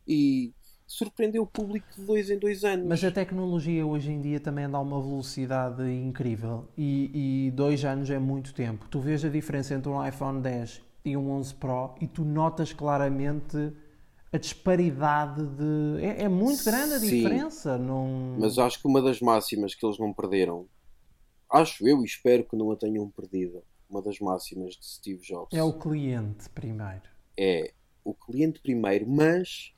e 0.07 0.53
surpreender 0.89 1.39
o 1.39 1.45
público 1.45 1.87
de 1.95 2.03
dois 2.03 2.29
em 2.29 2.37
dois 2.37 2.63
anos. 2.63 2.87
Mas 2.87 3.03
a 3.03 3.11
tecnologia 3.11 3.85
hoje 3.85 4.11
em 4.11 4.19
dia 4.19 4.39
também 4.39 4.65
a 4.65 4.79
uma 4.79 4.99
velocidade 4.99 5.83
incrível 5.83 6.67
e, 6.75 7.47
e 7.47 7.51
dois 7.51 7.85
anos 7.85 8.09
é 8.09 8.17
muito 8.17 8.53
tempo. 8.53 8.87
Tu 8.89 8.99
vês 8.99 9.23
a 9.23 9.29
diferença 9.29 9.75
entre 9.75 9.89
um 9.89 10.05
iPhone 10.05 10.41
10 10.41 10.81
e 11.05 11.15
um 11.15 11.29
11 11.31 11.53
Pro 11.55 11.95
e 12.01 12.07
tu 12.07 12.25
notas 12.25 12.73
claramente 12.73 13.71
a 14.31 14.37
disparidade 14.37 15.45
de. 15.45 16.03
É, 16.03 16.23
é 16.23 16.29
muito 16.29 16.63
grande 16.63 16.93
a 16.93 16.99
Sim. 16.99 17.09
diferença. 17.09 17.77
Não... 17.77 18.35
Mas 18.39 18.57
acho 18.57 18.79
que 18.79 18.87
uma 18.87 19.01
das 19.01 19.19
máximas 19.19 19.73
que 19.73 19.85
eles 19.85 19.97
não 19.97 20.13
perderam, 20.13 20.67
acho 21.51 21.87
eu 21.87 22.01
e 22.01 22.05
espero 22.05 22.43
que 22.43 22.55
não 22.55 22.71
a 22.71 22.75
tenham 22.75 23.09
perdido, 23.09 23.63
uma 23.89 24.01
das 24.01 24.19
máximas 24.19 24.75
de 24.75 24.85
Steve 24.85 25.21
Jobs 25.21 25.57
É 25.57 25.63
o 25.63 25.73
cliente 25.73 26.49
primeiro. 26.49 27.03
é 27.37 27.73
o 28.03 28.13
cliente 28.13 28.59
primeiro, 28.61 29.07
mas 29.07 29.73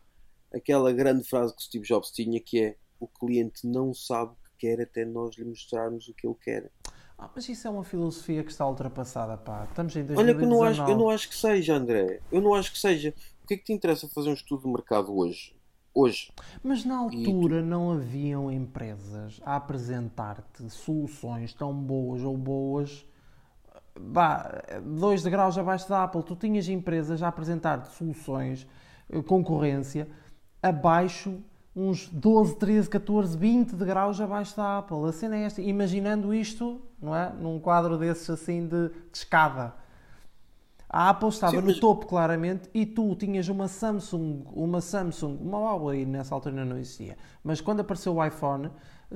aquela 0.54 0.92
grande 0.94 1.24
frase 1.24 1.56
que 1.56 1.64
Steve 1.64 1.86
Jobs 1.86 2.12
tinha 2.12 2.40
que 2.40 2.62
é 2.62 2.76
o 3.00 3.08
cliente 3.08 3.66
não 3.66 3.94
sabe 3.94 4.34
o 4.34 4.36
que 4.36 4.68
quer 4.68 4.82
até 4.82 5.04
nós 5.06 5.36
lhe 5.38 5.44
mostrarmos 5.46 6.08
o 6.08 6.14
que 6.14 6.28
ele 6.28 6.36
quer. 6.42 6.70
Ah, 7.18 7.30
mas 7.36 7.48
isso 7.50 7.68
é 7.68 7.70
uma 7.72 7.84
filosofia 7.84 8.44
que 8.44 8.52
está 8.52 8.68
ultrapassada, 8.68 9.38
pá. 9.38 9.66
Estamos 9.70 9.96
em 9.96 10.04
2019. 10.04 10.20
Olha 10.20 10.36
que 10.36 10.44
eu 10.44 10.50
não, 10.50 10.64
acho, 10.64 10.92
eu 10.92 10.98
não 10.98 11.10
acho 11.10 11.30
que 11.30 11.36
seja, 11.36 11.76
André. 11.76 12.20
Eu 12.32 12.42
não 12.42 12.54
acho 12.54 12.72
que 12.72 12.80
seja. 12.80 13.14
O 13.44 13.48
que 13.48 13.56
é 13.56 13.58
que 13.58 13.64
te 13.64 13.74
interessa 13.74 14.08
fazer 14.08 14.30
um 14.30 14.34
estudo 14.34 14.64
de 14.64 14.70
mercado 14.70 15.16
hoje? 15.16 15.56
Hoje. 15.94 16.32
Mas 16.64 16.86
na 16.86 16.98
altura 16.98 17.62
não 17.62 17.92
haviam 17.92 18.50
empresas 18.50 19.42
a 19.44 19.58
apresentar-te 19.58 20.70
soluções 20.70 21.54
tão 21.54 21.74
boas 21.74 22.24
ou 22.24 22.38
boas. 22.38 23.06
Vá, 23.94 24.64
dois 24.82 25.22
degraus 25.22 25.58
abaixo 25.58 25.90
da 25.90 26.04
Apple. 26.04 26.24
Tu 26.24 26.36
tinhas 26.38 26.70
empresas 26.70 27.22
a 27.22 27.28
apresentar-te 27.28 27.94
soluções, 27.94 28.66
eh, 29.10 29.22
concorrência, 29.22 30.08
abaixo, 30.64 31.44
uns 31.76 32.08
12, 32.08 32.56
13, 32.56 32.90
14, 32.90 33.38
20 33.38 33.76
degraus 33.76 34.22
abaixo 34.22 34.56
da 34.56 34.78
Apple. 34.78 35.06
A 35.10 35.12
cena 35.12 35.36
é 35.36 35.44
esta. 35.44 35.62
Imaginando 35.62 36.34
isto, 36.34 36.82
não 37.02 37.16
é? 37.16 37.34
Num 37.34 37.60
quadro 37.60 37.98
desses 37.98 38.30
assim 38.30 38.66
de, 38.66 38.90
de 38.90 39.18
escada. 39.18 39.74
A 40.94 41.10
Apple 41.10 41.30
estava 41.30 41.52
Sim, 41.54 41.62
no 41.62 41.68
mas- 41.68 41.80
topo, 41.80 42.06
claramente, 42.06 42.70
e 42.74 42.86
tu 42.86 43.16
tinhas 43.16 43.48
uma 43.48 43.70
Samsung, 43.70 44.44
uma 44.52 44.82
Samsung, 44.82 45.38
uma 45.42 45.58
Huawei 45.58 46.06
nessa 46.06 46.36
altura 46.36 46.54
ainda 46.56 46.66
não 46.74 46.78
existia, 46.78 47.16
mas 47.42 47.62
quando 47.62 47.80
apareceu 47.80 48.14
o 48.14 48.26
iPhone, 48.26 48.70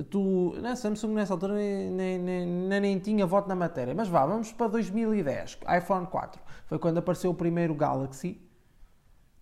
tu, 0.08 0.54
na 0.62 0.74
Samsung 0.74 1.12
nessa 1.12 1.34
altura 1.34 1.52
nem, 1.54 1.90
nem, 1.90 2.18
nem, 2.18 2.80
nem 2.80 2.98
tinha 2.98 3.26
voto 3.26 3.46
na 3.46 3.54
matéria, 3.54 3.94
mas 3.94 4.08
vá, 4.08 4.24
vamos 4.24 4.52
para 4.52 4.68
2010, 4.68 5.58
iPhone 5.76 6.06
4, 6.06 6.40
foi 6.64 6.78
quando 6.78 6.96
apareceu 6.96 7.30
o 7.30 7.34
primeiro 7.34 7.74
Galaxy, 7.74 8.40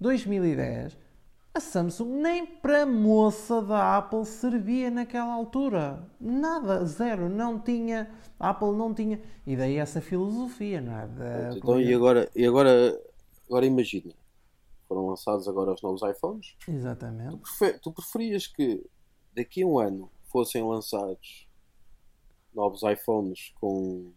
2010, 0.01 0.99
a 1.55 1.61
Samsung 1.61 2.21
nem 2.21 2.45
para 2.47 2.85
moça 2.85 3.63
da 3.63 3.97
Apple 3.99 4.25
servia 4.27 4.91
naquela 4.91 5.33
altura. 5.33 6.05
Nada, 6.21 6.85
zero, 6.85 7.29
não 7.29 7.61
tinha, 7.61 8.11
a 8.41 8.51
Apple 8.51 8.73
não 8.73 8.93
tinha, 8.93 9.23
e 9.47 9.57
daí 9.57 9.77
essa 9.77 10.01
filosofia, 10.01 10.81
não 10.81 10.99
é? 10.99 11.07
Da- 11.07 11.57
Então, 11.57 11.81
e 11.81 11.95
agora, 11.95 12.29
e 12.35 12.45
agora, 12.45 13.01
agora 13.49 13.67
imagina. 13.67 14.13
Foram 14.89 15.07
lançados 15.07 15.47
agora 15.49 15.73
os 15.73 15.81
novos 15.81 16.03
iPhones. 16.03 16.57
Exatamente. 16.69 17.37
Prefe- 17.39 17.79
Tu 17.79 17.93
preferias 17.93 18.47
que 18.49 18.85
daqui 19.35 19.63
a 19.63 19.67
um 19.67 19.79
ano 19.79 20.11
fossem 20.31 20.63
lançados 20.63 21.49
novos 22.53 22.83
iPhones 22.83 23.53
com 23.61 24.13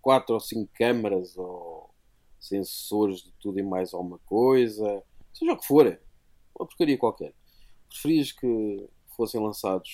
4 0.00 0.34
ou 0.34 0.40
5 0.40 0.70
câmaras 0.74 1.36
ou 1.36 1.90
sensores 2.40 3.18
de 3.22 3.32
tudo 3.38 3.58
e 3.58 3.62
mais 3.62 3.94
alguma 3.94 4.18
coisa, 4.26 5.02
seja 5.34 5.52
o 5.52 5.58
que 5.58 5.66
for, 5.66 5.86
uma 6.58 6.66
porcaria 6.66 6.96
qualquer. 6.96 7.34
Preferias 7.88 8.32
que 8.32 8.88
fossem 9.16 9.40
lançados 9.40 9.90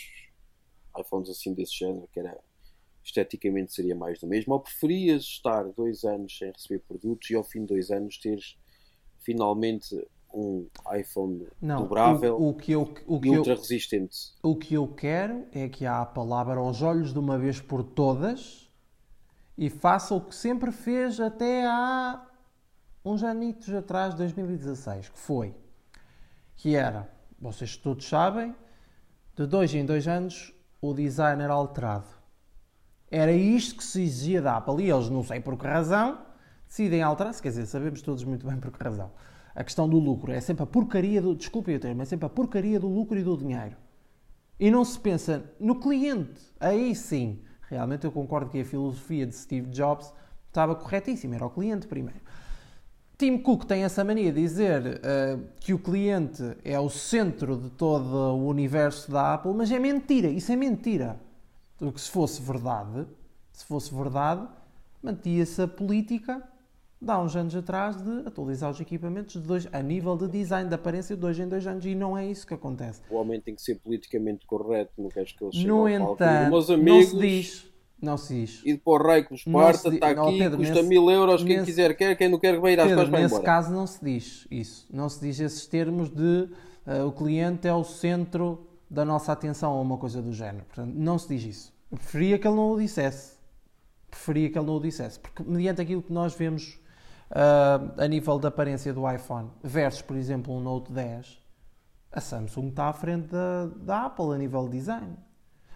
iPhones 0.98 1.30
assim 1.30 1.54
desse 1.54 1.78
género, 1.78 2.08
que 2.12 2.20
era 2.20 2.38
esteticamente 3.02 3.72
seria 3.72 3.94
mais 3.94 4.20
do 4.20 4.26
mesmo, 4.26 4.54
ou 4.54 4.60
preferias 4.60 5.22
estar 5.22 5.64
dois 5.72 6.04
anos 6.04 6.36
sem 6.36 6.52
receber 6.52 6.80
produtos 6.80 7.30
e 7.30 7.34
ao 7.34 7.42
fim 7.42 7.60
de 7.60 7.66
dois 7.66 7.90
anos 7.90 8.18
teres 8.18 8.56
finalmente 9.20 10.06
um 10.32 10.68
iPhone 10.96 11.48
Não, 11.60 11.82
dobrável 11.82 12.36
o, 12.36 12.50
o 12.50 12.54
que 12.54 12.72
eu, 12.72 12.82
o, 13.06 13.16
e 13.16 13.20
que 13.20 13.28
eu, 13.28 13.38
ultra 13.38 13.54
resistente. 13.54 14.16
o 14.42 14.54
que 14.56 14.74
eu 14.74 14.86
quero 14.86 15.46
é 15.52 15.68
que 15.68 15.84
a 15.84 16.02
Apple 16.02 16.32
abra 16.32 16.62
os 16.62 16.82
olhos 16.82 17.12
de 17.12 17.18
uma 17.18 17.38
vez 17.38 17.60
por 17.60 17.82
todas 17.82 18.70
e 19.58 19.68
faça 19.68 20.14
o 20.14 20.20
que 20.20 20.34
sempre 20.34 20.70
fez 20.70 21.18
até 21.18 21.66
há 21.66 22.29
uns 23.04 23.22
anitos 23.22 23.72
atrás, 23.72 24.14
2016, 24.14 25.08
que 25.08 25.18
foi, 25.18 25.54
que 26.56 26.76
era, 26.76 27.10
vocês 27.40 27.76
todos 27.76 28.06
sabem, 28.06 28.54
de 29.34 29.46
dois 29.46 29.74
em 29.74 29.84
dois 29.84 30.06
anos 30.06 30.52
o 30.80 30.92
design 30.92 31.42
era 31.42 31.52
alterado. 31.52 32.06
Era 33.10 33.32
isto 33.32 33.76
que 33.76 33.84
se 33.84 34.02
exigia 34.02 34.42
da 34.42 34.56
Apple 34.56 34.84
e 34.84 34.90
eles, 34.90 35.08
não 35.08 35.24
sei 35.24 35.40
por 35.40 35.56
que 35.56 35.66
razão, 35.66 36.18
decidem 36.66 37.02
alterar-se, 37.02 37.42
quer 37.42 37.48
dizer, 37.48 37.66
sabemos 37.66 38.02
todos 38.02 38.22
muito 38.22 38.46
bem 38.46 38.58
por 38.58 38.70
que 38.70 38.82
razão. 38.82 39.10
A 39.54 39.64
questão 39.64 39.88
do 39.88 39.98
lucro 39.98 40.30
é 40.30 40.40
sempre 40.40 40.62
a 40.62 40.66
porcaria 40.66 41.20
do, 41.20 41.34
desculpe 41.34 41.74
o 41.74 41.80
termo, 41.80 42.02
é 42.02 42.04
sempre 42.04 42.26
a 42.26 42.28
porcaria 42.28 42.78
do 42.78 42.86
lucro 42.86 43.18
e 43.18 43.22
do 43.22 43.36
dinheiro. 43.36 43.76
E 44.58 44.70
não 44.70 44.84
se 44.84 44.98
pensa 45.00 45.52
no 45.58 45.80
cliente. 45.80 46.40
Aí 46.60 46.94
sim, 46.94 47.42
realmente 47.62 48.04
eu 48.04 48.12
concordo 48.12 48.50
que 48.50 48.60
a 48.60 48.64
filosofia 48.64 49.26
de 49.26 49.34
Steve 49.34 49.68
Jobs 49.70 50.12
estava 50.46 50.76
corretíssima, 50.76 51.34
era 51.34 51.46
o 51.46 51.50
cliente 51.50 51.88
primeiro. 51.88 52.20
Tim 53.20 53.36
Cook 53.36 53.66
tem 53.66 53.84
essa 53.84 54.02
mania 54.02 54.32
de 54.32 54.40
dizer 54.40 54.98
eh, 55.04 55.38
que 55.60 55.74
o 55.74 55.78
cliente 55.78 56.42
é 56.64 56.80
o 56.80 56.88
centro 56.88 57.54
de 57.54 57.68
todo 57.68 58.16
o 58.16 58.46
universo 58.48 59.12
da 59.12 59.34
Apple, 59.34 59.52
mas 59.52 59.70
é 59.70 59.78
mentira, 59.78 60.26
isso 60.28 60.50
é 60.50 60.56
mentira. 60.56 61.20
Porque 61.76 61.98
se 61.98 62.08
fosse 62.08 62.40
verdade, 62.40 63.06
se 63.52 63.66
fosse 63.66 63.94
verdade, 63.94 64.48
mantia-se 65.02 65.60
a 65.60 65.68
política 65.68 66.42
de 66.98 67.10
há 67.10 67.18
uns 67.18 67.36
anos 67.36 67.54
atrás 67.54 68.02
de 68.02 68.26
atualizar 68.26 68.70
os 68.70 68.80
equipamentos 68.80 69.34
de 69.34 69.46
dois, 69.46 69.68
a 69.70 69.82
nível 69.82 70.16
de 70.16 70.26
design, 70.26 70.66
de 70.66 70.74
aparência 70.74 71.14
de 71.14 71.20
dois 71.20 71.38
em 71.38 71.46
dois 71.46 71.66
anos, 71.66 71.84
e 71.84 71.94
não 71.94 72.16
é 72.16 72.26
isso 72.26 72.46
que 72.46 72.54
acontece. 72.54 73.02
O 73.10 73.16
homem 73.16 73.38
tem 73.38 73.54
que 73.54 73.60
ser 73.60 73.74
politicamente 73.80 74.46
correto, 74.46 74.92
não 74.96 75.10
queres 75.10 75.32
que 75.32 75.44
ele 75.44 75.52
chegue 75.52 75.66
No 75.66 75.84
palco 75.84 76.14
entanto, 76.14 76.50
meus 76.50 76.68
não 76.68 76.74
amigos, 76.74 77.10
se 77.10 77.18
diz, 77.18 77.69
Não 78.02 78.16
se 78.16 78.34
diz. 78.34 78.62
E 78.64 78.80
o 78.84 78.96
rei 78.96 79.24
que 79.24 79.32
nos 79.32 79.44
Não 79.46 79.60
parta, 79.60 79.78
se 79.78 79.90
di- 79.90 79.96
está 79.96 80.14
não, 80.14 80.28
aqui, 80.28 80.38
Pedro, 80.38 80.58
custa 80.58 80.74
nesse- 80.74 80.88
mil 80.88 81.10
euros, 81.10 81.42
quem 81.42 81.56
nesse- 81.56 81.66
quiser 81.66 81.94
quer, 81.96 82.16
quem 82.16 82.28
não 82.30 82.38
quer 82.38 82.58
vai 82.58 82.72
ir 82.72 82.80
às 82.80 82.88
Pedro, 82.88 83.10
vai 83.10 83.22
nesse 83.22 83.34
embora. 83.34 83.44
caso 83.44 83.72
não 83.72 83.86
se 83.86 84.02
diz 84.04 84.46
isso. 84.50 84.86
Não 84.90 85.08
se 85.08 85.20
diz 85.20 85.38
esses 85.40 85.66
termos 85.66 86.08
de 86.10 86.48
eh, 86.86 87.02
o 87.02 87.12
cliente 87.12 87.68
é 87.68 87.74
o 87.74 87.84
centro 87.84 88.66
da 88.88 89.04
nossa 89.04 89.32
atenção 89.32 89.74
ou 89.74 89.82
uma 89.82 89.98
coisa 89.98 90.22
do 90.22 90.32
género. 90.32 90.64
Portanto, 90.64 90.92
não 90.94 91.18
se 91.18 91.28
diz 91.28 91.44
isso. 91.44 91.72
Eu 91.92 91.98
preferia 91.98 92.38
que 92.38 92.48
ele 92.48 92.56
não 92.56 92.72
o 92.72 92.78
dissesse. 92.80 93.34
Preferia 94.10 94.50
que 94.50 94.58
ele 94.58 94.66
não 94.66 94.76
o 94.76 94.80
dissesse. 94.80 95.20
Porque 95.20 95.42
mediante 95.42 95.80
aquilo 95.82 96.02
que 96.02 96.12
nós 96.12 96.34
vemos 96.34 96.80
ah, 97.30 97.80
a 97.98 98.08
nível 98.08 98.38
da 98.38 98.48
aparência 98.48 98.92
do 98.94 99.08
iPhone 99.08 99.50
versus, 99.62 100.02
por 100.02 100.16
exemplo, 100.16 100.52
um 100.54 100.60
Note 100.60 100.90
10, 100.90 101.38
a 102.10 102.20
Samsung 102.20 102.68
está 102.70 102.86
à 102.88 102.92
frente 102.92 103.28
da, 103.28 103.66
da 103.76 104.06
Apple 104.06 104.34
a 104.34 104.38
nível 104.38 104.64
de 104.64 104.78
design. 104.78 105.16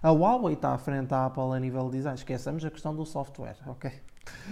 A 0.04 0.10
Huawei 0.10 0.52
está 0.52 0.74
à 0.74 0.76
frente 0.76 1.08
da 1.08 1.24
Apple 1.24 1.56
a 1.56 1.58
nível 1.58 1.86
de 1.86 1.96
design. 1.96 2.14
Esqueçamos 2.14 2.62
a 2.62 2.70
questão 2.70 2.94
do 2.94 3.06
software, 3.06 3.56
ok? 3.66 3.90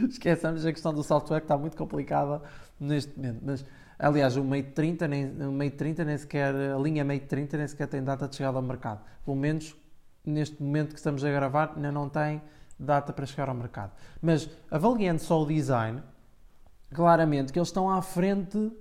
Esqueçamos 0.08 0.64
a 0.64 0.72
questão 0.72 0.94
do 0.94 1.04
software 1.04 1.40
que 1.40 1.44
está 1.44 1.58
muito 1.58 1.76
complicada 1.76 2.40
neste 2.80 3.14
momento. 3.14 3.40
Mas, 3.44 3.66
aliás, 3.98 4.34
o 4.38 4.42
Mate 4.42 4.70
30, 4.70 5.06
nem, 5.06 5.26
o 5.42 5.52
Mate 5.52 5.72
30 5.72 6.06
nem 6.06 6.16
sequer, 6.16 6.54
a 6.54 6.78
linha 6.78 7.04
Mate 7.04 7.26
30 7.26 7.58
nem 7.58 7.68
sequer 7.68 7.86
tem 7.86 8.02
data 8.02 8.26
de 8.26 8.34
chegada 8.34 8.56
ao 8.56 8.62
mercado. 8.62 9.02
Pelo 9.26 9.36
menos 9.36 9.76
neste 10.24 10.62
momento 10.62 10.94
que 10.94 10.98
estamos 10.98 11.22
a 11.22 11.30
gravar, 11.30 11.74
ainda 11.76 11.92
não 11.92 12.08
tem 12.08 12.40
data 12.78 13.12
para 13.12 13.26
chegar 13.26 13.50
ao 13.50 13.54
mercado. 13.54 13.92
Mas 14.22 14.48
avaliando 14.70 15.20
só 15.20 15.42
o 15.42 15.44
design, 15.44 16.02
claramente 16.94 17.52
que 17.52 17.58
eles 17.58 17.68
estão 17.68 17.90
à 17.90 18.00
frente 18.00 18.72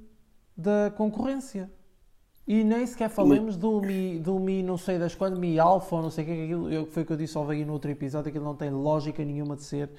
da 0.56 0.90
concorrência. 0.96 1.70
E 2.48 2.64
nem 2.64 2.86
sequer 2.86 3.10
falamos 3.10 3.56
do 3.56 3.82
Mi, 3.82 4.20
do 4.20 4.40
Mi 4.40 4.64
não 4.64 4.78
sei 4.78 4.98
das 4.98 5.14
quando, 5.14 5.40
Mi 5.40 5.60
Alpha, 5.60 5.96
ou 5.96 6.02
não 6.02 6.10
sei 6.10 6.24
o 6.24 6.28
que, 6.28 6.36
que 6.36 6.44
aquilo, 6.44 6.72
eu, 6.72 6.86
foi 6.88 7.04
o 7.04 7.06
que 7.06 7.14
eu 7.14 7.18
disse 7.18 7.38
ao 7.38 7.48
aí 7.50 7.64
no 7.64 7.74
outro 7.74 7.92
episódio, 7.92 8.30
aquilo 8.30 8.44
não 8.44 8.56
tem 8.56 8.70
lógica 8.70 9.24
nenhuma 9.24 9.56
de 9.56 9.64
ser, 9.64 9.90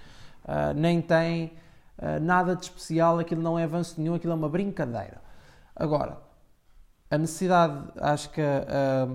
ah, 0.45 0.75
nem 0.75 1.01
tem 1.01 1.53
ah, 1.97 2.19
nada 2.19 2.57
de 2.57 2.65
especial, 2.65 3.19
aquilo 3.19 3.41
não 3.41 3.59
é 3.59 3.65
avanço 3.65 4.01
nenhum, 4.01 4.15
aquilo 4.15 4.33
é 4.33 4.37
uma 4.37 4.49
brincadeira. 4.49 5.23
Agora, 5.75 6.19
a 7.11 7.17
necessidade, 7.17 7.91
acho 7.97 8.31
que 8.31 8.41
ah, 8.41 9.09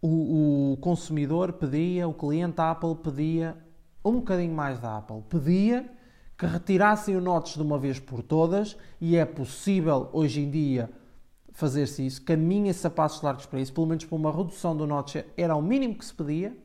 o, 0.00 0.72
o 0.72 0.76
consumidor 0.76 1.52
pedia, 1.54 2.06
o 2.06 2.14
cliente 2.14 2.60
Apple 2.60 2.94
pedia 2.94 3.56
um 4.04 4.16
bocadinho 4.16 4.54
mais 4.54 4.78
da 4.78 4.98
Apple, 4.98 5.22
pedia 5.28 5.84
que 6.38 6.46
retirassem 6.46 7.16
o 7.16 7.20
notch 7.20 7.56
de 7.56 7.62
uma 7.62 7.78
vez 7.78 7.98
por 7.98 8.22
todas 8.22 8.76
e 9.00 9.16
é 9.16 9.24
possível 9.24 10.08
hoje 10.12 10.40
em 10.40 10.48
dia 10.48 10.88
fazer-se 11.58 12.06
isso, 12.06 12.22
caminha-se 12.22 12.86
a 12.86 12.90
passos 12.90 13.20
largos 13.20 13.44
para 13.44 13.58
isso, 13.58 13.72
pelo 13.72 13.88
menos 13.88 14.04
para 14.04 14.14
uma 14.14 14.30
redução 14.30 14.76
do 14.76 14.86
notch 14.86 15.16
era 15.36 15.56
o 15.56 15.60
mínimo 15.60 15.96
que 15.96 16.04
se 16.04 16.14
pedia 16.14 16.56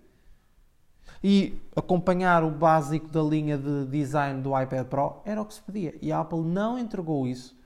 e 1.23 1.59
acompanhar 1.75 2.43
o 2.43 2.51
básico 2.51 3.07
da 3.07 3.23
linha 3.23 3.57
de 3.57 3.87
design 3.87 4.39
do 4.39 4.49
iPad 4.49 4.85
Pro 4.85 5.19
era 5.25 5.41
o 5.41 5.45
que 5.45 5.55
se 5.55 5.63
pedia 5.63 5.95
e 5.99 6.11
a 6.11 6.19
Apple 6.19 6.41
não 6.41 6.77
entregou 6.77 7.27
isso 7.27 7.57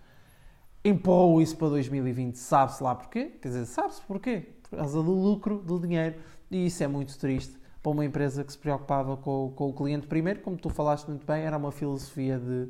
empurrou 0.86 1.42
isso 1.42 1.58
para 1.58 1.68
2020, 1.68 2.36
sabe-se 2.36 2.82
lá 2.82 2.96
porquê? 2.96 3.26
Quer 3.42 3.50
dizer, 3.50 3.66
sabe-se 3.66 4.02
porquê? 4.04 4.54
Por 4.64 4.78
causa 4.78 5.04
do 5.04 5.12
lucro, 5.12 5.60
do 5.60 5.78
dinheiro, 5.82 6.16
e 6.50 6.68
isso 6.68 6.82
é 6.82 6.88
muito 6.88 7.18
triste 7.20 7.58
para 7.84 7.92
uma 7.92 8.06
empresa 8.06 8.42
que 8.42 8.54
se 8.54 8.58
preocupava 8.58 9.18
com, 9.18 9.52
com 9.54 9.70
o 9.70 9.74
cliente 9.74 10.08
primeiro, 10.08 10.40
como 10.40 10.56
tu 10.56 10.70
falaste 10.70 11.08
muito 11.08 11.26
bem, 11.28 11.44
era 11.44 11.58
uma 11.58 11.74
filosofia 11.74 12.40
de, 12.40 12.70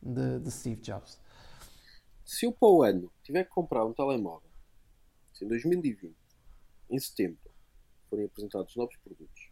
de, 0.00 0.38
de 0.38 0.50
Steve 0.52 0.80
Jobs. 0.80 1.18
Se 2.26 2.44
eu 2.44 2.50
para 2.50 2.68
o 2.68 2.82
ano 2.82 3.12
tiver 3.22 3.44
que 3.44 3.50
comprar 3.50 3.86
um 3.86 3.92
telemóvel, 3.92 4.50
se 5.32 5.44
em 5.44 5.48
2020, 5.48 6.12
em 6.90 6.98
setembro, 6.98 7.52
forem 8.10 8.26
apresentados 8.26 8.74
novos 8.74 8.96
produtos 8.96 9.48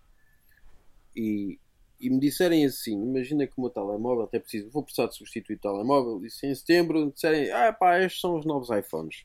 e, 1.15 1.61
e 2.01 2.11
me 2.11 2.19
disserem 2.19 2.67
assim, 2.67 3.01
imagina 3.01 3.47
que 3.47 3.55
o 3.57 3.61
meu 3.61 3.71
telemóvel 3.71 4.25
até 4.25 4.41
preciso, 4.41 4.71
vou 4.71 4.83
precisar 4.83 5.07
de 5.07 5.15
substituir 5.15 5.55
o 5.55 5.61
telemóvel, 5.61 6.27
e 6.27 6.31
se 6.31 6.49
em 6.49 6.55
setembro 6.55 7.13
disserem, 7.13 7.49
ah 7.53 7.73
pá, 7.73 8.01
estes 8.01 8.21
são 8.21 8.37
os 8.37 8.45
novos 8.45 8.71
iPhones. 8.71 9.25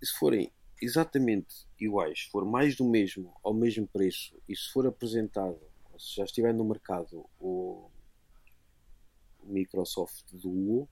E 0.00 0.06
se 0.06 0.14
forem 0.18 0.50
exatamente 0.80 1.66
iguais, 1.78 2.20
se 2.20 2.30
for 2.30 2.46
mais 2.46 2.74
do 2.74 2.84
mesmo, 2.86 3.34
ao 3.44 3.52
mesmo 3.52 3.86
preço, 3.86 4.34
e 4.48 4.56
se 4.56 4.72
for 4.72 4.86
apresentado, 4.86 5.60
se 5.98 6.16
já 6.16 6.24
estiver 6.24 6.54
no 6.54 6.64
mercado 6.64 7.28
o, 7.38 7.90
o 9.40 9.46
Microsoft 9.46 10.24
Duo, 10.32 10.88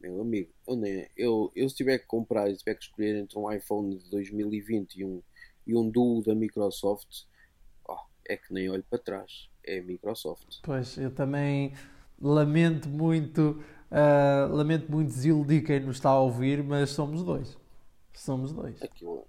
meu 0.00 0.20
amigo, 0.20 0.50
eu, 0.66 0.76
nem, 0.76 1.08
eu, 1.16 1.52
eu 1.54 1.68
se 1.68 1.76
tiver 1.76 1.98
que 1.98 2.06
comprar 2.06 2.50
e 2.50 2.56
tiver 2.56 2.74
que 2.74 2.84
escolher 2.84 3.16
entre 3.16 3.38
um 3.38 3.50
iPhone 3.50 3.98
de 3.98 4.10
2020 4.10 4.96
e 4.96 5.04
um, 5.04 5.22
e 5.66 5.76
um 5.76 5.88
Duo 5.88 6.22
da 6.22 6.34
Microsoft, 6.34 7.24
oh, 7.86 7.98
é 8.28 8.36
que 8.36 8.52
nem 8.52 8.70
olho 8.70 8.84
para 8.88 8.98
trás. 8.98 9.48
É 9.64 9.78
a 9.78 9.82
Microsoft. 9.82 10.60
Pois, 10.62 10.96
eu 10.96 11.10
também 11.10 11.74
lamento 12.20 12.88
muito, 12.88 13.62
ah, 13.90 14.48
lamento 14.50 14.90
muito 14.90 15.08
desiludir 15.08 15.64
quem 15.64 15.80
nos 15.80 15.96
está 15.96 16.10
a 16.10 16.20
ouvir, 16.20 16.62
mas 16.62 16.90
somos 16.90 17.22
dois. 17.22 17.58
Somos 18.14 18.52
dois. 18.52 18.82
Aquilo, 18.82 19.26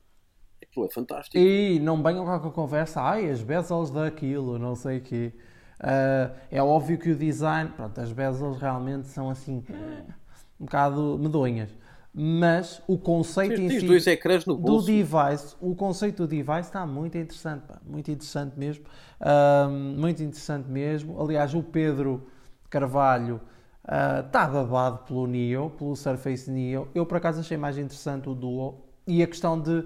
aquilo 0.61 0.85
é 0.85 0.89
fantástico. 0.89 1.37
E 1.37 1.79
não 1.79 2.01
venham 2.01 2.25
com 2.25 2.47
a 2.47 2.51
conversa, 2.51 3.01
ai, 3.01 3.29
as 3.29 3.43
bezels 3.43 3.91
daquilo, 3.91 4.57
não 4.57 4.75
sei 4.75 4.99
o 4.99 5.01
quê. 5.01 5.33
Ah, 5.77 6.33
é 6.49 6.61
óbvio 6.63 6.97
que 6.97 7.11
o 7.11 7.15
design, 7.15 7.71
pronto, 7.71 7.99
as 7.99 8.13
bezels 8.13 8.57
realmente 8.57 9.07
são 9.07 9.29
assim, 9.29 9.63
um 10.61 10.65
bocado 10.65 11.17
medonhas. 11.19 11.75
Mas 12.13 12.81
o 12.87 12.97
conceito 12.97 13.59
em 13.59 13.69
Tens 13.69 13.81
si 13.81 13.87
dois 13.87 14.05
ecrãs 14.05 14.45
no 14.45 14.55
do 14.55 14.61
bolso. 14.61 14.87
device, 14.87 15.55
o 15.61 15.73
conceito 15.73 16.23
do 16.23 16.27
device 16.27 16.67
está 16.67 16.85
muito 16.85 17.17
interessante, 17.17 17.63
pá, 17.65 17.79
muito 17.85 18.11
interessante 18.11 18.59
mesmo, 18.59 18.83
muito 19.97 20.21
interessante 20.21 20.69
mesmo. 20.69 21.21
Aliás, 21.21 21.53
o 21.55 21.63
Pedro 21.63 22.27
Carvalho 22.69 23.39
ah, 23.85 24.23
está 24.25 24.45
babado 24.45 24.99
pelo 25.05 25.25
Neo, 25.25 25.69
pelo 25.77 25.95
Surface 25.95 26.51
Neo. 26.51 26.89
Eu 26.93 27.05
por 27.05 27.15
acaso 27.15 27.39
achei 27.39 27.55
mais 27.55 27.77
interessante 27.77 28.27
o 28.27 28.35
Duo 28.35 28.75
e 29.07 29.23
a 29.23 29.27
questão 29.27 29.57
de 29.57 29.85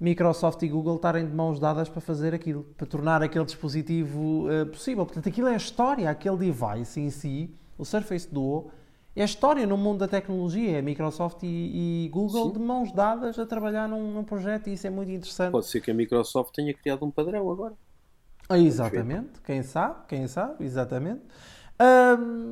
Microsoft 0.00 0.62
e 0.62 0.68
Google 0.68 0.96
estarem 0.96 1.26
de 1.26 1.34
mãos 1.34 1.60
dadas 1.60 1.88
para 1.88 2.00
fazer 2.00 2.34
aquilo, 2.34 2.64
para 2.78 2.86
tornar 2.86 3.22
aquele 3.22 3.44
dispositivo 3.44 4.46
ah, 4.48 4.64
possível. 4.64 5.04
Portanto, 5.04 5.28
aquilo 5.28 5.48
é 5.48 5.52
a 5.52 5.58
história, 5.58 6.08
aquele 6.08 6.38
device 6.38 6.98
em 6.98 7.10
si, 7.10 7.54
o 7.76 7.84
Surface 7.84 8.26
Duo. 8.32 8.70
É 9.16 9.22
a 9.22 9.24
história 9.24 9.66
no 9.66 9.78
mundo 9.78 10.00
da 10.00 10.08
tecnologia, 10.08 10.78
é 10.78 10.82
Microsoft 10.82 11.42
e, 11.42 12.04
e 12.04 12.08
Google 12.10 12.48
Sim. 12.48 12.52
de 12.52 12.58
mãos 12.58 12.92
dadas 12.92 13.38
a 13.38 13.46
trabalhar 13.46 13.88
num, 13.88 14.12
num 14.12 14.22
projeto 14.22 14.68
e 14.68 14.74
isso 14.74 14.86
é 14.86 14.90
muito 14.90 15.10
interessante. 15.10 15.52
Pode 15.52 15.66
ser 15.66 15.80
que 15.80 15.90
a 15.90 15.94
Microsoft 15.94 16.54
tenha 16.54 16.74
criado 16.74 17.02
um 17.04 17.10
padrão 17.10 17.50
agora. 17.50 17.74
Ah, 18.46 18.58
Exatamente, 18.58 19.40
quem 19.40 19.62
sabe, 19.62 20.06
quem 20.06 20.28
sabe, 20.28 20.62
exatamente. 20.64 21.22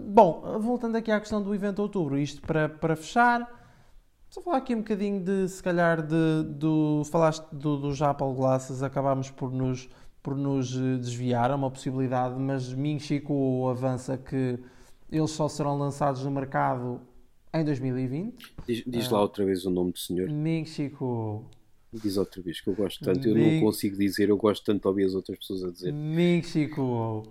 Bom, 0.06 0.58
voltando 0.58 0.96
aqui 0.96 1.12
à 1.12 1.20
questão 1.20 1.42
do 1.42 1.54
evento 1.54 1.76
de 1.76 1.82
outubro, 1.82 2.18
isto 2.18 2.40
para, 2.42 2.68
para 2.68 2.96
fechar, 2.96 3.48
só 4.28 4.40
falar 4.40 4.56
aqui 4.56 4.74
um 4.74 4.78
bocadinho 4.78 5.22
de, 5.22 5.48
se 5.48 5.62
calhar, 5.62 6.02
de, 6.02 6.42
do, 6.44 7.02
falaste 7.04 7.46
do, 7.52 7.76
dos 7.76 8.02
Apple 8.02 8.34
Glasses, 8.34 8.82
acabámos 8.82 9.30
por 9.30 9.52
nos, 9.52 9.88
por 10.22 10.34
nos 10.34 10.74
eh, 10.76 10.96
desviar 10.98 11.50
a 11.50 11.54
uma 11.54 11.70
possibilidade, 11.70 12.34
mas 12.38 12.72
Ming 12.72 12.98
Chico 12.98 13.68
avança 13.68 14.18
que 14.18 14.58
eles 15.16 15.30
só 15.30 15.48
serão 15.48 15.76
lançados 15.78 16.24
no 16.24 16.30
mercado 16.30 17.00
em 17.52 17.64
2020. 17.64 18.54
Diz, 18.66 18.82
diz 18.86 19.06
Ah. 19.08 19.12
lá 19.16 19.20
outra 19.22 19.44
vez 19.44 19.64
o 19.64 19.70
nome 19.70 19.92
do 19.92 19.98
senhor. 19.98 20.28
Chico, 20.66 21.44
Diz 21.92 22.16
outra 22.16 22.42
vez, 22.42 22.60
que 22.60 22.68
eu 22.68 22.74
gosto 22.74 23.04
tanto. 23.04 23.28
Eu 23.28 23.36
não 23.36 23.60
consigo 23.60 23.96
dizer, 23.96 24.28
eu 24.28 24.36
gosto 24.36 24.64
tanto 24.64 24.82
de 24.82 24.88
ouvir 24.88 25.04
as 25.04 25.14
outras 25.14 25.38
pessoas 25.38 25.62
a 25.62 25.70
dizer. 25.70 25.94
Chico. 26.42 27.22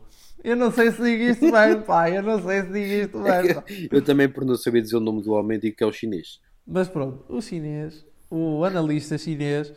Eu 0.42 0.56
não 0.56 0.72
sei 0.72 0.92
se 0.92 1.02
digo 1.04 1.24
isto 1.24 1.52
bem, 1.52 1.82
pá, 1.86 2.10
eu 2.10 2.24
não 2.24 2.42
sei 2.42 2.62
se 2.62 2.68
digo 2.68 2.94
isto 3.06 3.22
bem, 3.22 3.54
pá. 3.56 3.64
Eu 3.92 4.02
também, 4.04 4.30
por 4.30 4.46
não 4.46 4.56
saber 4.56 4.82
dizer 4.82 4.96
o 4.98 5.00
nome 5.02 5.22
do 5.22 5.32
homem, 5.34 5.60
digo 5.60 5.76
que 5.76 5.84
é 5.84 5.88
o 5.88 5.92
chinês. 5.92 6.40
Mas 6.66 6.88
pronto, 6.88 7.26
o 7.28 7.42
chinês, 7.42 8.06
o 8.30 8.64
analista 8.64 9.18
chinês, 9.18 9.74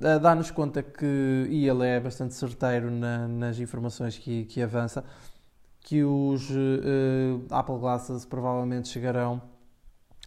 eh, 0.00 0.18
dá-nos 0.18 0.50
conta 0.50 0.82
que, 0.82 1.46
e 1.50 1.66
ele 1.68 1.86
é 1.86 1.98
bastante 2.00 2.34
certeiro 2.34 2.90
na- 2.90 3.26
nas 3.28 3.58
informações 3.58 4.16
que, 4.18 4.44
que 4.44 4.60
avança, 4.62 5.02
que 5.86 6.02
os 6.02 6.50
eh, 6.50 7.38
Apple 7.48 7.78
Glasses 7.78 8.24
provavelmente 8.24 8.88
chegarão 8.88 9.40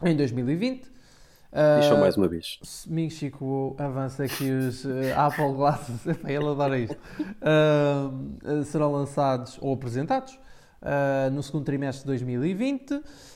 em 0.01 0.15
2020. 0.15 0.79
Diz 0.79 1.85
só 1.85 1.95
Eh, 1.95 1.99
mais 1.99 2.15
uma 2.15 2.29
vez. 2.29 2.59
Ming 2.87 3.09
Chico 3.09 3.75
avança 3.77 4.25
que 4.25 4.49
os 4.49 4.85
eh, 4.85 5.13
Apple 5.13 5.51
Glasses, 5.53 6.05
ele 6.25 6.47
adora 6.47 6.79
isto, 6.79 6.97
eh, 7.41 8.63
serão 8.63 8.93
lançados 8.93 9.59
ou 9.61 9.73
apresentados 9.73 10.39
ah, 10.81 11.29
no 11.29 11.43
segundo 11.43 11.65
trimestre 11.65 12.03
de 12.03 12.07
2020. 12.07 12.93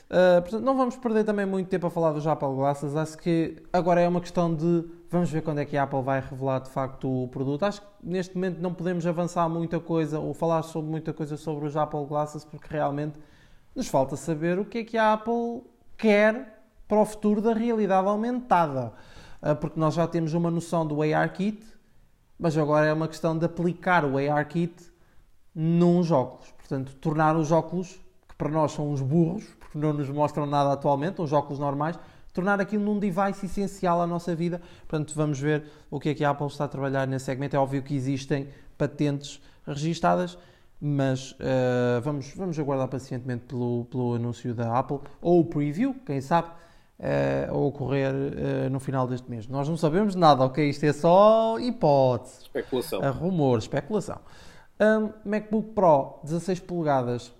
Ah, 0.08 0.40
portanto, 0.40 0.62
não 0.62 0.76
vamos 0.78 0.96
perder 0.96 1.24
também 1.24 1.44
muito 1.44 1.68
tempo 1.68 1.86
a 1.86 1.90
falar 1.90 2.12
dos 2.12 2.26
Apple 2.26 2.54
Glasses. 2.54 2.96
Acho 2.96 3.18
que 3.18 3.62
agora 3.70 4.00
é 4.00 4.08
uma 4.08 4.22
questão 4.22 4.54
de 4.54 4.84
vamos 5.14 5.30
ver 5.30 5.42
quando 5.42 5.60
é 5.60 5.64
que 5.64 5.76
a 5.76 5.84
Apple 5.84 6.02
vai 6.02 6.20
revelar 6.20 6.58
de 6.58 6.68
facto 6.70 7.08
o 7.08 7.28
produto. 7.28 7.62
Acho 7.62 7.80
que 7.80 7.86
neste 8.02 8.34
momento 8.34 8.60
não 8.60 8.74
podemos 8.74 9.06
avançar 9.06 9.48
muita 9.48 9.78
coisa 9.78 10.18
ou 10.18 10.34
falar 10.34 10.62
sobre 10.62 10.90
muita 10.90 11.12
coisa 11.12 11.36
sobre 11.36 11.66
os 11.66 11.76
Apple 11.76 12.04
Glasses 12.04 12.44
porque 12.44 12.66
realmente 12.68 13.16
nos 13.76 13.86
falta 13.86 14.16
saber 14.16 14.58
o 14.58 14.64
que 14.64 14.78
é 14.78 14.84
que 14.84 14.98
a 14.98 15.12
Apple 15.12 15.62
quer 15.96 16.64
para 16.88 16.98
o 16.98 17.04
futuro 17.04 17.40
da 17.40 17.52
realidade 17.52 18.08
aumentada. 18.08 18.92
Ah, 19.40 19.54
Porque 19.54 19.78
nós 19.78 19.94
já 19.94 20.04
temos 20.08 20.34
uma 20.34 20.50
noção 20.50 20.84
do 20.84 21.00
ARKit, 21.00 21.64
mas 22.36 22.58
agora 22.58 22.86
é 22.86 22.92
uma 22.92 23.06
questão 23.06 23.38
de 23.38 23.46
aplicar 23.46 24.04
o 24.04 24.18
ARKit 24.18 24.74
nos 25.54 26.10
óculos. 26.10 26.50
Portanto, 26.58 26.92
tornar 26.96 27.36
os 27.36 27.52
óculos, 27.52 28.00
que 28.28 28.34
para 28.34 28.48
nós 28.48 28.72
são 28.72 28.90
uns 28.90 29.00
burros, 29.00 29.44
porque 29.60 29.78
não 29.78 29.92
nos 29.92 30.10
mostram 30.10 30.44
nada 30.44 30.72
atualmente, 30.72 31.22
os 31.22 31.32
óculos 31.32 31.60
normais, 31.60 31.96
tornar 32.34 32.60
aquilo 32.60 32.84
num 32.84 32.98
device 32.98 33.46
essencial 33.46 34.02
à 34.02 34.06
nossa 34.06 34.34
vida. 34.34 34.60
Portanto, 34.80 35.14
vamos 35.14 35.40
ver 35.40 35.64
o 35.90 36.00
que 36.00 36.10
é 36.10 36.14
que 36.14 36.24
a 36.24 36.30
Apple 36.30 36.48
está 36.48 36.64
a 36.64 36.68
trabalhar 36.68 37.06
nesse 37.06 37.24
segmento. 37.24 37.54
É 37.54 37.58
óbvio 37.58 37.82
que 37.82 37.94
existem 37.94 38.48
patentes 38.76 39.40
registadas, 39.66 40.36
mas 40.80 41.30
uh, 41.32 42.02
vamos, 42.02 42.34
vamos 42.34 42.58
aguardar 42.58 42.88
pacientemente 42.88 43.44
pelo, 43.44 43.86
pelo 43.86 44.14
anúncio 44.14 44.52
da 44.52 44.76
Apple, 44.76 44.98
ou 45.22 45.40
o 45.40 45.44
preview, 45.44 45.94
quem 46.04 46.20
sabe, 46.20 46.48
uh, 46.98 47.50
a 47.50 47.56
ocorrer 47.56 48.12
uh, 48.12 48.70
no 48.70 48.80
final 48.80 49.06
deste 49.06 49.30
mês. 49.30 49.46
Nós 49.46 49.68
não 49.68 49.76
sabemos 49.76 50.16
nada, 50.16 50.44
ok? 50.44 50.68
Isto 50.68 50.84
é 50.86 50.92
só 50.92 51.56
hipótese. 51.60 52.42
Especulação. 52.42 53.12
Rumor, 53.12 53.58
especulação. 53.58 54.18
Um, 54.80 55.10
MacBook 55.24 55.70
Pro 55.70 56.18
16 56.24 56.58
polegadas 56.60 57.32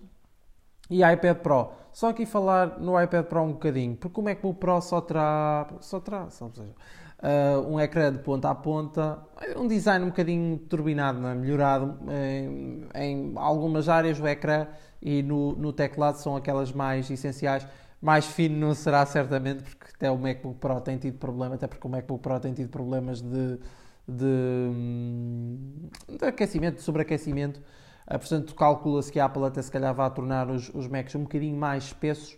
e 0.89 1.03
iPad 1.03 1.39
Pro. 1.39 1.73
Só 1.95 2.09
aqui 2.09 2.27
falar 2.27 2.81
no 2.81 3.01
iPad 3.01 3.25
Pro 3.27 3.41
um 3.41 3.53
bocadinho, 3.53 3.95
porque 3.95 4.21
o 4.21 4.23
MacBook 4.23 4.59
Pro 4.59 4.81
só 4.81 5.01
terá, 5.01 5.69
só 5.81 6.01
terá, 6.01 6.29
só 6.29 6.51
seja, 6.51 6.73
uh, 7.23 7.73
um 7.73 7.79
ecrã 7.79 8.13
de 8.13 8.19
ponta 8.19 8.51
a 8.51 8.55
ponta, 8.55 9.17
um 9.57 9.69
design 9.69 10.05
um 10.05 10.09
bocadinho 10.09 10.59
turbinado, 10.59 11.25
é? 11.25 11.35
melhorado 11.37 11.97
em, 12.11 12.89
em, 12.97 13.33
algumas 13.37 13.89
áreas 13.89 14.19
o 14.19 14.27
ecrã 14.27 14.67
e 15.01 15.23
no, 15.23 15.53
no 15.53 15.73
teclado 15.73 16.17
são 16.17 16.35
aquelas 16.35 16.73
mais 16.73 17.09
essenciais. 17.09 17.65
Mais 18.03 18.27
fino 18.27 18.59
não 18.59 18.75
será 18.75 19.07
certamente, 19.07 19.63
porque 19.63 19.87
até 19.95 20.11
o 20.11 20.19
MacBook 20.19 20.59
Pro 20.59 20.81
tem 20.81 20.99
tido 20.99 21.17
problema, 21.19 21.55
até 21.55 21.69
porque 21.69 21.87
o 21.87 21.91
MacBook 21.91 22.21
Pro 22.21 22.41
tem 22.41 22.53
tido 22.53 22.71
problemas 22.71 23.23
de, 23.23 23.57
de, 24.09 24.25
hum, 24.25 25.89
de 26.09 26.27
aquecimento, 26.27 26.75
de 26.75 26.83
sobreaquecimento. 26.83 27.61
Uh, 28.07 28.19
portanto, 28.19 28.55
calcula-se 28.55 29.11
que 29.11 29.19
a 29.19 29.25
Apple 29.27 29.45
até 29.45 29.63
se 29.63 29.71
calhar 29.71 29.95
vai 29.95 30.11
tornar 30.11 30.51
os, 30.51 30.69
os 30.75 30.87
Macs 30.87 31.15
um 31.15 31.23
bocadinho 31.23 31.57
mais 31.57 31.85
espessos 31.85 32.37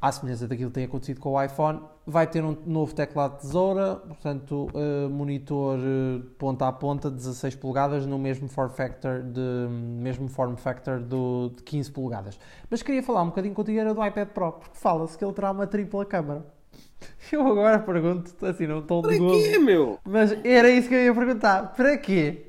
à 0.00 0.12
semelhança 0.12 0.46
daquilo 0.46 0.70
que 0.70 0.74
tem 0.74 0.84
acontecido 0.84 1.20
com 1.20 1.32
o 1.32 1.42
iPhone, 1.42 1.80
vai 2.06 2.26
ter 2.26 2.44
um 2.44 2.56
novo 2.64 2.94
teclado 2.94 3.34
de 3.34 3.40
tesoura, 3.42 3.96
portanto, 3.96 4.68
uh, 4.72 5.10
monitor 5.10 5.78
uh, 5.78 6.20
ponta 6.38 6.68
a 6.68 6.72
ponta, 6.72 7.10
16 7.10 7.56
polegadas, 7.56 8.06
no 8.06 8.16
mesmo 8.16 8.48
form 8.48 8.70
factor, 8.70 9.22
de, 9.22 9.40
mesmo 9.68 10.28
form 10.28 10.54
factor 10.54 11.00
do, 11.00 11.52
de 11.56 11.62
15 11.64 11.90
polegadas. 11.90 12.38
Mas 12.70 12.80
queria 12.80 13.02
falar 13.02 13.22
um 13.22 13.26
bocadinho 13.26 13.54
contigo 13.54 13.78
era 13.78 13.92
do 13.92 14.04
iPad 14.04 14.28
Pro, 14.28 14.52
porque 14.52 14.78
fala-se 14.78 15.18
que 15.18 15.24
ele 15.24 15.32
terá 15.32 15.50
uma 15.50 15.66
tripla 15.66 16.04
câmara. 16.06 16.46
Eu 17.32 17.44
agora 17.46 17.80
pergunto, 17.80 18.34
assim, 18.46 18.68
não 18.68 18.78
estou 18.78 19.02
de 19.02 19.18
gozo. 19.18 19.42
Para 19.42 19.52
quê, 19.52 19.58
meu? 19.58 19.98
Mas 20.04 20.32
era 20.44 20.70
isso 20.70 20.88
que 20.88 20.94
eu 20.94 21.04
ia 21.04 21.14
perguntar. 21.14 21.74
Para 21.74 21.96
quê? 21.98 22.47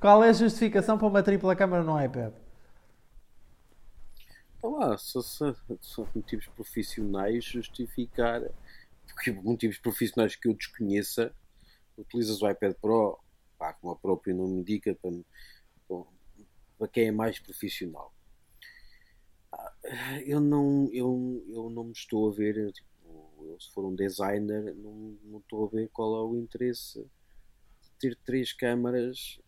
Qual 0.00 0.24
é 0.24 0.30
a 0.30 0.32
justificação 0.32 0.96
para 0.96 1.06
uma 1.06 1.22
tripla 1.22 1.54
câmara 1.54 1.84
no 1.84 2.02
iPad? 2.02 2.32
lá, 4.62 4.96
só, 4.96 5.20
só, 5.20 5.54
só 5.80 6.08
motivos 6.14 6.46
profissionais 6.46 7.44
justificar, 7.44 8.42
porque 9.06 9.30
motivos 9.30 9.76
profissionais 9.76 10.34
que 10.34 10.48
eu 10.48 10.54
desconheça, 10.54 11.34
utilizas 11.98 12.40
o 12.40 12.48
iPad 12.48 12.74
Pro, 12.80 13.18
pá, 13.58 13.74
como 13.74 13.92
a 13.92 13.96
próprio 13.96 14.34
nome 14.34 14.60
indica, 14.60 14.94
para, 14.94 16.02
para 16.78 16.88
quem 16.88 17.08
é 17.08 17.12
mais 17.12 17.38
profissional. 17.38 18.14
Ah, 19.52 19.74
eu 20.24 20.40
não, 20.40 20.88
eu, 20.94 21.44
eu 21.48 21.68
não 21.68 21.84
me 21.84 21.92
estou 21.92 22.30
a 22.30 22.32
ver, 22.32 22.72
tipo, 22.72 22.88
eu, 23.42 23.60
se 23.60 23.70
for 23.72 23.84
um 23.84 23.94
designer, 23.94 24.74
não, 24.76 25.18
não 25.24 25.38
estou 25.40 25.66
a 25.66 25.68
ver 25.68 25.90
qual 25.92 26.16
é 26.16 26.24
o 26.24 26.36
interesse 26.36 27.00
de 27.00 27.90
ter 27.98 28.18
três 28.24 28.52
câmaras 28.54 29.38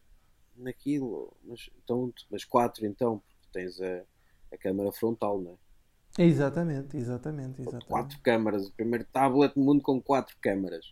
naquilo, 0.57 1.36
mas, 1.44 1.70
então, 1.82 2.12
mas 2.30 2.44
quatro 2.44 2.86
então, 2.86 3.18
porque 3.18 3.48
tens 3.53 3.80
a 3.80 4.05
a 4.53 4.59
câmara 4.59 4.92
frontal, 4.92 5.40
não 5.40 5.53
é? 5.53 6.22
Exatamente, 6.22 6.96
exatamente, 6.96 7.62
exatamente. 7.62 7.86
Quatro 7.86 8.20
câmaras, 8.20 8.66
o 8.66 8.72
primeiro 8.72 9.05
tablet 9.11 9.55
do 9.55 9.61
mundo 9.61 9.82
com 9.82 10.00
quatro 10.00 10.36
câmaras. 10.42 10.84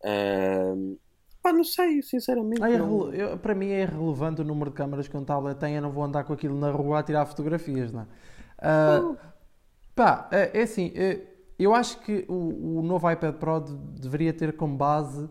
Uh, 0.00 0.98
pá, 1.40 1.52
não 1.52 1.62
sei, 1.62 2.02
sinceramente. 2.02 2.60
Ah, 2.60 2.70
é 2.70 2.76
não... 2.76 3.14
eu, 3.14 3.38
para 3.38 3.54
mim 3.54 3.68
é 3.68 3.82
irrelevante 3.82 4.40
o 4.40 4.44
número 4.44 4.70
de 4.70 4.76
câmaras 4.76 5.06
que 5.06 5.16
um 5.16 5.24
tablet 5.24 5.56
tem, 5.58 5.76
eu 5.76 5.82
não 5.82 5.92
vou 5.92 6.02
andar 6.02 6.24
com 6.24 6.32
aquilo 6.32 6.58
na 6.58 6.72
rua 6.72 6.98
a 6.98 7.02
tirar 7.04 7.24
fotografias, 7.24 7.92
não 7.92 8.00
é? 8.00 8.06
Uh, 9.00 9.16
pá, 9.94 10.28
é, 10.32 10.58
é 10.58 10.62
assim, 10.62 10.92
é, 10.96 11.24
eu 11.56 11.72
acho 11.72 12.00
que 12.00 12.24
o, 12.28 12.78
o 12.80 12.82
novo 12.82 13.08
iPad 13.08 13.36
Pro 13.36 13.60
de, 13.60 13.76
deveria 14.00 14.32
ter 14.32 14.56
como 14.56 14.76
base 14.76 15.30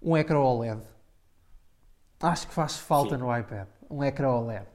um 0.00 0.16
ecrã 0.16 0.38
OLED. 0.38 0.82
Acho 2.20 2.48
que 2.48 2.54
faz 2.54 2.76
falta 2.76 3.16
Sim. 3.16 3.22
no 3.22 3.36
iPad, 3.36 3.66
um 3.90 4.02
ecrã 4.02 4.30
OLED 4.30 4.66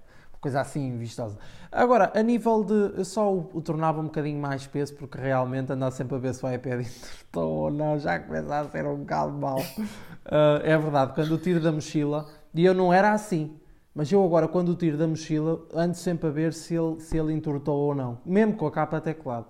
coisa 0.43 0.59
assim 0.59 0.97
vistosa. 0.97 1.37
Agora, 1.71 2.11
a 2.13 2.21
nível 2.21 2.63
de. 2.65 3.05
só 3.05 3.33
o, 3.33 3.49
o, 3.53 3.61
tornava 3.61 4.01
um 4.01 4.05
bocadinho 4.05 4.39
mais 4.39 4.63
espesso, 4.63 4.93
porque 4.93 5.17
realmente 5.17 5.71
andar 5.71 5.89
sempre 5.91 6.17
a 6.17 6.19
ver 6.19 6.33
se 6.33 6.45
o 6.45 6.53
iPad 6.53 6.81
estou 6.85 7.49
ou 7.49 7.71
não, 7.71 7.97
já 7.97 8.19
começa 8.19 8.53
a 8.59 8.69
ser 8.69 8.85
um 8.85 8.97
bocado 8.97 9.31
mau. 9.31 9.59
Uh, 9.59 10.59
é 10.61 10.77
verdade, 10.77 11.13
quando 11.15 11.31
o 11.31 11.37
tiro 11.37 11.61
da 11.61 11.71
mochila, 11.71 12.27
e 12.53 12.65
eu 12.65 12.73
não 12.73 12.91
era 12.91 13.13
assim, 13.13 13.57
mas 13.95 14.11
eu 14.11 14.23
agora, 14.23 14.47
quando 14.47 14.69
o 14.69 14.75
tiro 14.75 14.97
da 14.97 15.07
mochila, 15.07 15.65
ando 15.73 15.95
sempre 15.95 16.27
a 16.27 16.31
ver 16.31 16.51
se 16.51 16.75
ele, 16.75 16.99
se 16.99 17.17
ele 17.17 17.31
entortou 17.31 17.77
ou 17.77 17.95
não, 17.95 18.19
mesmo 18.25 18.57
com 18.57 18.67
a 18.67 18.71
capa 18.71 18.99
teclado. 18.99 19.47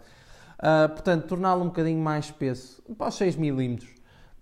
Uh, 0.59 0.87
portanto, 0.89 1.25
torná-lo 1.25 1.63
um 1.63 1.67
bocadinho 1.67 2.01
mais 2.01 2.25
espesso, 2.25 2.81
para 2.97 3.07
os 3.07 3.15
6 3.15 3.35
mm, 3.35 3.77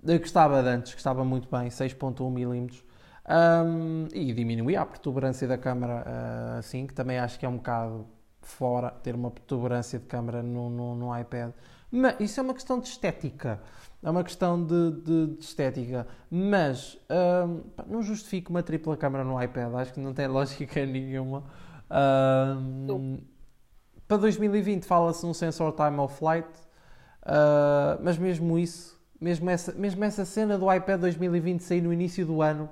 que 0.06 0.26
estava 0.26 0.62
de 0.62 0.68
antes, 0.68 0.94
que 0.94 1.00
estava 1.00 1.24
muito 1.24 1.48
bem, 1.50 1.70
6.1 1.70 2.30
mm. 2.30 2.91
Um, 3.30 4.08
e 4.14 4.34
diminuir 4.34 4.78
a 4.78 4.86
protuberância 4.86 5.48
da 5.48 5.58
câmara 5.58 6.04
uh, 6.06 6.60
assim, 6.60 6.88
que 6.88 6.94
também 6.94 7.20
acho 7.20 7.40
que 7.40 7.46
é 7.46 7.50
um 7.50 7.58
bocado 7.58 8.08
fora 8.42 8.90
ter 8.90 9.14
uma 9.14 9.30
protuberância 9.30 10.00
de 10.00 10.06
câmara 10.06 10.42
no, 10.42 10.70
no, 10.70 10.96
no 10.96 11.20
iPad. 11.20 11.52
Mas 11.92 12.20
isso 12.20 12.40
é 12.40 12.44
uma 12.44 12.54
questão 12.54 12.80
de 12.80 12.88
estética. 12.88 13.62
É 14.02 14.10
uma 14.10 14.24
questão 14.24 14.64
de, 14.64 14.92
de, 14.92 15.28
de 15.36 15.44
estética. 15.44 16.08
Mas 16.30 16.98
um, 17.10 17.62
não 17.88 18.02
justifico 18.02 18.50
uma 18.50 18.64
tripla 18.64 18.98
câmara 18.98 19.24
no 19.24 19.42
iPad. 19.42 19.74
Acho 19.76 19.94
que 19.94 20.00
não 20.00 20.14
tem 20.14 20.26
lógica 20.28 20.86
nenhuma. 20.86 21.44
Um, 21.92 23.20
para 24.08 24.18
2020 24.18 24.86
fala-se 24.86 25.26
num 25.26 25.34
sensor 25.34 25.74
time 25.74 26.00
of 26.00 26.18
flight. 26.18 26.48
Uh, 27.24 28.02
mas 28.02 28.18
mesmo 28.18 28.58
isso, 28.58 29.00
mesmo 29.20 29.50
essa, 29.50 29.74
mesmo 29.74 30.04
essa 30.04 30.26
cena 30.26 30.58
do 30.58 30.74
iPad 30.74 31.02
2020 31.02 31.62
sair 31.62 31.82
no 31.82 31.94
início 31.94 32.26
do 32.26 32.42
ano, 32.42 32.68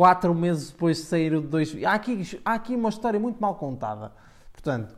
quatro 0.00 0.34
meses 0.34 0.70
depois 0.70 1.10
de 1.10 1.40
dois. 1.40 1.76
Há 1.84 1.92
aqui, 1.92 2.40
há 2.42 2.54
aqui 2.54 2.74
uma 2.74 2.88
história 2.88 3.20
muito 3.20 3.38
mal 3.38 3.56
contada. 3.56 4.10
Portanto, 4.50 4.96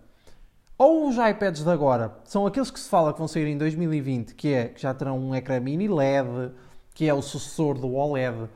ou 0.78 1.08
os 1.08 1.16
iPads 1.16 1.64
de 1.64 1.70
agora 1.70 2.16
são 2.22 2.46
aqueles 2.46 2.70
que 2.70 2.78
se 2.78 2.88
fala 2.88 3.12
que 3.12 3.18
vão 3.18 3.26
sair 3.26 3.48
em 3.48 3.58
2020, 3.58 4.32
que 4.36 4.54
é 4.54 4.68
que 4.68 4.80
já 4.80 4.94
terão 4.94 5.18
um 5.18 5.34
ecrã 5.34 5.58
mini 5.58 5.88
LED, 5.88 6.52
que 6.94 7.08
é 7.08 7.12
o 7.12 7.20
sucessor 7.20 7.76
do 7.78 7.92
OLED, 7.92 8.48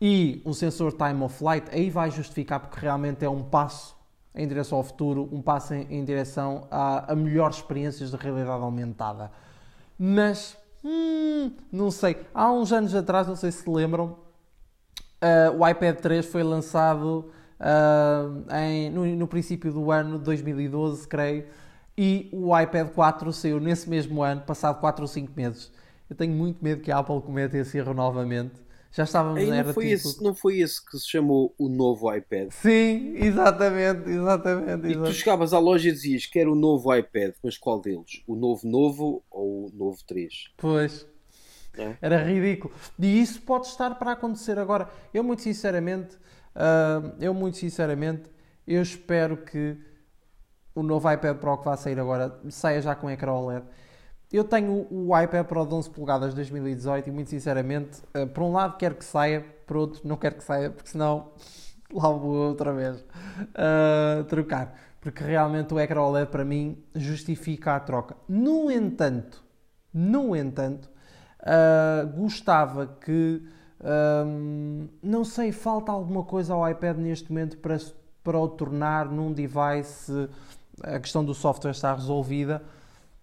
e 0.00 0.40
um 0.46 0.52
sensor 0.52 0.92
time 0.92 1.20
of 1.24 1.36
flight, 1.36 1.68
aí 1.72 1.90
vai 1.90 2.12
justificar 2.12 2.60
porque 2.60 2.78
realmente 2.78 3.24
é 3.24 3.28
um 3.28 3.42
passo 3.42 3.96
em 4.32 4.46
direção 4.46 4.78
ao 4.78 4.84
futuro, 4.84 5.28
um 5.32 5.42
passo 5.42 5.74
em, 5.74 5.84
em 5.90 6.04
direção 6.04 6.68
a, 6.70 7.12
a 7.12 7.16
melhores 7.16 7.56
experiências 7.56 8.12
de 8.12 8.16
realidade 8.16 8.62
aumentada. 8.62 9.32
Mas, 9.98 10.56
hum, 10.84 11.50
não 11.72 11.90
sei, 11.90 12.18
há 12.32 12.52
uns 12.52 12.72
anos 12.72 12.94
atrás, 12.94 13.26
não 13.26 13.34
sei 13.34 13.50
se 13.50 13.64
se 13.64 13.68
lembram, 13.68 14.27
Uh, 15.20 15.58
o 15.58 15.68
iPad 15.68 15.96
3 15.96 16.26
foi 16.26 16.42
lançado 16.42 17.30
uh, 17.58 18.54
em, 18.54 18.90
no, 18.90 19.04
no, 19.04 19.26
princípio 19.26 19.72
do 19.72 19.90
ano 19.90 20.18
de 20.18 20.24
2012, 20.24 21.08
creio, 21.08 21.44
e 21.96 22.28
o 22.32 22.56
iPad 22.58 22.90
4 22.90 23.32
saiu 23.32 23.58
nesse 23.58 23.90
mesmo 23.90 24.22
ano, 24.22 24.42
passado 24.42 24.78
4 24.78 25.02
ou 25.02 25.08
5 25.08 25.32
meses. 25.34 25.72
Eu 26.08 26.14
tenho 26.14 26.32
muito 26.32 26.62
medo 26.62 26.80
que 26.80 26.90
a 26.92 26.98
Apple 26.98 27.20
cometa 27.20 27.58
esse 27.58 27.76
erro 27.76 27.92
novamente. 27.92 28.54
Já 28.90 29.04
estávamos 29.04 29.38
Aí 29.38 29.50
não, 29.50 29.74
foi 29.74 29.88
tipo... 29.88 30.08
esse, 30.08 30.22
não 30.22 30.34
foi 30.34 30.58
esse 30.60 30.84
que 30.84 30.96
se 30.98 31.10
chamou 31.10 31.54
o 31.58 31.68
novo 31.68 32.14
iPad? 32.14 32.50
Sim, 32.50 33.16
exatamente, 33.16 34.08
exatamente. 34.08 34.88
E 34.88 34.94
tu 34.94 35.12
chegavas 35.12 35.52
à 35.52 35.58
loja 35.58 35.90
e 35.90 35.92
dizias 35.92 36.24
que 36.24 36.38
era 36.38 36.50
o 36.50 36.54
novo 36.54 36.94
iPad, 36.94 37.34
mas 37.42 37.58
qual 37.58 37.80
deles? 37.80 38.22
O 38.26 38.34
novo 38.34 38.66
novo 38.66 39.22
ou 39.30 39.66
o 39.66 39.70
novo 39.74 39.98
3? 40.06 40.32
Pois. 40.56 41.06
É. 41.78 41.96
Era 42.02 42.22
ridículo. 42.22 42.74
E 42.98 43.20
isso 43.22 43.40
pode 43.42 43.66
estar 43.68 43.94
para 43.94 44.12
acontecer 44.12 44.58
agora. 44.58 44.88
Eu 45.14 45.22
muito 45.22 45.42
sinceramente, 45.42 46.16
uh, 46.56 47.14
eu 47.20 47.32
muito 47.32 47.56
sinceramente, 47.56 48.24
eu 48.66 48.82
espero 48.82 49.36
que 49.36 49.78
o 50.74 50.82
novo 50.82 51.10
iPad 51.10 51.36
Pro 51.38 51.58
que 51.58 51.64
vai 51.64 51.76
sair 51.76 51.98
agora 51.98 52.38
saia 52.50 52.82
já 52.82 52.94
com 52.94 53.10
ecrã 53.10 53.32
OLED. 53.32 53.64
Eu 54.30 54.44
tenho 54.44 54.86
o 54.90 55.18
iPad 55.18 55.46
Pro 55.46 55.64
de 55.64 55.74
11 55.74 55.90
polegadas 55.90 56.30
de 56.30 56.36
2018 56.36 57.08
e 57.08 57.12
muito 57.12 57.30
sinceramente, 57.30 58.02
uh, 58.14 58.26
por 58.26 58.42
um 58.42 58.52
lado 58.52 58.76
quero 58.76 58.96
que 58.96 59.04
saia, 59.04 59.44
por 59.66 59.76
outro 59.76 60.06
não 60.06 60.16
quero 60.16 60.34
que 60.36 60.44
saia, 60.44 60.70
porque 60.70 60.90
senão 60.90 61.32
lá 61.92 62.10
vou 62.10 62.34
outra 62.34 62.72
vez 62.72 62.98
uh, 62.98 64.24
trocar. 64.24 64.78
Porque 65.00 65.22
realmente 65.22 65.72
o 65.72 65.78
ecrã 65.78 66.02
OLED 66.02 66.28
para 66.28 66.44
mim 66.44 66.82
justifica 66.94 67.76
a 67.76 67.80
troca. 67.80 68.16
No 68.28 68.70
entanto, 68.70 69.44
no 69.94 70.34
entanto, 70.34 70.90
Uh, 71.40 72.20
gostava 72.20 72.86
que, 72.86 73.42
um, 74.26 74.88
não 75.02 75.24
sei, 75.24 75.52
falta 75.52 75.92
alguma 75.92 76.24
coisa 76.24 76.52
ao 76.54 76.68
iPad 76.68 76.96
neste 76.98 77.30
momento 77.30 77.58
para, 77.58 77.78
para 78.24 78.38
o 78.38 78.48
tornar 78.48 79.06
num 79.06 79.32
device. 79.32 80.28
A 80.82 80.98
questão 80.98 81.24
do 81.24 81.34
software 81.34 81.72
está 81.72 81.94
resolvida, 81.94 82.62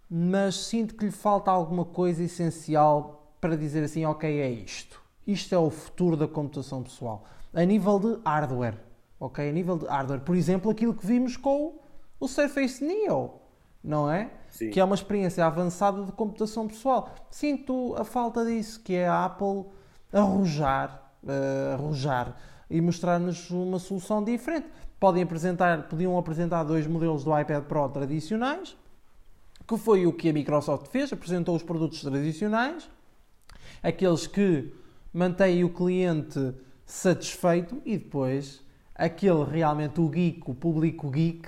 mas 0.09 0.55
sinto 0.55 0.95
que 0.95 1.05
lhe 1.05 1.11
falta 1.11 1.51
alguma 1.51 1.85
coisa 1.85 2.23
essencial 2.23 3.33
para 3.39 3.55
dizer 3.55 3.83
assim: 3.83 4.05
ok, 4.05 4.41
é 4.41 4.49
isto. 4.49 5.01
Isto 5.25 5.55
é 5.55 5.57
o 5.57 5.69
futuro 5.69 6.15
da 6.15 6.27
computação 6.27 6.83
pessoal. 6.83 7.25
A 7.53 7.63
nível 7.63 7.99
de 7.99 8.19
hardware. 8.23 8.77
Ok? 9.19 9.47
A 9.47 9.51
nível 9.51 9.77
de 9.77 9.85
hardware. 9.85 10.21
Por 10.21 10.35
exemplo, 10.35 10.69
aquilo 10.69 10.93
que 10.93 11.05
vimos 11.05 11.35
com 11.35 11.79
o 12.19 12.27
Surface 12.27 12.83
Neo. 12.83 13.44
Não 13.85 14.09
é? 14.09 14.31
Sim. 14.49 14.71
Que 14.71 14.79
é 14.79 14.83
uma 14.83 14.95
experiência 14.95 15.45
avançada 15.45 16.03
de 16.03 16.11
computação 16.11 16.67
pessoal. 16.67 17.13
Sinto 17.29 17.95
a 17.95 18.03
falta 18.03 18.43
disso, 18.43 18.81
que 18.81 18.95
é 18.95 19.07
a 19.07 19.25
Apple 19.25 19.65
arrojar, 20.11 21.11
uh, 21.23 21.73
arrojar 21.75 22.35
e 22.67 22.81
mostrar-nos 22.81 23.51
uma 23.51 23.77
solução 23.77 24.23
diferente. 24.23 24.67
Podem 24.99 25.21
apresentar, 25.21 25.87
podiam 25.87 26.17
apresentar 26.17 26.63
dois 26.63 26.87
modelos 26.87 27.23
do 27.23 27.39
iPad 27.39 27.63
Pro 27.65 27.87
tradicionais, 27.89 28.75
que 29.67 29.77
foi 29.77 30.07
o 30.07 30.13
que 30.13 30.29
a 30.29 30.33
Microsoft 30.33 30.87
fez, 30.87 31.13
apresentou 31.13 31.55
os 31.55 31.61
produtos 31.61 32.01
tradicionais, 32.01 32.89
aqueles 33.83 34.25
que 34.25 34.73
mantêm 35.13 35.63
o 35.63 35.69
cliente 35.69 36.55
satisfeito 36.87 37.79
e 37.85 37.97
depois 37.97 38.63
aquele 38.95 39.43
realmente 39.43 40.01
o 40.01 40.09
geek, 40.09 40.41
o 40.49 40.55
público 40.55 41.11
geek, 41.11 41.47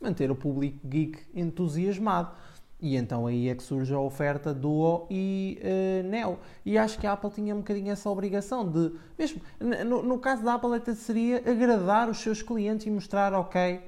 manter 0.00 0.30
o 0.30 0.34
público 0.34 0.86
geek 0.86 1.18
entusiasmado. 1.34 2.32
E 2.80 2.96
então 2.96 3.26
aí 3.26 3.48
é 3.48 3.54
que 3.54 3.62
surge 3.62 3.94
a 3.94 3.98
oferta 3.98 4.52
Duo 4.52 5.06
e 5.08 5.58
uh, 5.62 6.08
Neo. 6.08 6.38
E 6.66 6.76
acho 6.76 6.98
que 6.98 7.06
a 7.06 7.12
Apple 7.12 7.30
tinha 7.30 7.54
um 7.54 7.58
bocadinho 7.58 7.90
essa 7.90 8.10
obrigação 8.10 8.70
de, 8.70 8.92
mesmo 9.18 9.40
no, 9.86 10.02
no 10.02 10.18
caso 10.18 10.44
da 10.44 10.54
Apple, 10.54 10.74
até 10.74 10.94
seria 10.94 11.38
agradar 11.38 12.10
os 12.10 12.18
seus 12.18 12.42
clientes 12.42 12.86
e 12.86 12.90
mostrar, 12.90 13.32
ok, 13.32 13.80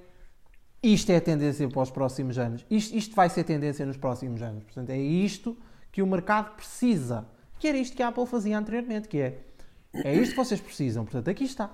isto 0.83 1.11
é 1.11 1.17
a 1.17 1.21
tendência 1.21 1.69
para 1.69 1.83
os 1.83 1.91
próximos 1.91 2.39
anos. 2.39 2.65
Isto, 2.71 2.97
isto 2.97 3.15
vai 3.15 3.29
ser 3.29 3.45
tendência 3.45 3.85
nos 3.85 3.97
próximos 3.97 4.41
anos. 4.41 4.63
Portanto, 4.65 4.91
é 4.91 4.99
isto 4.99 5.57
que 5.91 6.01
o 6.01 6.07
mercado 6.07 6.55
precisa. 6.55 7.27
Que 7.59 7.69
era 7.69 7.79
isto 7.79 7.97
que 7.97 8.03
a 8.03 8.09
Apple 8.09 8.27
fazia 8.27 8.57
anteriormente, 8.57 9.09
que 9.09 9.19
é, 9.19 9.41
é 9.93 10.15
isto 10.15 10.33
que 10.33 10.37
vocês 10.37 10.61
precisam. 10.61 11.05
Portanto, 11.05 11.29
aqui 11.29 11.45
está. 11.45 11.71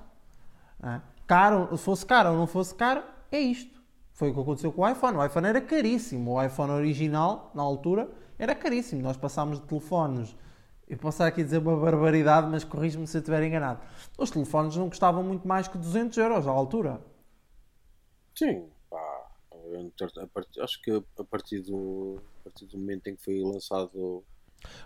É? 0.82 1.00
Caro, 1.26 1.76
se 1.76 1.84
fosse 1.84 2.06
caro 2.06 2.30
ou 2.30 2.36
não 2.36 2.46
fosse 2.46 2.74
caro, 2.74 3.02
é 3.30 3.38
isto. 3.38 3.81
Foi 4.12 4.30
o 4.30 4.34
que 4.34 4.40
aconteceu 4.40 4.72
com 4.72 4.82
o 4.82 4.88
iPhone. 4.88 5.16
O 5.16 5.24
iPhone 5.24 5.46
era 5.46 5.60
caríssimo. 5.60 6.32
O 6.32 6.42
iPhone 6.42 6.72
original, 6.72 7.50
na 7.54 7.62
altura, 7.62 8.10
era 8.38 8.54
caríssimo. 8.54 9.02
Nós 9.02 9.16
passámos 9.16 9.60
de 9.60 9.66
telefones. 9.66 10.36
Eu 10.88 10.98
posso 10.98 11.22
aqui 11.22 11.42
dizer 11.42 11.58
uma 11.58 11.76
barbaridade, 11.76 12.48
mas 12.50 12.64
corrijo-me 12.64 13.06
se 13.06 13.16
eu 13.16 13.20
estiver 13.20 13.42
enganado. 13.42 13.80
Os 14.18 14.30
telefones 14.30 14.76
não 14.76 14.88
custavam 14.88 15.22
muito 15.22 15.48
mais 15.48 15.66
que 15.66 15.78
200 15.78 16.16
euros 16.18 16.46
à 16.46 16.50
altura. 16.50 17.00
Sim, 18.34 18.68
pá. 18.90 19.30
Acho 20.60 20.82
que 20.82 20.90
a 20.90 21.24
partir 21.24 21.60
do, 21.60 22.20
a 22.40 22.44
partir 22.44 22.66
do 22.66 22.76
momento 22.76 23.06
em 23.06 23.16
que 23.16 23.22
foi 23.22 23.42
lançado. 23.42 24.22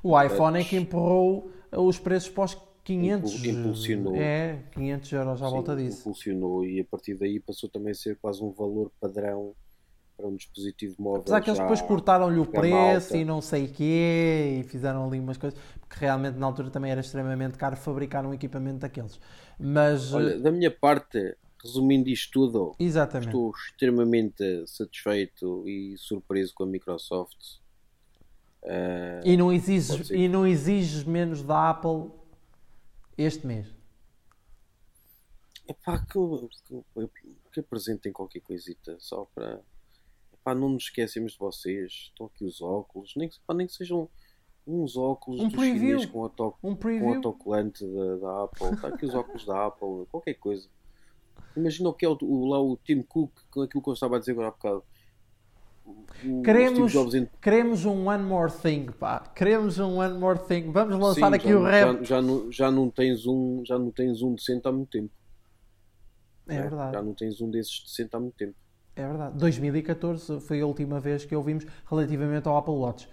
O 0.03 0.21
iPhone 0.21 0.61
é 0.61 0.65
que 0.65 0.77
empurrou 0.77 1.51
os 1.73 1.99
preços 1.99 2.29
para 2.29 2.45
os 2.45 2.57
500 2.87 3.45
impulsionou. 3.45 4.15
É, 4.15 4.63
500 4.73 5.13
euros 5.13 5.43
à 5.43 5.47
Sim, 5.47 5.51
volta 5.53 5.75
disso. 5.77 6.01
Impulsionou 6.03 6.65
e 6.65 6.79
a 6.81 6.85
partir 6.85 7.15
daí 7.15 7.41
passou 7.41 7.69
também 7.69 7.91
a 7.91 7.95
ser 7.95 8.17
quase 8.17 8.43
um 8.43 8.53
valor 8.53 8.93
padrão 9.01 9.55
para 10.17 10.29
um 10.29 10.37
dispositivo 10.37 10.95
móvel. 10.99 11.21
Apesar 11.23 11.41
que 11.43 11.51
eles 11.51 11.59
depois 11.61 11.83
cortaram-lhe 11.83 12.39
o 12.39 12.47
preço 12.47 13.09
alta. 13.09 13.17
e 13.17 13.25
não 13.25 13.43
sei 13.43 13.65
o 13.65 13.69
quê 13.69 14.61
e 14.61 14.63
fizeram 14.63 15.05
ali 15.07 15.19
umas 15.19 15.37
coisas, 15.37 15.59
porque 15.81 15.97
realmente 15.99 16.39
na 16.39 16.47
altura 16.47 16.71
também 16.71 16.91
era 16.93 17.01
extremamente 17.01 17.59
caro 17.59 17.77
fabricar 17.77 18.25
um 18.25 18.33
equipamento 18.33 18.79
daqueles. 18.79 19.19
Mas, 19.59 20.15
Olha, 20.15 20.39
da 20.39 20.51
minha 20.53 20.71
parte, 20.71 21.37
resumindo 21.63 22.09
isto 22.09 22.31
tudo, 22.33 22.75
exatamente. 22.79 23.27
estou 23.29 23.51
extremamente 23.51 24.65
satisfeito 24.67 25.69
e 25.69 25.97
surpreso 25.99 26.55
com 26.55 26.63
a 26.63 26.67
Microsoft. 26.67 27.37
Eh, 28.63 29.21
E 29.25 29.37
não, 29.37 29.53
exiges, 29.53 30.09
e 30.11 30.29
não 30.29 30.47
exiges 30.47 31.05
menos 31.05 31.43
da 31.43 31.71
Apple 31.71 32.11
este 33.17 33.47
mês. 33.47 33.67
Epá, 35.69 35.99
que, 35.99 36.19
que, 36.95 37.37
que 37.53 37.61
apresentem 37.61 38.13
qualquer 38.13 38.41
coisita 38.41 38.97
só 39.01 39.25
para. 39.35 39.61
Epá, 40.33 40.55
não 40.55 40.69
nos 40.69 40.85
esquecemos 40.85 41.33
de 41.33 41.39
vocês. 41.39 41.93
Estão 42.11 42.27
aqui 42.27 42.45
os 42.45 42.61
óculos, 42.61 43.15
nem, 43.17 43.29
que- 43.29 43.41
pá, 43.47 43.53
nem 43.55 43.67
que 43.67 43.73
sejam 43.73 44.09
uns 44.67 44.97
óculos 44.97 45.41
Um 45.41 45.49
dos 45.49 45.57
preview. 45.57 46.09
com, 46.11 46.23
auto, 46.23 46.47
Um 46.63 46.71
com 46.75 46.77
preview. 46.77 47.15
autocolante 47.15 47.85
da, 47.85 48.17
da 48.17 48.45
Apple. 48.45 48.67
Está 48.75 48.89
aqui 48.89 49.07
os 49.07 49.15
óculos 49.15 49.45
da 49.45 49.67
Apple, 49.67 50.07
qualquer 50.11 50.35
coisa. 50.35 50.69
Imagina 51.57 51.89
o 51.89 51.95
que 51.95 52.05
é 52.05 52.09
o, 52.09 52.17
o- 52.23 52.47
lá 52.47 52.61
o 52.61 52.77
Tim 52.77 53.03
Cook, 53.03 53.33
com 53.51 53.63
aquilo 53.63 53.83
que 53.83 53.89
eu 53.89 53.95
estava 53.95 54.17
a 54.17 54.19
dizer 54.21 54.33
agora 54.33 54.49
há 54.49 54.51
bocado. 54.53 54.85
O- 55.87 56.43
Queremos, 56.43 56.93
Steve 56.93 57.29
queremos 57.41 57.85
um 57.85 58.09
One 58.09 58.25
More 58.25 58.53
Thing, 58.53 58.87
pá. 58.99 59.21
Queremos 59.35 59.79
um 59.79 59.99
One 59.99 60.19
More 60.19 60.39
Thing. 60.39 60.71
Vamos 60.73 60.99
lançar 60.99 61.29
Sim, 61.29 61.35
aqui 61.35 61.55
o 61.55 61.63
rap. 61.63 61.99
Já, 61.99 62.03
já, 62.03 62.23
não, 62.23 62.53
já, 62.53 62.71
não 62.71 62.91
tens 62.91 63.27
um, 63.27 63.63
já 63.65 63.79
não 63.79 63.91
tens 63.91 64.23
um 64.23 64.35
decente 64.35 64.67
há 64.67 64.73
muito 64.73 64.91
tempo. 64.91 65.11
É 66.49 66.55
né? 66.55 66.63
verdade. 66.63 66.93
Já 66.93 67.03
não 67.03 67.15
tens 67.15 67.41
um 67.41 67.51
desses 67.51 67.83
decente 67.85 68.17
há 68.17 68.21
muito 68.21 68.35
tempo. 68.35 68.55
É 68.97 69.07
verdade. 69.07 69.37
2014 69.37 70.41
foi 70.41 70.61
a 70.61 70.67
última 70.67 70.99
vez 70.99 71.25
que 71.25 71.37
ouvimos 71.37 71.67
relativamente 71.89 72.49
ao 72.49 72.57
Apple 72.57 72.75
Watch. 72.75 73.09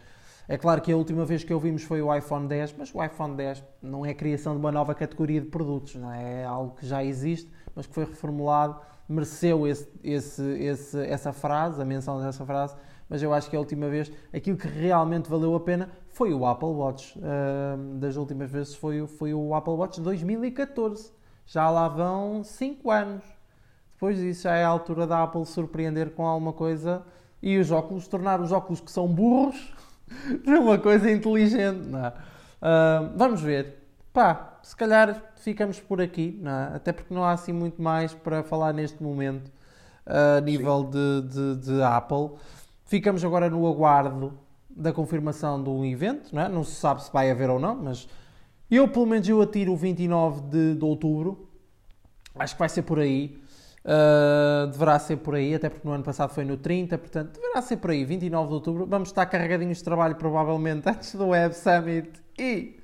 É 0.47 0.57
claro 0.57 0.82
que 0.82 0.91
a 0.91 0.97
última 0.97 1.26
vez 1.26 1.43
que 1.43 1.53
ouvimos 1.53 1.84
foi 1.84 2.01
o 2.01 2.13
iPhone 2.13 2.47
10, 2.47 2.76
mas 2.78 2.93
o 2.93 3.03
iPhone 3.03 3.36
10 3.36 3.63
não 3.82 4.05
é 4.05 4.11
a 4.11 4.15
criação 4.15 4.53
de 4.53 4.59
uma 4.59 4.71
nova 4.71 4.93
categoria 4.93 5.39
de 5.39 5.47
produtos, 5.47 5.95
não 5.95 6.11
é? 6.11 6.41
É 6.41 6.45
algo 6.45 6.76
que 6.76 6.86
já 6.86 7.03
existe, 7.03 7.49
mas 7.76 7.88
que 7.88 7.93
foi 7.93 8.05
reformulado, 8.05 8.80
mereceu 9.07 9.67
esse, 9.67 9.88
esse, 10.03 10.43
esse, 10.59 10.99
essa 11.05 11.34
frase, 11.34 11.82
a 11.82 11.86
menção 11.86 12.21
dessa 12.21 12.45
frase, 12.45 12.76
mas 13.09 13.21
eu 13.21 13.34
acho 13.34 13.49
que 13.49 13.55
a 13.55 13.59
última 13.59 13.89
vez, 13.89 14.11
aquilo 14.34 14.57
que 14.57 14.67
realmente 14.67 15.30
valeu 15.30 15.53
a 15.55 15.59
pena 15.59 15.89
foi 16.09 16.34
o 16.34 16.45
Apple 16.45 16.69
Watch. 16.69 17.19
Ahm, 17.19 17.99
das 17.99 18.15
últimas 18.15 18.49
vezes 18.49 18.76
foi, 18.76 19.05
foi 19.05 19.34
o 19.34 19.53
Apple 19.53 19.74
Watch 19.74 20.01
2014. 20.01 21.11
Já 21.45 21.69
lá 21.69 21.88
vão 21.88 22.43
5 22.43 22.89
anos. 22.89 23.24
Depois 23.93 24.17
disso 24.17 24.43
já 24.43 24.55
é 24.55 24.63
a 24.63 24.67
altura 24.67 25.05
da 25.05 25.24
Apple 25.24 25.45
surpreender 25.45 26.11
com 26.11 26.26
alguma 26.26 26.53
coisa 26.53 27.03
e 27.41 27.57
os 27.57 27.71
óculos, 27.71 28.07
tornar 28.07 28.41
os 28.41 28.51
óculos 28.51 28.80
que 28.80 28.91
são 28.91 29.07
burros 29.07 29.74
numa 30.45 30.78
coisa 30.78 31.11
inteligente. 31.11 31.88
Não? 31.88 32.13
Ah, 32.61 33.11
vamos 33.15 33.41
ver. 33.41 33.83
Pá, 34.14 34.59
se 34.61 34.76
calhar 34.76 35.34
ficamos 35.38 35.80
por 35.80 35.99
aqui, 35.99 36.39
é? 36.45 36.76
até 36.76 36.93
porque 36.93 37.11
não 37.11 37.24
há 37.24 37.32
assim 37.32 37.51
muito 37.51 37.82
mais 37.82 38.14
para 38.14 38.43
falar 38.43 38.72
neste 38.72 39.01
momento 39.01 39.51
a 40.05 40.39
nível 40.39 40.84
de, 40.84 41.22
de, 41.24 41.55
de 41.66 41.82
Apple. 41.82 42.30
Ficamos 42.86 43.26
agora 43.26 43.49
no 43.49 43.68
aguardo 43.68 44.38
da 44.70 44.93
confirmação 44.93 45.61
do 45.61 45.84
evento, 45.84 46.34
não, 46.34 46.43
é? 46.43 46.47
não 46.47 46.64
se 46.64 46.76
sabe 46.76 47.03
se 47.03 47.11
vai 47.11 47.32
haver 47.32 47.49
ou 47.49 47.59
não, 47.59 47.76
mas 47.76 48.07
eu 48.70 48.88
pelo 48.88 49.07
menos 49.07 49.28
eu 49.28 49.41
atiro 49.41 49.74
o 49.74 49.76
29 49.76 50.41
de, 50.41 50.76
de 50.76 50.86
outubro. 50.86 51.49
Acho 52.36 52.53
que 52.53 52.59
vai 52.59 52.70
ser 52.70 52.84
por 52.84 52.99
aí. 52.99 53.41
Uh, 53.84 54.68
deverá 54.68 54.97
ser 54.97 55.18
por 55.18 55.36
aí, 55.36 55.55
até 55.55 55.70
porque 55.70 55.88
no 55.88 55.93
ano 55.93 56.03
passado 56.03 56.30
foi 56.30 56.45
no 56.45 56.55
30, 56.55 56.97
portanto, 56.97 57.34
deverá 57.34 57.61
ser 57.61 57.78
por 57.78 57.91
aí, 57.91 58.05
29 58.05 58.47
de 58.47 58.53
outubro. 58.53 58.86
Vamos 58.86 59.09
estar 59.09 59.26
carregadinhos 59.26 59.80
de 59.80 59.84
trabalho, 59.84 60.16
provavelmente, 60.16 60.88
antes 60.89 61.16
do 61.16 61.28
Web 61.28 61.53
Summit 61.55 62.11
e 62.39 62.83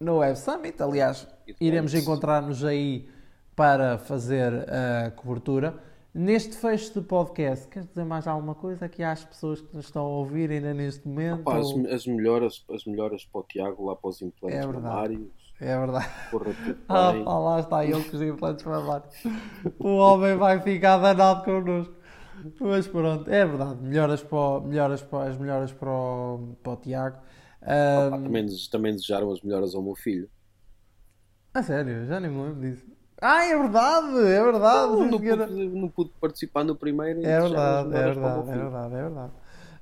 no 0.00 0.18
Web 0.18 0.38
Summit. 0.38 0.82
Aliás, 0.82 1.26
depois. 1.46 1.56
iremos 1.60 1.94
encontrar-nos 1.94 2.64
aí 2.64 3.08
para 3.54 3.98
fazer 3.98 4.52
a 4.70 5.10
cobertura. 5.10 5.74
Neste 6.14 6.56
fecho 6.56 6.94
de 6.94 7.06
podcast, 7.06 7.68
queres 7.68 7.88
dizer 7.88 8.04
mais 8.04 8.26
alguma 8.26 8.54
coisa 8.54 8.86
aqui 8.86 9.02
às 9.02 9.24
pessoas 9.24 9.60
que 9.60 9.76
nos 9.76 9.86
estão 9.86 10.04
a 10.04 10.08
ouvir 10.08 10.50
ainda 10.50 10.72
neste 10.72 11.06
momento? 11.06 11.42
Pá, 11.44 11.58
as, 11.58 11.66
as 11.92 12.06
melhoras, 12.06 12.64
as 12.74 12.84
melhoras 12.86 13.24
para 13.24 13.40
o 13.40 13.44
Tiago 13.44 13.86
lá 13.86 13.94
para 13.94 14.08
os 14.08 14.22
implantes 14.22 14.58
É 14.58 14.66
mamários. 14.66 15.28
É 15.60 15.76
verdade. 15.78 16.08
Porra, 16.30 16.46
Ah, 16.88 17.12
pá, 17.24 17.38
lá 17.38 17.60
está 17.60 17.84
ele 17.84 18.02
com 18.02 18.16
os 18.16 18.22
implantes 18.22 18.64
mamares. 18.64 19.24
O 19.78 19.96
homem 19.96 20.36
vai 20.36 20.60
ficar 20.60 20.98
danado 20.98 21.44
connosco. 21.44 21.94
Mas 22.60 22.86
pronto, 22.86 23.28
é 23.30 23.44
verdade. 23.44 23.82
Melhoras 23.82 24.22
para, 24.22 24.60
melhoras 24.60 25.02
para, 25.02 25.28
as 25.28 25.36
melhoras 25.36 25.72
para 25.72 25.90
o, 25.90 26.56
para 26.62 26.72
o 26.72 26.76
Tiago. 26.76 27.18
Pá, 27.60 27.70
Ahm, 27.72 28.22
também, 28.24 28.46
também 28.70 28.92
desejaram 28.92 29.32
as 29.32 29.42
melhoras 29.42 29.74
ao 29.74 29.82
meu 29.82 29.94
filho. 29.94 30.30
a 31.54 31.62
sério, 31.62 32.06
já 32.06 32.20
nem 32.20 32.30
me 32.30 32.42
lembro 32.42 32.60
disso. 32.60 32.86
Ah, 33.20 33.44
é 33.44 33.56
verdade, 33.56 34.16
é 34.18 34.42
verdade. 34.42 34.92
Não, 34.92 35.10
não, 35.10 35.18
pude, 35.20 35.68
não 35.80 35.88
pude 35.90 36.10
participar 36.20 36.64
no 36.64 36.76
primeiro. 36.76 37.18
É 37.20 37.22
desejaram 37.22 37.44
as 37.46 37.50
verdade, 37.50 37.96
é 37.96 38.14
verdade, 38.14 38.50
é 38.50 38.56
verdade, 38.56 38.94
é 38.94 39.02
verdade. 39.02 39.32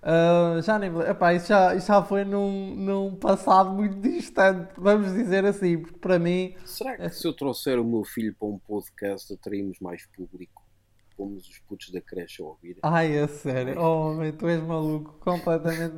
Ah, 0.02 0.60
já 0.62 0.78
nem 0.78 0.88
me 0.90 0.98
lembro. 0.98 1.10
Epá, 1.10 1.34
isso 1.34 1.48
já, 1.48 1.74
isso 1.74 1.88
já 1.88 2.02
foi 2.02 2.24
num, 2.24 2.74
num 2.76 3.16
passado 3.16 3.70
muito 3.70 4.00
distante, 4.00 4.72
vamos 4.78 5.12
dizer 5.12 5.44
assim, 5.44 5.78
porque 5.82 5.98
para 5.98 6.18
mim 6.18 6.54
Será 6.64 6.96
que 6.96 7.10
se 7.10 7.26
eu 7.26 7.32
trouxer 7.32 7.78
o 7.78 7.84
meu 7.84 8.04
filho 8.04 8.34
para 8.38 8.48
um 8.48 8.58
podcast 8.58 9.32
atraímos 9.32 9.78
mais 9.80 10.06
público? 10.06 10.65
Pomos 11.16 11.48
os 11.48 11.58
putos 11.60 11.90
da 11.90 12.00
creche 12.00 12.42
a 12.42 12.44
ouvir. 12.46 12.78
Ai, 12.82 13.16
é 13.16 13.26
sério. 13.26 13.80
Oh, 13.80 14.10
homem, 14.10 14.32
tu 14.32 14.46
és 14.46 14.62
maluco. 14.62 15.14
Completamente. 15.20 15.94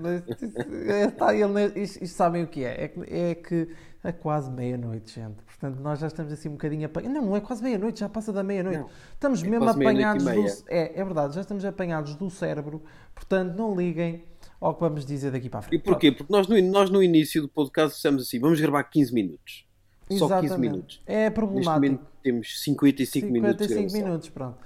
Está 1.08 1.34
ele, 1.34 1.80
isto, 1.80 2.02
isto 2.02 2.16
sabem 2.16 2.44
o 2.44 2.46
que 2.46 2.64
é? 2.64 2.84
É 2.84 2.88
que, 2.88 3.00
é 3.12 3.34
que 3.34 3.68
é 4.04 4.12
quase 4.12 4.50
meia-noite, 4.50 5.14
gente. 5.14 5.42
Portanto, 5.42 5.80
nós 5.80 5.98
já 5.98 6.06
estamos 6.06 6.32
assim 6.32 6.48
um 6.48 6.52
bocadinho 6.52 6.86
apanhados. 6.86 7.14
Não, 7.14 7.26
não 7.26 7.36
é 7.36 7.40
quase 7.40 7.62
meia-noite, 7.62 8.00
já 8.00 8.08
passa 8.08 8.32
da 8.32 8.42
meia-noite. 8.42 8.84
Estamos 9.12 9.42
é 9.42 9.48
mesmo 9.48 9.68
apanhados 9.68 10.24
do. 10.24 10.46
É, 10.68 11.00
é 11.00 11.04
verdade, 11.04 11.34
já 11.34 11.40
estamos 11.40 11.64
apanhados 11.64 12.14
do 12.14 12.30
cérebro. 12.30 12.82
Portanto, 13.14 13.56
não 13.56 13.74
liguem 13.74 14.24
ao 14.60 14.74
que 14.74 14.80
vamos 14.80 15.04
dizer 15.04 15.32
daqui 15.32 15.48
para 15.48 15.60
a 15.60 15.62
frente. 15.62 15.80
E 15.80 15.84
porquê? 15.84 16.12
Porque 16.12 16.32
nós 16.32 16.46
no, 16.46 16.60
nós 16.62 16.90
no 16.90 17.02
início 17.02 17.42
do 17.42 17.48
podcast 17.48 17.96
dissemos 17.96 18.22
assim: 18.22 18.38
vamos 18.38 18.60
gravar 18.60 18.84
15 18.84 19.12
minutos. 19.12 19.66
Só 20.10 20.26
Exatamente. 20.26 20.48
15 20.48 20.60
minutos. 20.60 21.02
É 21.06 21.24
Neste 21.24 21.34
problemático. 21.34 21.74
momento 21.74 22.06
temos 22.22 22.62
55, 22.62 23.26
minutos 23.30 23.56
de 23.56 23.74
55 23.74 23.74
gravação. 23.74 24.06
minutos, 24.08 24.28
pronto. 24.30 24.58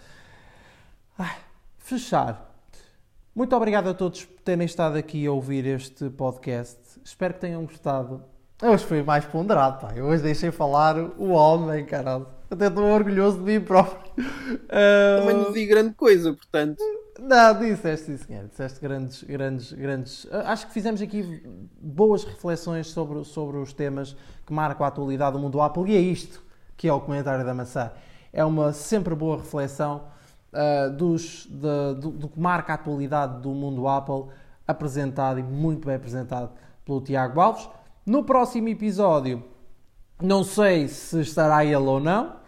Fechar. 1.78 2.50
Muito 3.34 3.56
obrigado 3.56 3.88
a 3.88 3.94
todos 3.94 4.24
por 4.24 4.40
terem 4.42 4.66
estado 4.66 4.96
aqui 4.96 5.26
a 5.26 5.32
ouvir 5.32 5.66
este 5.66 6.10
podcast. 6.10 6.78
Espero 7.04 7.34
que 7.34 7.40
tenham 7.40 7.64
gostado. 7.64 8.22
Hoje 8.62 8.84
foi 8.84 9.02
mais 9.02 9.24
ponderado, 9.24 9.80
pá. 9.80 9.92
Eu 9.96 10.06
hoje 10.06 10.22
deixei 10.22 10.50
falar 10.50 10.96
o 10.96 11.30
homem, 11.30 11.84
caralho. 11.84 12.26
Até 12.50 12.66
estou 12.66 12.84
orgulhoso 12.84 13.38
de 13.38 13.44
mim 13.44 13.60
próprio. 13.60 14.12
Ah, 14.68 15.18
Também 15.20 15.36
não 15.36 15.52
digo 15.52 15.70
grande 15.70 15.94
coisa, 15.94 16.32
portanto. 16.32 16.78
não, 17.18 17.58
disseste 17.58 18.06
sim, 18.06 18.16
senhor. 18.18 18.46
Disseste 18.48 18.78
grandes, 18.80 19.22
grandes, 19.24 19.72
grandes. 19.72 20.26
Acho 20.30 20.66
que 20.66 20.72
fizemos 20.72 21.00
aqui 21.00 21.42
boas 21.80 22.24
reflexões 22.24 22.88
sobre, 22.88 23.24
sobre 23.24 23.56
os 23.56 23.72
temas 23.72 24.14
que 24.46 24.52
marcam 24.52 24.84
a 24.84 24.88
atualidade 24.88 25.32
do 25.32 25.38
mundo 25.38 25.52
do 25.52 25.60
Apple 25.62 25.90
e 25.90 25.96
é 25.96 26.00
isto 26.00 26.42
que 26.76 26.86
é 26.86 26.92
o 26.92 27.00
comentário 27.00 27.44
da 27.44 27.54
maçã. 27.54 27.90
É 28.32 28.44
uma 28.44 28.72
sempre 28.72 29.14
boa 29.14 29.38
reflexão 29.38 30.04
ah, 30.52 30.88
dos, 30.88 31.46
de- 31.46 32.00
do, 32.00 32.10
do 32.10 32.28
que 32.28 32.38
marca 32.40 32.72
a 32.72 32.74
atualidade 32.74 33.40
do 33.42 33.50
mundo 33.50 33.88
Apple, 33.88 34.26
apresentado 34.66 35.38
e 35.40 35.42
muito 35.42 35.86
bem 35.86 35.96
apresentado 35.96 36.50
pelo 36.84 37.00
Tiago 37.00 37.40
Alves. 37.40 37.68
No 38.04 38.24
próximo 38.24 38.68
episódio, 38.68 39.42
não 40.20 40.44
sei 40.44 40.88
se 40.88 41.20
estará 41.20 41.64
ele 41.64 41.76
ou 41.76 42.00
não. 42.00 42.40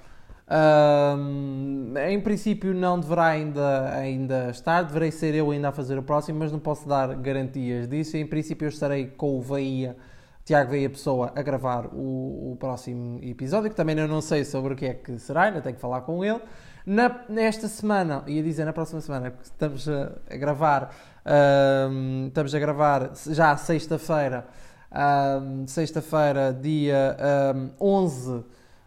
Ahm, 0.46 1.94
em 2.08 2.20
princípio 2.20 2.74
não 2.74 3.00
deverá 3.00 3.26
ainda, 3.26 3.90
ainda 3.94 4.50
estar, 4.50 4.82
deverei 4.82 5.10
ser 5.10 5.34
eu 5.34 5.50
ainda 5.50 5.70
a 5.70 5.72
fazer 5.72 5.98
o 5.98 6.02
próximo, 6.02 6.38
mas 6.38 6.52
não 6.52 6.58
posso 6.58 6.86
dar 6.88 7.14
garantias 7.16 7.88
disso. 7.88 8.16
Em 8.16 8.26
princípio 8.26 8.66
eu 8.66 8.68
estarei 8.68 9.06
com 9.06 9.38
o 9.38 9.40
Veia, 9.40 9.96
Tiago 10.44 10.70
Veia 10.72 10.90
Pessoa, 10.90 11.32
a 11.34 11.42
gravar 11.42 11.86
o, 11.86 12.52
o 12.52 12.56
próximo 12.60 13.18
episódio, 13.22 13.70
que 13.70 13.76
também 13.76 13.98
eu 13.98 14.06
não 14.06 14.20
sei 14.20 14.44
sobre 14.44 14.74
o 14.74 14.76
que 14.76 14.86
é 14.86 14.94
que 14.94 15.18
será, 15.18 15.44
ainda 15.44 15.60
tenho 15.60 15.74
que 15.74 15.80
falar 15.80 16.02
com 16.02 16.22
ele. 16.24 16.40
Na, 16.86 17.24
nesta 17.30 17.66
semana, 17.66 18.22
ia 18.26 18.42
dizer 18.42 18.64
na 18.66 18.72
próxima 18.72 19.00
semana, 19.00 19.30
porque 19.30 19.44
estamos 19.46 19.88
a, 19.88 20.12
a 20.30 20.36
gravar, 20.36 20.90
ahm, 21.24 22.26
estamos 22.28 22.54
a 22.54 22.58
gravar 22.58 23.12
já 23.30 23.56
sexta-feira, 23.56 24.46
ahm, 24.90 25.66
sexta-feira, 25.66 26.52
dia 26.52 27.16
ahm, 27.18 27.70
11 27.80 28.44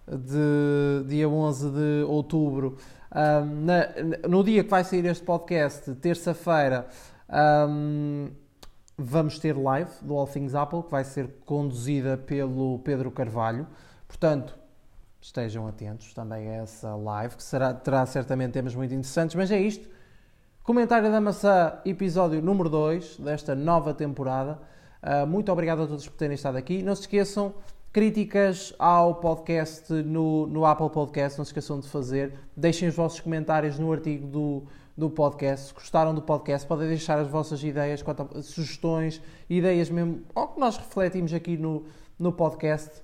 de 0.08 1.04
dia 1.08 1.28
11 1.28 1.70
de 1.72 2.04
outubro, 2.08 2.78
ahm, 3.12 3.66
na- 3.66 3.88
no 4.30 4.44
dia 4.44 4.64
que 4.64 4.70
vai 4.70 4.84
sair 4.84 5.04
este 5.06 5.24
podcast, 5.26 5.92
terça-feira, 5.96 6.86
ahm, 7.28 8.28
vamos 8.96 9.40
ter 9.40 9.58
live 9.58 9.90
do 10.04 10.16
All 10.16 10.28
Things 10.28 10.54
Apple, 10.54 10.84
que 10.84 10.92
vai 10.92 11.04
ser 11.04 11.28
conduzida 11.46 12.16
pelo 12.16 12.78
Pedro 12.80 13.10
Carvalho. 13.12 13.66
Portanto, 14.08 14.57
estejam 15.28 15.68
atentos 15.68 16.14
também 16.14 16.48
a 16.50 16.54
essa 16.64 16.96
live, 16.96 17.36
que 17.36 17.44
será, 17.44 17.74
terá 17.74 18.06
certamente 18.06 18.54
temas 18.54 18.74
muito 18.74 18.94
interessantes, 18.94 19.36
mas 19.36 19.52
é 19.52 19.60
isto. 19.60 19.90
Comentário 20.64 21.12
da 21.12 21.20
Maçã, 21.20 21.80
episódio 21.86 22.42
número 22.42 22.70
2 22.70 23.18
desta 23.20 23.54
nova 23.54 23.94
temporada. 23.94 24.58
Ah, 25.02 25.26
muito 25.26 25.52
obrigado 25.52 25.84
a 25.84 25.88
todos 25.88 26.08
por 26.08 26.16
terem 26.16 26.36
estado 26.36 26.56
aqui. 26.58 26.82
Não 26.82 26.96
se 26.96 27.02
esqueçam, 27.02 27.54
críticas 27.92 28.74
ao 28.80 29.16
podcast 29.16 29.92
no, 29.92 30.48
no 30.48 30.66
Apple 30.66 30.90
Podcast, 30.90 31.38
não 31.38 31.44
se 31.44 31.50
esqueçam 31.50 31.80
de 31.82 31.90
fazer. 31.90 32.34
Deixem 32.56 32.88
os 32.88 32.96
vossos 32.96 33.20
comentários 33.20 33.78
no 33.78 33.92
artigo 33.92 34.28
do, 34.28 34.64
do 34.96 35.10
podcast. 35.10 35.68
Se 35.68 35.74
gostaram 35.74 36.16
do 36.16 36.22
podcast, 36.22 36.66
podem 36.66 36.88
deixar 36.88 37.20
as 37.20 37.28
vossas 37.28 37.62
ideias, 37.62 38.02
a- 38.02 38.42
sugestões, 38.42 39.22
ideias 39.50 39.90
mesmo, 39.90 40.22
ao 40.34 40.48
que 40.48 40.60
nós 40.60 40.78
refletimos 40.78 41.34
aqui 41.34 41.58
no, 41.58 41.86
no 42.18 42.32
podcast. 42.32 43.02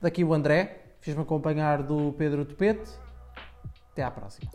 Daqui 0.00 0.22
o 0.22 0.32
André, 0.32 0.84
fiz-me 1.08 1.22
acompanhar 1.22 1.82
do 1.82 2.12
Pedro 2.18 2.44
Topete. 2.44 2.90
Até 3.92 4.02
à 4.02 4.10
próxima. 4.10 4.50